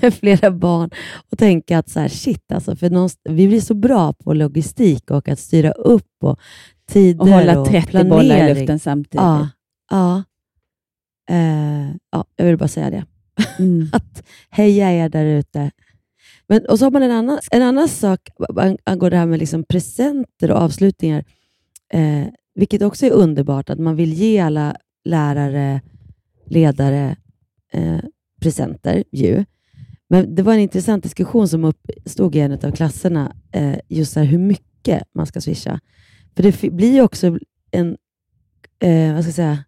med 0.00 0.14
flera 0.14 0.50
barn 0.50 0.90
och 1.30 1.38
tänka 1.38 1.78
att 1.78 1.88
så 1.88 2.00
här, 2.00 2.08
shit, 2.08 2.52
alltså, 2.52 2.76
för 2.76 3.30
vi 3.30 3.48
blir 3.48 3.60
så 3.60 3.74
bra 3.74 4.12
på 4.12 4.32
logistik 4.34 5.10
och 5.10 5.28
att 5.28 5.38
styra 5.38 5.70
upp 5.72 6.12
och 6.24 6.38
tider 6.90 7.20
Och 7.20 7.28
hålla 7.28 7.60
och 7.60 7.68
30 7.68 7.86
planering. 7.86 8.10
bollar 8.10 8.48
i 8.48 8.54
luften 8.54 8.78
samtidigt. 8.78 9.14
Ja, 9.14 9.48
ja. 9.90 10.22
Eh, 11.28 11.90
ja, 12.10 12.24
jag 12.36 12.46
vill 12.46 12.56
bara 12.56 12.68
säga 12.68 12.90
det. 12.90 13.04
Mm. 13.58 13.88
att 13.92 14.22
heja 14.50 14.92
er 14.92 15.08
där 15.08 15.24
ute. 15.24 15.70
Men, 16.46 16.66
och 16.66 16.78
så 16.78 16.84
har 16.84 16.90
man 16.90 17.02
en 17.02 17.10
annan, 17.10 17.38
en 17.50 17.62
annan 17.62 17.88
sak 17.88 18.28
ang- 18.38 18.78
angående 18.84 19.16
det 19.16 19.20
här 19.20 19.26
med 19.26 19.38
liksom 19.38 19.64
presenter 19.64 20.50
och 20.50 20.58
avslutningar, 20.58 21.24
eh, 21.92 22.26
vilket 22.54 22.82
också 22.82 23.06
är 23.06 23.10
underbart, 23.10 23.70
att 23.70 23.78
man 23.78 23.96
vill 23.96 24.12
ge 24.12 24.38
alla 24.38 24.76
lärare, 25.04 25.80
ledare 26.46 27.16
eh, 27.72 27.98
presenter. 28.40 29.04
Ju. 29.12 29.44
Men 30.08 30.34
det 30.34 30.42
var 30.42 30.54
en 30.54 30.60
intressant 30.60 31.02
diskussion 31.02 31.48
som 31.48 31.64
uppstod 31.64 32.34
i 32.34 32.40
en 32.40 32.52
av 32.52 32.70
klasserna, 32.72 33.36
eh, 33.52 33.78
just 33.88 34.16
här, 34.16 34.24
hur 34.24 34.38
mycket 34.38 35.02
man 35.14 35.26
ska 35.26 35.40
swisha. 35.40 35.80
För 36.36 36.42
det 36.42 36.70
blir 36.70 37.02
också 37.02 37.38
en, 37.70 37.96
eh, 38.82 39.14
vad 39.14 39.22
ska 39.22 39.28
jag 39.28 39.34
säga, 39.34 39.64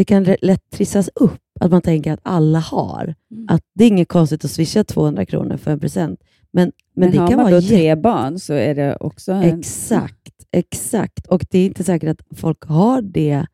det 0.00 0.04
kan 0.04 0.36
lätt 0.42 0.70
trissas 0.70 1.10
upp, 1.14 1.40
att 1.60 1.70
man 1.70 1.82
tänker 1.82 2.12
att 2.12 2.20
alla 2.22 2.58
har. 2.58 3.14
Att 3.48 3.62
det 3.74 3.84
är 3.84 3.88
inget 3.88 4.08
konstigt 4.08 4.44
att 4.44 4.50
swisha 4.50 4.84
200 4.84 5.26
kronor 5.26 5.56
för 5.56 5.70
en 5.70 5.80
present. 5.80 6.20
Men, 6.52 6.62
men, 6.62 6.72
Men, 6.94 7.10
det 7.10 7.18
har 7.18 7.28
kan 7.28 7.36
man 7.36 7.50
vara 7.50 7.60
då 7.60 7.66
tre 7.66 7.96
barn 7.96 8.38
så 8.38 8.54
är 8.54 8.74
det 8.74 8.96
också 9.00 9.32
en... 9.32 9.58
Exakt, 9.58 10.32
exakt. 10.52 11.26
Och 11.26 11.46
det 11.50 11.58
är 11.58 11.66
inte 11.66 11.84
säkert 11.84 12.08
att 12.08 12.38
folk 12.38 12.64
har 12.64 13.02
det, 13.02 13.46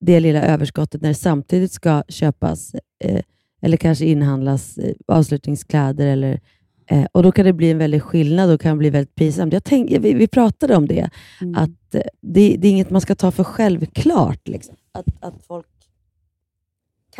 det 0.00 0.20
lilla 0.20 0.42
överskottet 0.42 1.02
när 1.02 1.08
det 1.08 1.14
samtidigt 1.14 1.72
ska 1.72 2.02
köpas 2.08 2.74
eh, 3.04 3.22
eller 3.62 3.76
kanske 3.76 4.04
inhandlas 4.04 4.78
eh, 4.78 4.94
avslutningskläder. 5.06 6.06
Eller, 6.06 6.40
eh, 6.86 7.04
och 7.12 7.22
Då 7.22 7.32
kan 7.32 7.44
det 7.46 7.52
bli 7.52 7.70
en 7.70 7.78
väldig 7.78 8.02
skillnad 8.02 8.50
och 8.50 8.60
kan 8.60 8.78
bli 8.78 8.90
väldigt 8.90 9.14
pinsamt. 9.14 9.52
Jag 9.52 9.64
tänk, 9.64 9.90
vi, 9.90 10.14
vi 10.14 10.28
pratade 10.28 10.76
om 10.76 10.86
det, 10.86 11.10
Mm. 11.40 11.54
att 11.54 11.94
eh, 11.94 12.00
det, 12.20 12.56
det 12.58 12.68
är 12.68 12.70
inget 12.70 12.90
man 12.90 13.00
ska 13.00 13.14
ta 13.14 13.30
för 13.30 13.44
självklart. 13.44 14.48
Liksom. 14.48 14.76
Att, 14.92 15.06
att 15.20 15.34
folk 15.46 15.66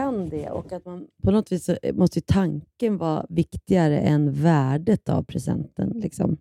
kan 0.01 0.29
det 0.29 0.51
och 0.51 0.73
att 0.73 0.85
man 0.85 1.07
på 1.23 1.31
något 1.31 1.53
vis 1.53 1.65
så 1.65 1.77
måste 1.93 2.19
ju 2.19 2.23
tanken 2.27 2.99
vara 2.99 3.27
viktigare 3.29 3.99
än 3.99 4.33
värdet 4.33 5.09
av 5.09 5.23
presenten. 5.23 5.93
Liksom. 5.95 6.37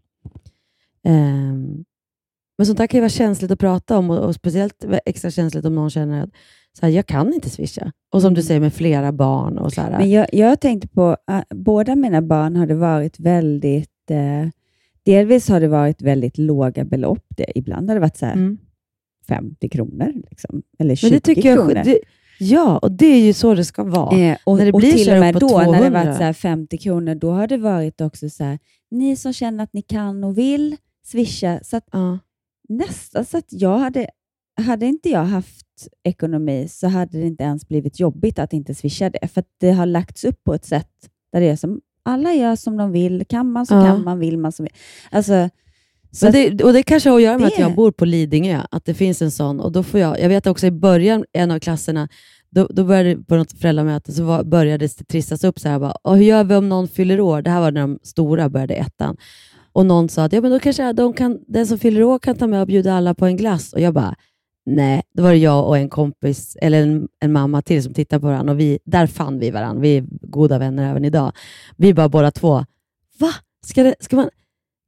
Ehm, 1.03 1.85
men 2.57 2.65
sånt 2.65 2.77
där 2.77 2.87
kan 2.87 2.97
ju 2.97 3.01
vara 3.01 3.09
känsligt 3.09 3.51
att 3.51 3.59
prata 3.59 3.97
om 3.97 4.09
och, 4.09 4.19
och 4.19 4.35
speciellt 4.35 4.85
extra 5.05 5.31
känsligt 5.31 5.65
om 5.65 5.75
någon 5.75 5.89
känner 5.89 6.23
att 6.23 6.29
så 6.79 6.85
här, 6.85 6.93
jag 6.93 7.05
kan 7.05 7.33
inte 7.33 7.49
swisha. 7.49 7.91
Och 8.13 8.21
som 8.21 8.33
du 8.33 8.43
säger 8.43 8.59
med 8.59 8.73
flera 8.73 9.11
barn. 9.11 9.57
och 9.57 9.73
så 9.73 9.81
här, 9.81 9.97
Men 9.97 10.09
jag, 10.09 10.27
jag 10.33 10.61
tänkte 10.61 10.87
på, 10.87 11.17
uh, 11.31 11.41
båda 11.49 11.95
mina 11.95 12.21
barn 12.21 12.55
har 12.55 12.67
det 12.67 12.75
varit 12.75 13.19
väldigt, 13.19 14.11
eh, 14.11 14.49
delvis 15.03 15.49
har 15.49 15.59
det 15.59 15.67
varit 15.67 16.01
väldigt 16.01 16.37
låga 16.37 16.85
belopp. 16.85 17.25
Det, 17.37 17.45
ibland 17.55 17.89
har 17.89 17.95
det 17.95 18.01
varit 18.01 18.17
så 18.17 18.25
här 18.25 18.57
50 19.27 19.69
kronor, 19.69 20.13
liksom, 20.29 20.63
eller 20.79 20.95
20 20.95 21.07
Mm. 21.07 21.11
Men 21.11 21.19
det 21.19 21.35
tycker 21.35 21.55
kronor. 21.55 21.75
jag, 21.75 21.85
det, 21.85 21.99
ja, 22.39 22.77
och 22.77 22.91
det 22.91 23.05
är 23.05 23.19
ju 23.19 23.33
så 23.33 23.53
det 23.53 23.65
ska 23.65 23.83
vara. 23.83 24.17
Eh, 24.17 24.37
och, 24.43 24.57
när 24.57 24.65
det 24.65 24.71
och 24.71 24.79
blir 24.79 24.91
till 24.91 25.09
och 25.13 25.19
med 25.19 25.33
då, 25.35 25.47
när 25.57 25.65
det 25.65 25.77
200. 25.77 25.89
varit 25.89 26.17
så 26.17 26.23
här 26.23 26.33
50 26.33 26.77
kronor, 26.77 27.15
då 27.15 27.31
har 27.31 27.47
det 27.47 27.57
varit 27.57 28.01
också 28.01 28.29
så 28.29 28.43
här, 28.43 28.59
ni 28.91 29.15
som 29.15 29.33
känner 29.33 29.63
att 29.63 29.73
ni 29.73 29.81
kan 29.81 30.23
och 30.23 30.37
vill 30.37 30.75
swisha. 31.05 31.59
Så 31.63 31.77
att 31.77 31.87
nästan 32.69 33.25
så 33.25 33.37
att 33.37 33.45
jag 33.49 33.77
hade, 33.77 34.07
hade 34.61 34.85
inte 34.85 35.09
jag 35.09 35.23
haft 35.23 35.65
ekonomi 36.03 36.67
så 36.69 36.87
hade 36.87 37.19
det 37.19 37.25
inte 37.27 37.43
ens 37.43 37.67
blivit 37.67 37.99
jobbigt 37.99 38.39
att 38.39 38.53
inte 38.53 38.75
swisha 38.75 39.09
det. 39.09 39.27
För 39.27 39.39
att 39.39 39.47
det 39.59 39.71
har 39.71 39.85
lagts 39.85 40.23
upp 40.23 40.43
på 40.43 40.53
ett 40.53 40.65
sätt 40.65 40.91
där 41.31 41.41
det 41.41 41.47
är 41.49 41.55
som 41.55 41.81
alla 42.03 42.33
gör 42.33 42.55
som 42.55 42.77
de 42.77 42.91
vill. 42.91 43.25
Kan 43.29 43.51
man 43.51 43.65
så 43.65 43.73
Ja. 43.73 43.85
kan 43.85 44.03
man, 44.03 44.19
vill 44.19 44.37
man 44.37 44.51
så 44.51 44.63
vill. 44.63 44.73
Alltså, 45.11 45.31
så 45.31 45.49
Men 46.21 46.27
att- 46.29 46.57
det, 46.57 46.63
och 46.63 46.73
det 46.73 46.83
kanske 46.83 47.09
har 47.09 47.17
att 47.17 47.23
göra 47.23 47.37
med 47.37 47.47
att 47.47 47.55
det- 47.55 47.61
jag 47.61 47.75
bor 47.75 47.91
på 47.91 48.05
Lidingö, 48.05 48.61
att 48.71 48.85
det 48.85 48.93
finns 48.93 49.21
en 49.21 49.31
sån. 49.31 49.59
Och 49.59 49.71
då 49.71 49.83
får 49.83 49.99
jag, 49.99 50.19
jag 50.19 50.29
vet 50.29 50.47
också 50.47 50.67
i 50.67 50.71
början, 50.71 51.25
en 51.33 51.51
av 51.51 51.59
klasserna, 51.59 52.07
då, 52.49 52.67
då 52.69 52.83
började 52.83 53.23
på 53.23 53.35
något 53.35 53.51
föräldramöte, 53.51 54.11
så 54.11 54.23
var, 54.23 54.43
började 54.43 54.85
det 54.87 55.07
trissas 55.07 55.43
upp 55.43 55.59
så 55.59 55.69
här, 55.69 55.79
bara, 55.79 55.91
"Och 55.91 56.17
hur 56.17 56.23
gör 56.23 56.43
vi 56.43 56.55
om 56.55 56.69
någon 56.69 56.87
fyller 56.87 57.19
år? 57.21 57.41
Det 57.41 57.49
här 57.49 57.59
var 57.61 57.71
när 57.71 57.81
de 57.81 57.99
stora 58.03 58.49
började 58.49 58.73
ettan. 58.73 59.17
Och 59.71 59.85
någon 59.85 60.09
sa 60.09 60.23
att 60.23 60.33
ja, 60.33 60.41
men 60.41 60.51
då 60.51 60.59
kanske 60.59 60.93
de 60.93 61.13
kan, 61.13 61.39
den 61.47 61.67
som 61.67 61.79
fyller 61.79 62.03
år 62.03 62.19
kan 62.19 62.35
ta 62.35 62.47
med 62.47 62.61
och 62.61 62.67
bjuda 62.67 62.93
alla 62.93 63.13
på 63.13 63.25
en 63.25 63.37
glass. 63.37 63.73
Och 63.73 63.79
jag 63.81 63.93
bara, 63.93 64.15
Nej, 64.65 65.01
då 65.13 65.23
var 65.23 65.31
det 65.31 65.37
jag 65.37 65.67
och 65.67 65.77
en 65.77 65.89
kompis, 65.89 66.57
eller 66.61 66.81
en, 66.81 67.07
en 67.19 67.31
mamma 67.31 67.61
till, 67.61 67.83
som 67.83 67.93
tittade 67.93 68.19
på 68.19 68.27
varandra 68.27 68.53
och 68.53 68.59
vi, 68.59 68.79
där 68.85 69.07
fann 69.07 69.39
vi 69.39 69.51
varandra. 69.51 69.81
Vi 69.81 69.97
är 69.97 70.05
goda 70.21 70.57
vänner 70.59 70.91
även 70.91 71.05
idag. 71.05 71.31
Vi 71.77 71.93
bara 71.93 72.09
båda 72.09 72.31
två, 72.31 72.65
va? 73.19 73.29
Ska, 73.65 73.83
det, 73.83 73.95
ska 73.99 74.15
man... 74.15 74.29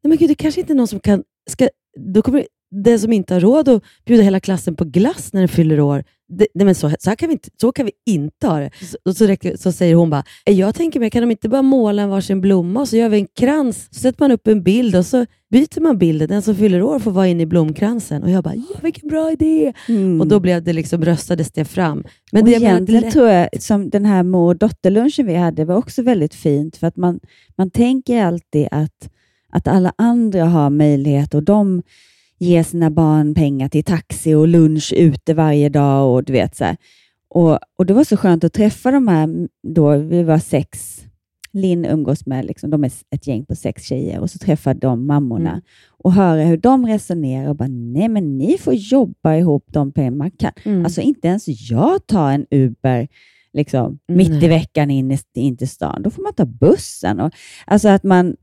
Nej 0.04 0.10
men 0.10 0.18
gud, 0.18 0.30
det 0.30 0.36
kanske 0.36 0.62
inte 0.62 0.74
är 0.74 0.76
någon 0.76 0.88
som 0.88 1.00
kan... 1.00 1.24
Ska, 1.50 1.70
då 1.98 2.22
kommer 2.22 2.46
den 2.72 3.00
som 3.00 3.14
inte 3.14 3.34
har 3.34 3.42
råd 3.42 3.70
att 3.70 3.84
bjuda 4.06 4.24
hela 4.24 4.40
klassen 4.40 4.76
på 4.76 4.86
glass 4.86 5.34
när 5.34 5.42
den 5.42 5.48
fyller 5.48 5.80
år, 5.80 6.04
det, 6.38 6.48
nej 6.54 6.66
men 6.66 6.76
så, 6.76 6.92
så, 7.00 7.10
här 7.10 7.16
kan 7.16 7.30
vi 7.30 7.34
inte, 7.34 7.50
så 7.62 7.72
kan 7.72 7.86
vi 7.86 7.92
inte 8.06 8.48
ha 8.48 8.60
det. 8.60 8.72
Så, 9.04 9.14
så, 9.14 9.26
räcker, 9.26 9.58
så 9.58 9.72
säger 9.72 9.96
hon 9.96 10.10
bara, 10.10 10.24
jag 10.46 10.76
tänker 10.76 11.00
mig, 11.00 11.10
kan 11.10 11.22
de 11.22 11.32
inte 11.32 11.50
bara 11.50 11.62
måla 11.62 12.02
en 12.02 12.10
varsin 12.10 12.42
blomma 12.42 12.80
och 12.80 12.88
så 12.88 12.98
gör 12.98 13.10
vi 13.10 13.18
en 13.18 13.28
krans, 13.40 13.88
så 13.92 14.00
sätter 14.00 14.24
man 14.24 14.32
upp 14.32 14.48
en 14.48 14.64
bild 14.64 14.96
och 14.96 15.06
så 15.06 15.26
byter 15.52 15.82
man 15.82 15.98
bilden. 15.98 16.28
Den 16.28 16.42
som 16.42 16.56
fyller 16.56 16.82
år 16.82 17.00
får 17.00 17.12
vara 17.12 17.28
inne 17.28 17.44
i 17.44 17.46
blomkransen. 17.46 18.24
Och 18.24 18.30
jag 18.30 18.44
bara, 18.44 18.56
ja 18.56 18.80
vilken 18.82 19.10
bra 19.10 19.32
idé! 19.32 19.74
Mm. 19.88 20.22
Och 20.22 20.28
då 20.28 20.40
blev 20.40 20.64
det 20.64 20.74
liksom, 20.74 21.06
röstades 21.06 21.52
det 21.52 21.66
fram. 21.66 22.04
Men 22.32 22.42
och 22.42 22.48
det, 22.48 22.54
jag 22.54 22.62
menar, 22.62 23.12
tror 23.12 23.28
jag, 23.28 23.50
som 23.60 23.90
den 23.90 24.06
här 24.06 24.24
mor 24.24 24.48
och 24.48 24.58
dotterlunchen 24.58 25.26
vi 25.26 25.36
hade, 25.36 25.66
var 25.66 25.76
också 25.76 26.02
väldigt 26.02 26.36
fint, 26.36 26.78
för 26.78 26.88
att 26.88 26.98
man, 26.98 27.20
man 27.58 27.72
tänker 27.72 28.24
alltid 28.24 28.68
att, 28.72 29.10
att 29.52 29.68
alla 29.68 29.94
andra 29.96 30.46
har 30.46 30.70
möjlighet 30.70 31.34
och 31.34 31.44
de 31.44 31.82
ger 32.40 32.64
sina 32.64 32.90
barn 32.90 33.36
pengar 33.36 33.70
till 33.70 33.84
taxi 33.84 34.34
och 34.34 34.48
lunch 34.48 34.94
ute 34.98 35.34
varje 35.34 35.70
dag 35.70 36.14
och 36.14 36.24
du 36.24 36.34
vet 36.34 36.56
så 36.56 36.64
här. 36.64 36.78
Och, 37.30 37.60
och 37.78 37.86
det 37.86 37.94
var 37.94 38.04
så 38.04 38.18
skönt 38.18 38.44
att 38.44 38.54
träffa 38.54 38.92
de 38.92 39.08
här, 39.08 39.48
då 39.68 39.98
vi 39.98 40.24
var 40.24 40.40
sex, 40.40 40.98
Linn 41.54 41.86
umgås 41.86 42.26
med, 42.26 42.46
liksom, 42.46 42.70
de 42.70 42.84
är 42.84 42.92
ett 43.16 43.28
gäng 43.28 43.46
på 43.46 43.56
sex 43.56 43.84
tjejer 43.84 44.20
och 44.20 44.30
så 44.30 44.38
träffade 44.38 44.80
de 44.80 45.08
mammorna 45.08 45.50
Mm. 45.50 45.62
och 46.04 46.14
höra 46.14 46.44
hur 46.44 46.58
de 46.58 46.86
resonerar 46.88 47.50
och 47.50 47.56
bara, 47.56 47.68
nej 47.70 48.08
men 48.10 48.38
ni 48.38 48.58
får 48.58 48.74
jobba 48.74 49.36
ihop 49.36 49.66
de 49.68 49.92
pengar 49.92 50.12
man 50.12 50.32
kan. 50.32 50.52
Mm. 50.64 50.86
Alltså 50.86 51.02
inte 51.02 51.28
ens 51.28 51.48
jag 51.48 52.08
tar 52.08 52.32
en 52.32 52.46
Uber 52.52 53.08
liksom, 53.54 54.00
mitt 54.08 54.44
i 54.44 54.48
veckan 54.48 54.92
in, 54.92 55.12
i, 55.12 55.18
in 55.34 55.58
till 55.58 55.70
stan. 55.70 56.02
Då 56.04 56.10
får 56.10 56.24
man 56.24 56.34
ta 56.34 56.46
bussen. 56.46 57.20
Och, 57.20 57.32
alltså 57.66 57.90
att 57.90 58.04
man, 58.04 58.36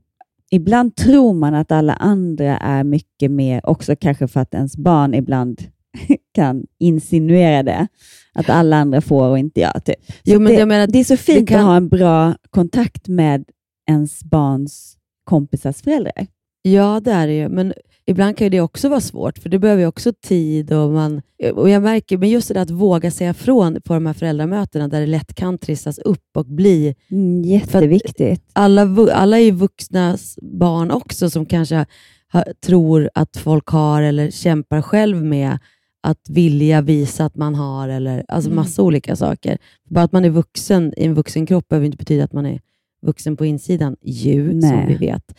ibland 0.51 0.95
tror 0.95 1.33
man 1.33 1.53
att 1.53 1.71
alla 1.71 1.93
andra 1.93 2.57
är 2.57 2.83
mycket 2.83 3.31
mer, 3.31 3.65
också 3.69 3.95
kanske 3.95 4.27
för 4.27 4.39
att 4.39 4.53
ens 4.53 4.77
barn 4.77 5.13
ibland 5.13 5.61
kan 6.35 6.65
insinuera 6.79 7.63
det, 7.63 7.87
att 8.33 8.49
alla 8.49 8.77
andra 8.77 9.01
får 9.01 9.27
och 9.27 9.39
inte 9.39 9.59
jag. 9.59 9.85
Typ. 9.85 9.95
Jo, 10.23 10.39
men 10.39 10.53
det, 10.53 10.59
jag 10.59 10.67
menar, 10.67 10.87
det 10.87 10.99
är 10.99 11.03
så 11.03 11.17
fint 11.17 11.49
kan- 11.49 11.59
att 11.59 11.65
ha 11.65 11.75
en 11.75 11.89
bra 11.89 12.35
kontakt 12.49 13.07
med 13.07 13.45
ens 13.89 14.23
barns 14.23 14.97
kompisars 15.23 15.81
föräldrar. 15.81 16.27
Ja, 16.61 16.99
det 17.03 17.11
är 17.11 17.27
det 17.27 17.33
ju. 17.33 17.49
Men 17.49 17.73
ibland 18.09 18.37
kan 18.37 18.51
det 18.51 18.61
också 18.61 18.89
vara 18.89 19.01
svårt, 19.01 19.37
för 19.37 19.49
det 19.49 19.59
behöver 19.59 19.81
ju 19.81 19.87
också 19.87 20.13
tid. 20.27 20.73
Och, 20.73 20.89
man, 20.91 21.21
och 21.53 21.69
jag 21.69 21.83
märker, 21.83 22.17
men 22.17 22.29
just 22.29 22.47
det 22.47 22.53
där 22.53 22.61
att 22.61 22.69
våga 22.69 23.11
säga 23.11 23.31
ifrån 23.31 23.81
på 23.81 23.93
de 23.93 24.05
här 24.05 24.13
föräldramötena, 24.13 24.87
där 24.87 24.99
det 24.99 25.07
lätt 25.07 25.33
kan 25.33 25.57
trissas 25.57 25.97
upp 25.97 26.37
och 26.37 26.45
bli... 26.45 26.95
Mm, 27.11 27.43
jätteviktigt. 27.43 28.43
Alla, 28.53 29.11
alla 29.13 29.37
är 29.39 29.43
ju 29.43 29.51
vuxnas 29.51 30.39
barn 30.41 30.91
också, 30.91 31.29
som 31.29 31.45
kanske 31.45 31.85
har, 32.27 32.53
tror 32.65 33.09
att 33.13 33.37
folk 33.37 33.67
har, 33.67 34.01
eller 34.01 34.31
kämpar 34.31 34.81
själv 34.81 35.23
med 35.23 35.57
att 36.03 36.29
vilja 36.29 36.81
visa 36.81 37.25
att 37.25 37.35
man 37.35 37.55
har, 37.55 37.89
eller 37.89 38.25
alltså 38.27 38.49
Mm. 38.49 38.55
massa 38.55 38.81
olika 38.83 39.15
saker. 39.15 39.57
Bara 39.89 40.03
att 40.03 40.11
man 40.11 40.25
är 40.25 40.29
vuxen 40.29 40.93
i 40.97 41.05
en 41.05 41.13
vuxen 41.13 41.45
kropp 41.45 41.67
behöver 41.67 41.85
inte 41.85 41.97
betyda 41.97 42.23
att 42.23 42.33
man 42.33 42.45
är 42.45 42.59
vuxen 43.01 43.37
på 43.37 43.45
insidan, 43.45 43.95
ju, 44.01 44.61
som 44.61 44.87
vi 44.87 44.95
vet. 44.95 45.33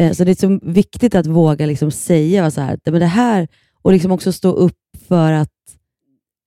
Eh, 0.00 0.12
Så 0.12 0.24
det 0.24 0.30
är 0.30 0.34
så 0.34 0.58
viktigt 0.62 1.14
att 1.14 1.26
våga 1.26 1.66
liksom 1.66 1.90
säga 1.90 2.50
så 2.50 2.60
här, 2.60 2.78
men 2.84 3.00
det 3.00 3.06
här, 3.06 3.48
och 3.82 3.92
liksom 3.92 4.12
också 4.12 4.32
stå 4.32 4.50
upp 4.52 4.78
för 5.08 5.32
att, 5.32 5.52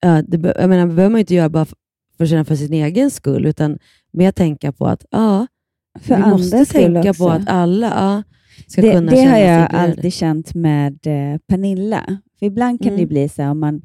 ja, 0.01 0.21
det, 0.27 0.53
jag 0.59 0.69
menar, 0.69 0.87
det 0.87 0.93
behöver 0.93 1.09
man 1.09 1.19
ju 1.19 1.21
inte 1.21 1.35
göra 1.35 1.49
bara 1.49 1.65
för, 1.65 2.43
för 2.43 2.55
sin 2.55 2.73
egen 2.73 3.11
skull, 3.11 3.45
utan 3.45 3.79
mer 4.13 4.31
tänka 4.31 4.71
på 4.71 4.87
att 4.87 5.05
ja, 5.11 5.47
För 5.99 6.15
vi 6.15 6.21
måste 6.21 6.65
tänka 6.65 7.09
också. 7.09 7.23
på 7.23 7.29
att 7.29 7.49
alla 7.49 7.87
ja, 7.87 8.23
ska 8.67 8.81
det, 8.81 8.91
kunna 8.93 9.11
det 9.11 9.17
känna 9.17 9.29
har 9.31 9.37
sig 9.37 9.45
jag 9.47 9.61
inkluderade. 9.61 9.91
alltid 9.93 10.13
känt 10.13 10.53
med 10.55 10.93
eh, 11.07 11.37
Pernilla. 11.47 12.17
För 12.39 12.45
ibland 12.45 12.79
kan 12.83 12.91
det 12.91 12.97
Mm. 13.03 13.07
bli 13.09 13.29
så 13.29 13.41
här 13.41 13.49
om 13.51 13.59
man, 13.59 13.81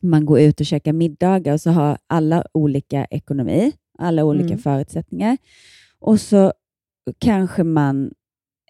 man 0.00 0.26
går 0.26 0.40
ut 0.40 0.60
och 0.60 0.66
käkar 0.66 0.92
middagar 0.92 1.52
och 1.52 1.60
så 1.60 1.70
har 1.70 1.98
alla 2.06 2.44
olika 2.54 3.04
ekonomi, 3.04 3.72
alla 3.98 4.24
olika 4.24 4.44
Mm. 4.46 4.58
förutsättningar. 4.58 5.36
Och 6.00 6.20
så 6.20 6.52
kanske 7.18 7.64
man, 7.64 8.10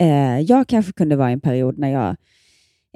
eh, 0.00 0.40
jag 0.40 0.66
kanske 0.68 0.92
kunde 0.92 1.16
vara 1.16 1.30
i 1.30 1.32
en 1.32 1.40
period 1.40 1.78
när 1.78 1.88
jag 1.92 2.16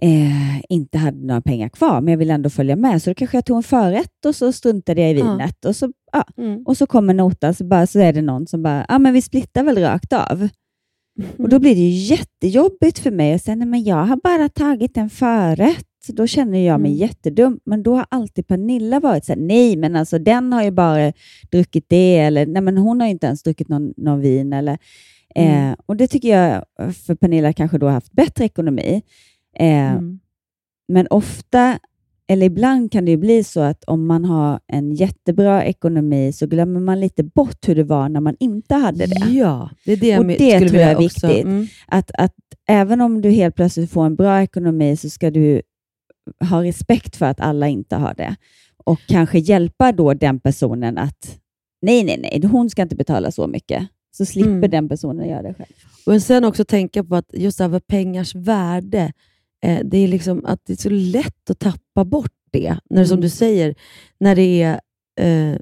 eh, 0.02 0.60
inte 0.68 0.98
hade 0.98 1.26
några 1.26 1.40
pengar 1.40 1.68
kvar, 1.68 2.00
men 2.00 2.12
jag 2.12 2.18
ville 2.18 2.34
ändå 2.34 2.50
följa 2.50 2.76
med. 2.76 3.02
Så 3.02 3.10
då 3.10 3.14
kanske 3.14 3.36
jag 3.36 3.44
tog 3.44 3.56
en 3.56 3.62
förrätt 3.62 4.26
och 4.26 4.36
så 4.36 4.52
struntade 4.52 5.00
jag 5.00 5.10
i 5.10 5.18
Ja. 5.18 5.32
vinet. 5.32 5.64
Och, 5.64 5.76
så, 5.76 5.92
ja. 6.12 6.24
Mm. 6.38 6.62
och 6.66 6.76
så 6.76 6.86
kommer 6.86 7.14
notan, 7.14 7.54
så, 7.54 7.64
bara, 7.64 7.86
så 7.86 7.98
är 7.98 8.12
det 8.12 8.22
någon 8.22 8.46
som 8.46 8.62
bara, 8.62 8.86
ja 8.88 8.98
men 8.98 9.12
vi 9.14 9.22
splittar 9.22 9.64
väl 9.64 9.78
rakt 9.78 10.12
av. 10.12 10.48
Och 11.38 11.48
Då 11.48 11.58
blir 11.58 11.74
det 11.74 11.80
ju 11.80 12.14
jättejobbigt 12.14 12.98
för 12.98 13.10
mig 13.10 13.34
att 13.34 13.42
säga, 13.42 13.54
nej 13.56 13.68
men 13.68 13.84
jag 13.84 14.04
har 14.04 14.16
bara 14.24 14.48
tagit 14.48 14.96
en 14.96 15.10
förrätt. 15.10 15.86
Då 16.08 16.26
känner 16.26 16.58
jag 16.58 16.80
mig 16.80 16.90
Mm. 16.90 17.00
jättedum. 17.00 17.60
Men 17.64 17.82
då 17.82 17.94
har 17.96 18.06
alltid 18.08 18.46
Pernilla 18.46 19.00
varit 19.00 19.24
så 19.24 19.32
här, 19.32 19.40
nej 19.40 19.76
men 19.76 19.96
alltså 19.96 20.18
den 20.18 20.52
har 20.52 20.62
ju 20.62 20.70
bara 20.70 21.12
druckit 21.50 21.84
det, 21.88 22.18
eller 22.18 22.46
nej 22.46 22.62
men 22.62 22.78
hon 22.78 23.00
har 23.00 23.06
ju 23.06 23.10
inte 23.10 23.26
ens 23.26 23.42
druckit 23.42 23.68
någon, 23.68 23.94
någon 23.96 24.20
vin. 24.20 24.52
Eller, 24.52 24.78
Mm. 25.34 25.70
eh, 25.70 25.76
och 25.86 25.96
Det 25.96 26.06
tycker 26.06 26.28
jag, 26.28 26.64
för 26.94 27.14
Pernilla 27.14 27.52
kanske 27.52 27.78
då 27.78 27.86
har 27.86 27.92
haft 27.92 28.12
bättre 28.12 28.44
ekonomi. 28.44 29.02
Eh, 29.58 29.92
Mm. 29.92 30.18
Men 30.88 31.06
ofta, 31.10 31.78
eller 32.28 32.46
ibland 32.46 32.92
kan 32.92 33.04
det 33.04 33.16
bli 33.16 33.44
så 33.44 33.60
att 33.60 33.84
om 33.84 34.06
man 34.06 34.24
har 34.24 34.60
en 34.66 34.94
jättebra 34.94 35.64
ekonomi 35.64 36.32
så 36.32 36.46
glömmer 36.46 36.80
man 36.80 37.00
lite 37.00 37.22
bort 37.22 37.68
hur 37.68 37.74
det 37.74 37.84
var 37.84 38.08
när 38.08 38.20
man 38.20 38.36
inte 38.40 38.74
hade 38.74 39.06
det. 39.06 39.28
Ja, 39.30 39.70
det 39.84 39.92
är 39.92 39.96
det 39.96 40.18
Och 40.18 40.26
det 40.26 40.34
skulle 40.56 40.68
tror 40.70 40.80
jag 40.80 40.90
är 40.90 40.98
viktigt. 40.98 41.44
mm. 41.44 41.66
Att, 41.86 42.10
att 42.18 42.34
även 42.68 43.00
om 43.00 43.20
du 43.22 43.30
helt 43.30 43.54
plötsligt 43.56 43.90
får 43.90 44.06
en 44.06 44.16
bra 44.16 44.42
ekonomi 44.42 44.96
så 44.96 45.10
ska 45.10 45.30
du 45.30 45.62
ha 46.50 46.62
respekt 46.62 47.16
för 47.16 47.26
att 47.26 47.40
alla 47.40 47.68
inte 47.68 47.96
har 47.96 48.14
det. 48.14 48.36
Och 48.84 49.00
kanske 49.08 49.38
hjälpa 49.38 49.92
då 49.92 50.14
den 50.14 50.40
personen 50.40 50.98
att 50.98 51.38
nej, 51.82 52.04
nej, 52.04 52.18
nej, 52.22 52.50
hon 52.50 52.70
ska 52.70 52.82
inte 52.82 52.96
betala 52.96 53.30
så 53.30 53.46
mycket. 53.46 53.88
Så 54.12 54.24
slipper 54.24 54.50
Mm. 54.50 54.70
den 54.70 54.88
personen 54.88 55.28
göra 55.28 55.42
det 55.42 55.54
själv. 55.54 55.72
Och 56.06 56.22
sen 56.22 56.44
också 56.44 56.64
tänka 56.64 57.04
på 57.04 57.16
att 57.16 57.30
just 57.32 57.58
med 57.60 57.86
pengars 57.86 58.34
värde, 58.34 59.12
eh, 59.64 59.80
det 59.84 59.98
är 59.98 60.08
liksom 60.08 60.44
att 60.44 60.60
det 60.66 60.72
är 60.72 60.76
så 60.76 60.90
lätt 60.90 61.50
att 61.50 61.58
tappa 61.58 62.04
bort 62.04 62.32
det. 62.50 62.76
När, 62.90 63.04
Som 63.04 63.14
Mm. 63.14 63.20
du 63.22 63.28
säger, 63.28 63.74
när 64.20 64.36
det 64.36 64.62
är... 64.62 64.80
Eh, 65.20 65.56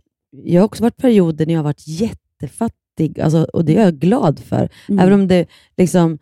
jag 0.44 0.60
har 0.60 0.66
också 0.66 0.82
varit 0.82 0.96
perioder 0.96 1.46
när 1.46 1.54
jag 1.54 1.58
har 1.58 1.64
varit 1.64 1.86
jättefattig, 1.88 3.20
alltså, 3.20 3.44
och 3.52 3.64
det 3.64 3.76
är 3.76 3.84
jag 3.84 3.94
glad 3.98 4.38
för. 4.40 4.68
Mm. 4.88 4.98
Även 4.98 5.20
om 5.20 5.28
det 5.28 5.46
liksom 5.76 6.18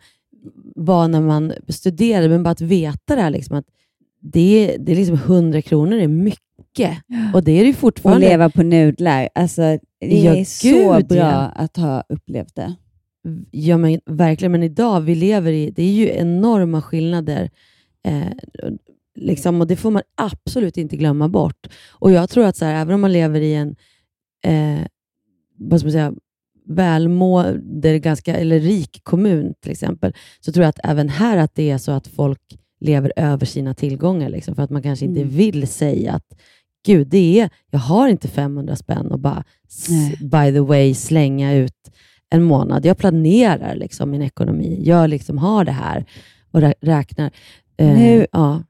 var 0.75 1.07
när 1.07 1.21
man 1.21 1.53
studerade, 1.67 2.29
men 2.29 2.43
bara 2.43 2.49
att 2.51 2.61
veta 2.61 3.15
det 3.15 3.21
här, 3.21 3.29
liksom, 3.29 3.57
att 3.57 3.65
det 4.21 4.39
är, 4.73 4.77
det 4.79 4.91
är 4.91 4.95
liksom 4.95 5.15
100 5.15 5.61
kronor 5.61 5.97
är 5.97 6.07
mycket. 6.07 6.43
Och 7.33 7.43
det 7.43 7.51
är 7.51 7.63
det 7.63 7.69
Och 7.69 7.75
fortfarande. 7.75 8.27
leva 8.29 8.49
på 8.49 8.63
nudlar. 8.63 9.29
Alltså, 9.35 9.61
det 9.61 10.19
Ja, 10.21 10.35
är 10.35 10.43
så 10.43 10.67
gud, 10.97 11.07
bra 11.07 11.17
ja. 11.17 11.51
att 11.55 11.77
ha 11.77 12.03
upplevt 12.09 12.55
det. 12.55 12.75
Ja, 13.51 13.77
men 13.77 13.99
verkligen. 14.05 14.51
Men 14.51 14.63
idag, 14.63 15.01
vi 15.01 15.15
lever 15.15 15.51
i, 15.51 15.71
det 15.71 15.83
är 15.83 15.91
ju 15.91 16.09
enorma 16.09 16.81
skillnader. 16.81 17.49
Eh, 18.05 18.27
liksom, 19.15 19.61
och 19.61 19.67
Det 19.67 19.75
får 19.75 19.91
man 19.91 20.01
absolut 20.17 20.77
inte 20.77 20.97
glömma 20.97 21.27
bort. 21.29 21.67
Och 21.91 22.11
Jag 22.11 22.29
tror 22.29 22.45
att 22.45 22.57
så 22.57 22.65
här, 22.65 22.81
även 22.81 22.93
om 22.93 23.01
man 23.01 23.11
lever 23.13 23.41
i 23.41 23.53
en 23.55 23.75
eh, 24.45 24.85
vad 25.57 25.79
ska 25.79 25.85
man 25.87 25.91
säga, 25.91 26.13
välmående, 26.67 27.99
ganska, 27.99 28.35
eller 28.35 28.59
rik 28.59 28.99
kommun 29.03 29.53
till 29.61 29.71
exempel, 29.71 30.13
så 30.39 30.51
tror 30.51 30.63
jag 30.63 30.69
att 30.69 30.79
även 30.83 31.09
här 31.09 31.37
att 31.37 31.55
det 31.55 31.69
är 31.71 31.77
så 31.77 31.91
att 31.91 32.07
folk 32.07 32.41
lever 32.79 33.13
över 33.15 33.45
sina 33.45 33.73
tillgångar. 33.73 34.29
Liksom, 34.29 34.55
för 34.55 34.63
att 34.63 34.69
man 34.69 34.81
kanske 34.81 35.05
inte 35.05 35.21
Mm. 35.21 35.33
vill 35.33 35.67
säga 35.67 36.13
att 36.13 36.39
Gud, 36.85 37.07
det 37.07 37.39
är, 37.39 37.49
jag 37.71 37.79
har 37.79 38.07
inte 38.07 38.27
500 38.27 38.75
spänn 38.75 39.11
och 39.11 39.19
bara, 39.19 39.43
Nej. 39.89 40.17
by 40.21 40.53
the 40.53 40.59
way, 40.59 40.93
slänga 40.93 41.53
ut 41.53 41.91
en 42.29 42.43
månad. 42.43 42.85
Jag 42.85 42.97
planerar 42.97 43.75
liksom 43.75 44.11
min 44.11 44.21
ekonomi. 44.21 44.81
Jag 44.85 45.09
liksom 45.09 45.37
har 45.37 45.65
det 45.65 45.71
här 45.71 46.05
och 46.51 46.61
rä- 46.61 46.73
räknar. 46.81 47.31
Eh, 47.77 47.97
Nu- 47.97 48.27
ja. 48.31 48.63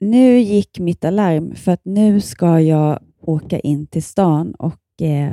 Nu 0.00 0.38
gick 0.40 0.78
mitt 0.78 1.04
alarm 1.04 1.54
för 1.54 1.72
att 1.72 1.84
nu 1.84 2.20
ska 2.20 2.60
jag 2.60 2.98
åka 3.20 3.58
in 3.60 3.86
till 3.86 4.02
stan 4.02 4.54
och 4.54 5.02
eh, 5.02 5.32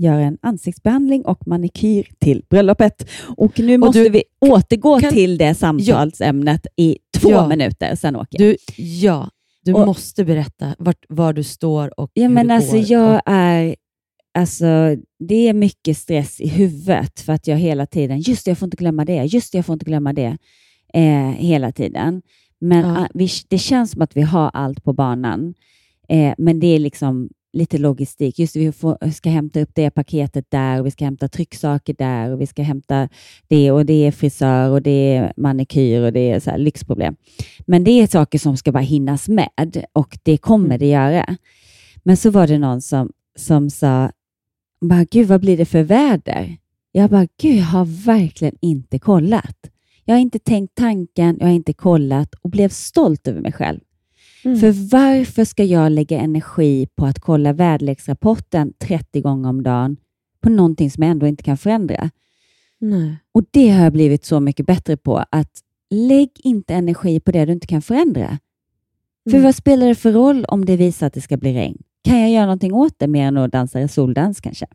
göra 0.00 0.20
en 0.20 0.38
ansiktsbehandling 0.42 1.24
och 1.24 1.46
manikyr 1.46 2.08
till 2.18 2.42
bröllopet. 2.50 3.08
Och 3.36 3.58
nu 3.60 3.78
måste 3.78 3.98
du 4.02 4.08
vi 4.10 4.22
återgå 4.40 5.00
kan- 5.00 5.12
till 5.12 5.38
det 5.38 5.54
samtalsämnet 5.54 6.66
i 6.76 6.96
två 7.18 7.30
Ja. 7.30 7.48
minuter, 7.48 7.94
sen 7.94 8.16
åker. 8.16 8.38
Du, 8.38 8.56
ja, 8.76 9.30
du 9.64 9.72
Och- 9.72 9.86
måste 9.86 10.24
berätta 10.24 10.74
vart, 10.78 11.04
var 11.08 11.32
du 11.32 11.42
står 11.42 12.00
och 12.00 12.10
Ja, 12.14 12.22
hur 12.22 12.28
men 12.34 12.48
det 12.48 12.54
alltså 12.54 12.76
går. 12.76 12.84
jag 12.90 13.22
är... 13.26 13.76
Alltså, 14.34 14.96
det 15.18 15.48
är 15.48 15.52
mycket 15.54 15.96
stress 15.98 16.40
i 16.40 16.48
huvudet 16.48 17.20
för 17.20 17.32
att 17.32 17.46
jag 17.46 17.56
hela 17.56 17.86
tiden, 17.86 18.20
just 18.20 18.44
det, 18.44 18.50
jag 18.50 18.58
får 18.58 18.66
inte 18.66 18.76
glömma 18.76 19.04
det, 19.04 19.24
just 19.24 19.52
det, 19.52 19.58
jag 19.58 19.66
får 19.66 19.72
inte 19.72 19.84
glömma 19.84 20.12
det, 20.12 20.36
eh, 20.94 21.30
hela 21.30 21.72
tiden. 21.72 22.22
Men 22.60 22.78
Ja. 22.88 22.98
ah, 23.02 23.08
vi, 23.14 23.28
det 23.48 23.58
känns 23.58 23.90
som 23.90 24.02
att 24.02 24.16
vi 24.16 24.22
har 24.22 24.50
allt 24.54 24.84
på 24.84 24.92
banan. 24.92 25.54
Eh, 26.08 26.34
men 26.38 26.60
det 26.60 26.66
är 26.66 26.78
liksom 26.78 27.28
lite 27.52 27.78
logistik. 27.78 28.38
Just 28.38 28.56
vi 28.56 28.72
får, 28.72 29.10
ska 29.10 29.30
hämta 29.30 29.60
upp 29.60 29.70
det 29.74 29.90
paketet 29.90 30.50
där 30.50 30.80
och 30.80 30.86
vi 30.86 30.90
ska 30.90 31.04
hämta 31.04 31.28
trycksaker 31.28 31.94
där 31.98 32.32
och 32.32 32.40
vi 32.40 32.46
ska 32.46 32.62
hämta 32.62 33.08
det 33.48 33.70
och 33.72 33.86
det 33.86 34.06
är 34.06 34.12
frisör 34.12 34.70
och 34.70 34.82
det 34.82 35.16
är 35.16 35.32
manikyr 35.36 36.02
och 36.02 36.12
det 36.12 36.30
är 36.30 36.40
så 36.40 36.56
lyxproblem. 36.56 37.16
Men 37.66 37.84
det 37.84 37.90
är 37.90 38.06
saker 38.06 38.38
som 38.38 38.56
ska 38.56 38.72
bara 38.72 38.82
hinnas 38.82 39.28
med 39.28 39.84
och 39.92 40.18
det 40.22 40.36
kommer 40.36 40.78
det 40.78 40.86
göra. 40.86 41.36
Men 42.02 42.16
så 42.16 42.30
var 42.30 42.46
det 42.46 42.58
någon 42.58 42.80
som, 42.82 43.12
som 43.38 43.70
sa, 43.70 44.10
bara, 44.80 45.04
gud 45.04 45.28
vad 45.28 45.40
blir 45.40 45.56
det 45.56 45.66
för 45.66 45.82
väder? 45.82 46.56
Jag 46.92 47.10
bara, 47.10 47.26
gud 47.40 47.56
jag 47.56 47.64
har 47.64 48.04
verkligen 48.04 48.56
inte 48.60 48.98
kollat. 48.98 49.56
Jag 50.04 50.14
har 50.14 50.20
inte 50.20 50.38
tänkt 50.38 50.74
tanken, 50.74 51.36
jag 51.40 51.46
har 51.46 51.54
inte 51.54 51.72
kollat 51.72 52.34
och 52.34 52.50
blev 52.50 52.68
stolt 52.68 53.28
över 53.28 53.40
mig 53.40 53.52
själv. 53.52 53.80
För 54.42 54.90
varför 54.90 55.44
ska 55.44 55.64
jag 55.64 55.92
lägga 55.92 56.20
energi 56.20 56.86
på 56.96 57.06
att 57.06 57.18
kolla 57.20 57.52
väderleksrapporten 57.52 58.72
30 58.78 59.20
gånger 59.20 59.48
om 59.48 59.62
dagen 59.62 59.96
på 60.40 60.50
någonting 60.50 60.90
som 60.90 61.02
jag 61.02 61.10
ändå 61.10 61.26
inte 61.26 61.42
kan 61.42 61.56
förändra? 61.56 62.10
Nej. 62.78 63.16
Och 63.32 63.42
det 63.50 63.68
har 63.68 63.84
jag 63.84 63.92
blivit 63.92 64.24
så 64.24 64.40
mycket 64.40 64.66
bättre 64.66 64.96
på. 64.96 65.24
Att 65.30 65.50
lägg 65.90 66.30
inte 66.36 66.74
energi 66.74 67.20
på 67.20 67.32
det 67.32 67.44
du 67.44 67.52
inte 67.52 67.66
kan 67.66 67.82
förändra. 67.82 68.38
För 69.30 69.36
Mm. 69.36 69.42
vad 69.44 69.54
spelar 69.54 69.86
det 69.88 69.94
för 69.94 70.12
roll 70.12 70.44
om 70.44 70.64
det 70.64 70.76
visar 70.76 71.06
att 71.06 71.12
det 71.14 71.20
ska 71.20 71.36
bli 71.36 71.54
regn? 71.54 71.82
Kan 72.04 72.20
jag 72.20 72.30
göra 72.30 72.44
någonting 72.46 72.72
åt 72.74 72.94
det 72.98 73.06
mer 73.06 73.26
än 73.26 73.36
att 73.36 73.52
dansa 73.52 73.88
soldans 73.88 74.40
kanske? 74.40 74.66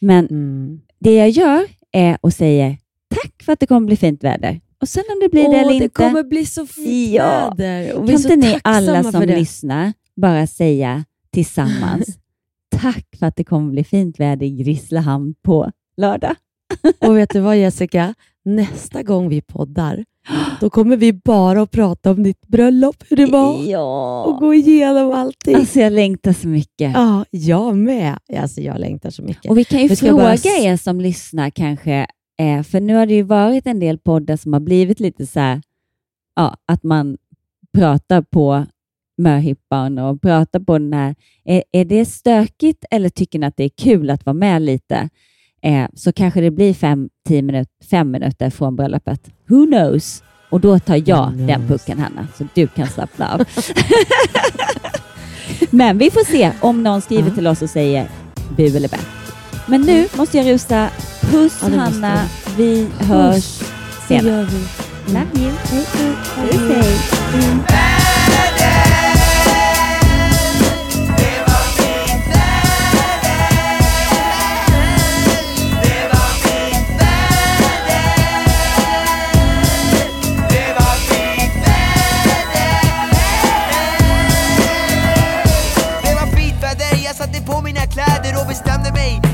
Men 0.00 0.26
Mm. 0.26 0.80
det 0.98 1.14
jag 1.14 1.30
gör 1.30 1.62
är 1.92 2.18
att 2.22 2.34
säga 2.34 2.76
tack 3.08 3.42
för 3.42 3.52
att 3.52 3.60
det 3.60 3.66
kommer 3.66 3.86
bli 3.86 3.96
fint 3.96 4.24
väder. 4.24 4.60
Och 4.80 4.88
sen 4.88 5.04
om 5.08 5.20
det 5.20 5.28
blir 5.28 5.42
det 5.42 5.48
Åh, 5.48 5.60
eller 5.60 5.68
det 5.68 5.74
inte. 5.84 5.88
kommer 5.88 6.22
bli 6.22 6.46
så 6.46 6.66
fint 6.66 7.14
ja. 7.14 7.54
väder. 7.56 7.94
Och 7.94 8.04
vi 8.08 8.12
är 8.12 8.12
Kan 8.12 8.22
så 8.22 8.32
inte 8.32 8.46
ni 8.48 8.58
alla 8.64 9.04
som 9.12 9.20
det. 9.20 9.26
lyssnar 9.36 9.92
bara 10.16 10.46
säga 10.46 11.04
tillsammans 11.32 12.08
tack 12.80 13.06
för 13.18 13.26
att 13.26 13.36
det 13.36 13.44
kommer 13.44 13.70
bli 13.72 13.84
fint 13.84 14.20
väder 14.20 14.46
i 14.46 14.50
Grisslehamn 14.50 15.34
på 15.42 15.70
lördag. 15.96 16.34
Och 16.98 17.16
vet 17.16 17.30
du 17.30 17.40
vad 17.40 17.56
Jessica? 17.58 18.14
Nästa 18.44 19.02
gång 19.02 19.28
vi 19.28 19.40
poddar, 19.42 20.04
då 20.60 20.70
kommer 20.70 20.96
vi 20.96 21.12
bara 21.12 21.62
att 21.62 21.70
prata 21.70 22.10
om 22.10 22.22
ditt 22.22 22.46
bröllop, 22.46 22.96
hur 23.08 23.16
det 23.16 23.26
var 23.26 23.62
Ja. 23.64 24.22
och 24.24 24.36
gå 24.38 24.54
igenom 24.54 25.12
allting. 25.12 25.54
Alltså 25.54 25.80
jag 25.80 25.92
längtar 25.92 26.32
så 26.32 26.48
mycket. 26.48 26.92
Ja, 26.94 27.24
jag 27.30 27.76
med. 27.76 28.18
Alltså, 28.38 28.60
jag 28.60 28.78
längtar 28.80 29.10
så 29.10 29.22
mycket. 29.22 29.50
Och 29.50 29.58
vi 29.58 29.64
kan 29.64 29.80
ju 29.82 29.88
Vi 29.88 29.96
fråga 29.96 30.12
bara 30.14 30.34
er 30.34 30.76
som 30.76 31.00
lyssnar 31.00 31.50
kanske, 31.50 32.06
eh, 32.38 32.62
för 32.62 32.80
nu 32.80 32.94
har 32.94 33.06
det 33.06 33.14
ju 33.14 33.22
varit 33.22 33.66
en 33.66 33.80
del 33.80 33.98
poddar 33.98 34.36
som 34.36 34.52
har 34.52 34.60
blivit 34.60 35.00
lite 35.00 35.26
så 35.26 35.40
här, 35.40 35.62
ja, 36.36 36.56
att 36.66 36.82
man 36.82 37.16
pratar 37.74 38.22
på 38.22 38.66
möhippan 39.18 39.98
och 39.98 40.22
pratar 40.22 40.60
på 40.60 40.78
den 40.78 40.92
här. 40.92 41.14
Är, 41.44 41.62
är 41.72 41.84
det 41.84 42.04
stökigt 42.04 42.84
eller 42.90 43.08
tycker 43.08 43.38
ni 43.38 43.46
att 43.46 43.56
det 43.56 43.64
är 43.64 43.70
kul 43.78 44.10
att 44.10 44.26
vara 44.26 44.34
med 44.34 44.62
lite? 44.62 45.08
Eh, 45.62 45.86
så 45.94 46.12
kanske 46.12 46.40
det 46.40 46.50
blir 46.50 46.74
fem, 46.74 47.08
tio 47.28 47.42
minut, 47.42 47.68
fem 47.90 48.10
minuter 48.10 48.50
från 48.50 48.76
bröllopet. 48.76 49.30
Who 49.48 49.66
knows? 49.66 50.22
Och 50.50 50.60
då 50.60 50.78
tar 50.78 51.02
jag 51.08 51.30
Who 51.30 51.46
den 51.46 51.66
knows? 51.66 51.68
pucken, 51.68 51.98
Hanna, 51.98 52.28
så 52.38 52.46
du 52.54 52.66
kan 52.66 52.86
slappna 52.86 53.34
av. 53.34 53.40
Men 55.70 55.98
vi 55.98 56.10
får 56.10 56.24
se 56.24 56.52
om 56.60 56.82
någon 56.82 57.00
skriver 57.00 57.30
till 57.30 57.46
oss 57.46 57.62
och 57.62 57.70
säger 57.70 58.08
bu 58.56 58.76
eller 58.76 58.88
bä. 58.88 58.98
Men 59.68 59.80
nu 59.80 60.06
måste 60.16 60.36
jag 60.36 60.46
rusa. 60.46 60.90
Puss 61.30 61.58
Ja, 61.62 61.68
det 61.68 61.76
Hanna. 61.76 62.20
Vi 62.56 62.86
hörs 62.98 63.58
Det 63.58 63.64
senare. 64.08 64.26
gör 64.36 64.44
vi. 64.44 65.12
Love 65.12 65.26
you. 65.34 65.52
Puss, 65.70 67.10
hej. 67.34 67.97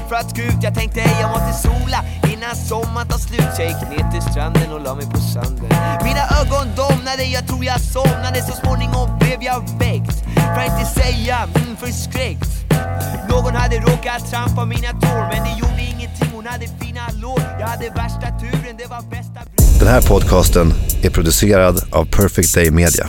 För 0.09 0.17
att 0.17 0.37
gå 0.37 0.43
ut 0.43 0.61
Jag 0.63 0.75
tänkte 0.75 1.01
jag 1.21 1.31
måste 1.31 1.53
sola. 1.69 1.99
Innan 2.33 2.57
sommaren 2.57 3.09
tar 3.09 3.19
slut 3.19 3.51
Så 3.57 3.63
jag 3.63 3.69
gick 3.69 3.83
ner 3.91 4.11
till 4.13 4.23
stranden 4.31 4.73
och 4.73 4.81
la 4.81 4.95
mig 4.95 5.07
på 5.07 5.21
sanden. 5.21 5.71
Mina 6.05 6.25
ögon 6.41 6.67
domnade, 6.77 7.25
jag 7.25 7.47
tror 7.49 7.65
jag 7.65 7.81
somnade. 7.81 8.39
Så 8.49 8.53
småningom 8.63 9.19
blev 9.19 9.43
jag 9.43 9.61
väckt. 9.79 10.17
För 10.55 10.61
att 10.61 10.71
inte 10.73 10.87
säga 11.01 11.37
mm, 11.55 11.77
förskräckt. 11.77 12.51
Någon 13.29 13.55
hade 13.55 13.77
råkat 13.77 14.31
trampa 14.31 14.65
mina 14.65 14.91
tår 14.93 15.23
Men 15.33 15.45
det 15.45 15.55
gjorde 15.59 15.83
ingenting, 15.83 16.29
hon 16.35 16.47
hade 16.47 16.67
fina 16.81 17.05
lår. 17.23 17.43
Jag 17.61 17.67
hade 17.67 17.89
värsta 17.89 18.27
turen, 18.41 18.77
det 18.79 18.87
var 18.87 19.03
bästa 19.03 19.41
Den 19.79 19.89
här 19.89 20.03
podcasten 20.03 20.73
är 21.03 21.11
producerad 21.11 21.77
av 21.93 22.05
Perfect 22.05 22.55
Day 22.55 22.71
Media. 22.71 23.07